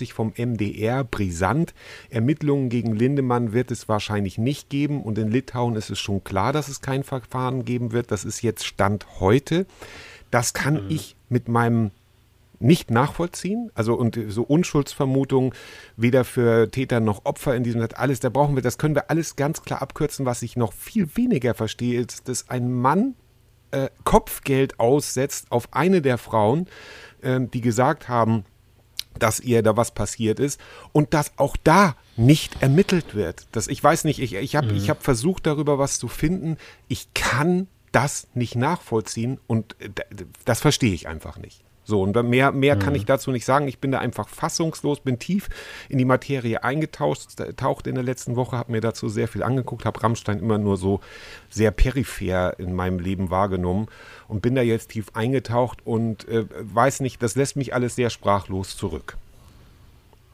Uhr 0.09 0.13
vom 0.13 0.33
MDR, 0.37 1.03
brisant. 1.03 1.73
Ermittlungen 2.09 2.69
gegen 2.69 2.95
Lindemann 2.95 3.53
wird 3.53 3.71
es 3.71 3.89
wahrscheinlich 3.89 4.37
nicht 4.37 4.69
geben 4.69 5.01
und 5.01 5.17
in 5.17 5.29
Litauen 5.29 5.75
ist 5.75 5.89
es 5.89 5.99
schon 5.99 6.23
klar, 6.23 6.53
dass 6.53 6.67
es 6.67 6.81
kein 6.81 7.03
Verfahren 7.03 7.65
geben 7.65 7.91
wird. 7.91 8.11
Das 8.11 8.25
ist 8.25 8.41
jetzt 8.41 8.65
Stand 8.65 9.05
heute. 9.19 9.65
Das 10.31 10.53
kann 10.53 10.85
mhm. 10.85 10.89
ich 10.89 11.15
mit 11.29 11.47
meinem 11.47 11.91
nicht 12.61 12.91
nachvollziehen. 12.91 13.71
Also 13.73 13.95
und 13.95 14.19
so 14.29 14.43
Unschuldsvermutungen 14.43 15.53
weder 15.97 16.23
für 16.23 16.69
Täter 16.69 16.99
noch 16.99 17.25
Opfer 17.25 17.55
in 17.55 17.63
diesem 17.63 17.81
Land, 17.81 17.97
alles, 17.97 18.19
da 18.19 18.29
brauchen 18.29 18.55
wir, 18.55 18.61
das 18.61 18.77
können 18.77 18.95
wir 18.95 19.09
alles 19.09 19.35
ganz 19.35 19.61
klar 19.63 19.81
abkürzen. 19.81 20.25
Was 20.25 20.41
ich 20.41 20.55
noch 20.55 20.73
viel 20.73 21.15
weniger 21.15 21.53
verstehe, 21.53 21.99
ist, 21.99 22.27
dass 22.27 22.49
ein 22.49 22.71
Mann 22.71 23.15
äh, 23.71 23.89
Kopfgeld 24.03 24.79
aussetzt 24.79 25.47
auf 25.49 25.73
eine 25.73 26.01
der 26.01 26.17
Frauen, 26.17 26.67
äh, 27.21 27.39
die 27.41 27.61
gesagt 27.61 28.09
haben, 28.09 28.45
dass 29.19 29.39
ihr 29.39 29.61
da 29.61 29.75
was 29.75 29.91
passiert 29.91 30.39
ist 30.39 30.59
und 30.93 31.13
dass 31.13 31.37
auch 31.37 31.57
da 31.63 31.95
nicht 32.15 32.61
ermittelt 32.61 33.13
wird. 33.15 33.47
Das, 33.51 33.67
ich 33.67 33.83
weiß 33.83 34.05
nicht, 34.05 34.19
ich, 34.19 34.35
ich 34.35 34.55
habe 34.55 34.73
mhm. 34.73 34.87
hab 34.87 35.03
versucht, 35.03 35.45
darüber 35.45 35.79
was 35.79 35.99
zu 35.99 36.07
finden. 36.07 36.57
Ich 36.87 37.13
kann 37.13 37.67
das 37.91 38.27
nicht 38.33 38.55
nachvollziehen 38.55 39.39
und 39.47 39.75
äh, 39.79 39.89
das 40.45 40.61
verstehe 40.61 40.93
ich 40.93 41.07
einfach 41.07 41.37
nicht. 41.37 41.63
So, 41.91 42.03
und 42.03 42.15
mehr, 42.29 42.53
mehr 42.53 42.77
mhm. 42.77 42.79
kann 42.79 42.95
ich 42.95 43.03
dazu 43.03 43.31
nicht 43.31 43.43
sagen. 43.43 43.67
Ich 43.67 43.79
bin 43.79 43.91
da 43.91 43.99
einfach 43.99 44.29
fassungslos, 44.29 45.01
bin 45.01 45.19
tief 45.19 45.49
in 45.89 45.97
die 45.97 46.05
Materie 46.05 46.63
eingetaucht 46.63 47.27
taucht 47.57 47.85
in 47.85 47.95
der 47.95 48.03
letzten 48.05 48.37
Woche, 48.37 48.57
habe 48.57 48.71
mir 48.71 48.79
dazu 48.79 49.09
sehr 49.09 49.27
viel 49.27 49.43
angeguckt, 49.43 49.83
habe 49.83 50.01
Rammstein 50.01 50.39
immer 50.39 50.57
nur 50.57 50.77
so 50.77 51.01
sehr 51.49 51.71
peripher 51.71 52.57
in 52.59 52.73
meinem 52.73 52.99
Leben 52.99 53.29
wahrgenommen 53.29 53.89
und 54.29 54.41
bin 54.41 54.55
da 54.55 54.61
jetzt 54.61 54.91
tief 54.91 55.07
eingetaucht 55.15 55.79
und 55.85 56.29
äh, 56.29 56.45
weiß 56.61 57.01
nicht, 57.01 57.21
das 57.21 57.35
lässt 57.35 57.57
mich 57.57 57.73
alles 57.73 57.97
sehr 57.97 58.09
sprachlos 58.09 58.77
zurück. 58.77 59.17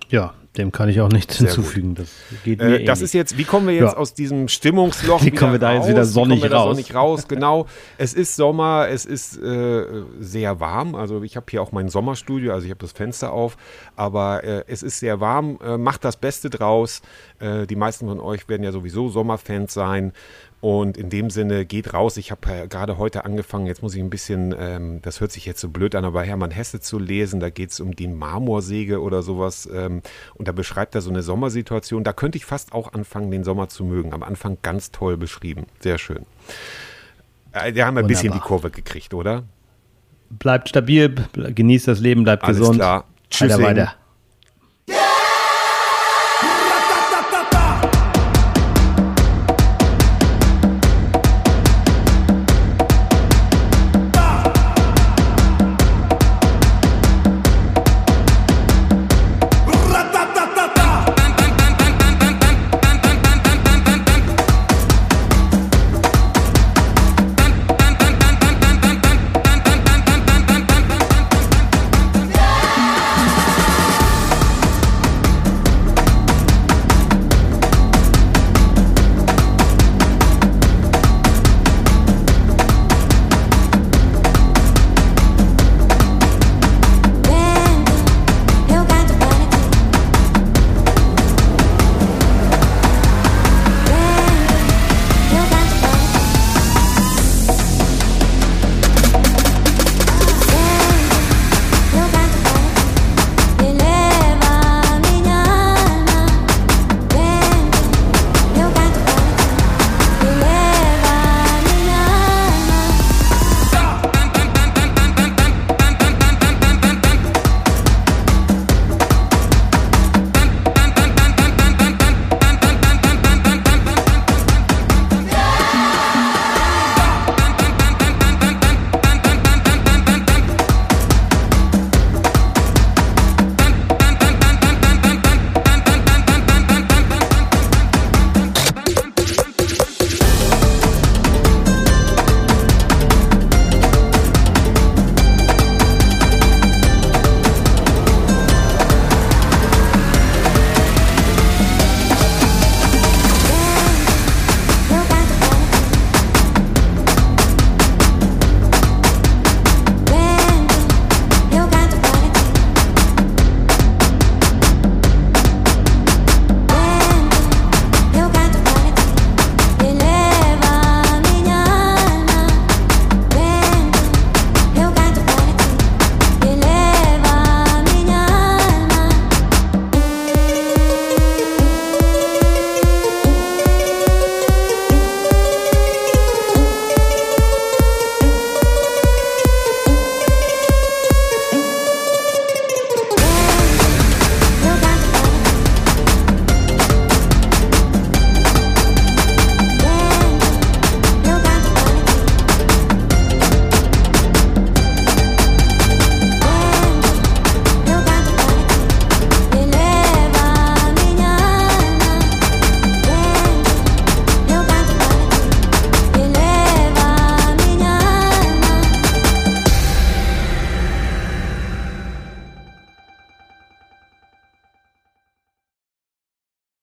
Ja, 0.09 0.35
dem 0.57 0.71
kann 0.71 0.89
ich 0.89 1.01
auch 1.01 1.09
nichts 1.09 1.37
Sehr 1.37 1.47
hinzufügen. 1.47 1.95
Gut. 1.95 1.99
Das 1.99 2.43
geht 2.43 2.59
mir 2.59 2.79
äh, 2.79 2.83
Das 2.85 3.01
ist 3.01 3.13
jetzt, 3.13 3.37
wie 3.37 3.43
kommen 3.43 3.67
wir 3.67 3.73
jetzt 3.73 3.93
ja. 3.93 3.97
aus 3.97 4.13
diesem 4.13 4.47
Stimmungsloch? 4.47 5.23
Wie 5.25 5.31
kommen 5.31 5.53
wir 5.53 5.59
da 5.59 5.69
raus? 5.69 5.77
jetzt 5.77 5.89
wieder 5.89 6.05
sonnig 6.05 6.43
wie 6.43 6.47
raus? 6.47 6.75
sonnig 6.75 6.95
raus? 6.95 7.27
Genau. 7.27 7.67
es 7.97 8.13
ist 8.13 8.35
Sommer, 8.35 8.87
es 8.89 9.05
ist 9.05 9.37
äh, 9.41 9.85
sehr 10.19 10.59
warm. 10.59 10.95
Also 10.95 11.23
ich 11.23 11.35
habe 11.35 11.45
hier 11.49 11.61
auch 11.61 11.71
mein 11.71 11.89
Sommerstudio, 11.89 12.53
also 12.53 12.65
ich 12.65 12.71
habe 12.71 12.79
das 12.79 12.91
Fenster 12.91 13.31
auf, 13.31 13.57
aber 13.95 14.43
äh, 14.43 14.63
es 14.67 14.83
ist 14.83 14.99
sehr 14.99 15.19
warm. 15.19 15.59
Äh, 15.63 15.77
macht 15.77 16.03
das 16.03 16.17
Beste 16.17 16.49
draus. 16.49 17.01
Äh, 17.39 17.67
die 17.67 17.75
meisten 17.75 18.07
von 18.07 18.19
euch 18.19 18.47
werden 18.49 18.63
ja 18.63 18.71
sowieso 18.71 19.09
Sommerfans 19.09 19.73
sein. 19.73 20.13
Und 20.59 20.97
in 20.97 21.11
dem 21.11 21.29
Sinne 21.29 21.65
geht 21.65 21.93
raus. 21.93 22.17
Ich 22.17 22.31
habe 22.31 22.51
äh, 22.51 22.67
gerade 22.67 22.97
heute 22.97 23.25
angefangen, 23.25 23.67
jetzt 23.67 23.83
muss 23.83 23.93
ich 23.93 24.01
ein 24.01 24.09
bisschen, 24.09 24.55
ähm, 24.57 25.01
das 25.03 25.21
hört 25.21 25.31
sich 25.31 25.45
jetzt 25.45 25.61
so 25.61 25.69
blöd 25.69 25.93
an, 25.93 26.03
aber 26.03 26.23
Hermann 26.23 26.49
Hesse 26.49 26.79
zu 26.79 26.97
lesen. 26.97 27.39
Da 27.39 27.51
geht 27.51 27.69
es 27.69 27.79
um 27.79 27.95
die 27.95 28.07
Marmorsäge 28.07 28.99
oder 28.99 29.21
sowas. 29.21 29.69
Ähm, 29.71 30.01
Und 30.33 30.46
da 30.47 30.53
beschreibt 30.53 30.95
er 30.95 31.01
so 31.01 31.09
eine 31.09 31.23
Sommersituation. 31.23 32.05
Da 32.05 32.13
könnte 32.13 32.37
ich 32.37 32.45
fast 32.45 32.71
auch 32.71 32.93
anfangen, 32.93 33.31
den 33.31 33.43
Sommer 33.43 33.67
zu 33.67 33.83
mögen. 33.83 34.13
Am 34.13 34.23
Anfang 34.23 34.57
ganz 34.61 34.91
toll 34.91 35.17
beschrieben. 35.17 35.65
Sehr 35.81 35.97
schön. 35.97 36.25
Äh, 37.51 37.73
wir 37.75 37.85
haben 37.85 37.97
ein 37.97 38.07
bisschen 38.07 38.31
die 38.31 38.39
Kurve 38.39 38.69
gekriegt, 38.69 39.13
oder? 39.13 39.43
Bleibt 40.29 40.69
stabil, 40.69 41.13
genießt 41.33 41.89
das 41.89 41.99
Leben, 41.99 42.23
bleibt 42.23 42.45
Alles 42.45 42.59
gesund. 42.59 42.77
klar. 42.77 43.03
Tschüss. 43.29 43.53
Weiter, 43.53 43.63
weiter. 43.63 43.95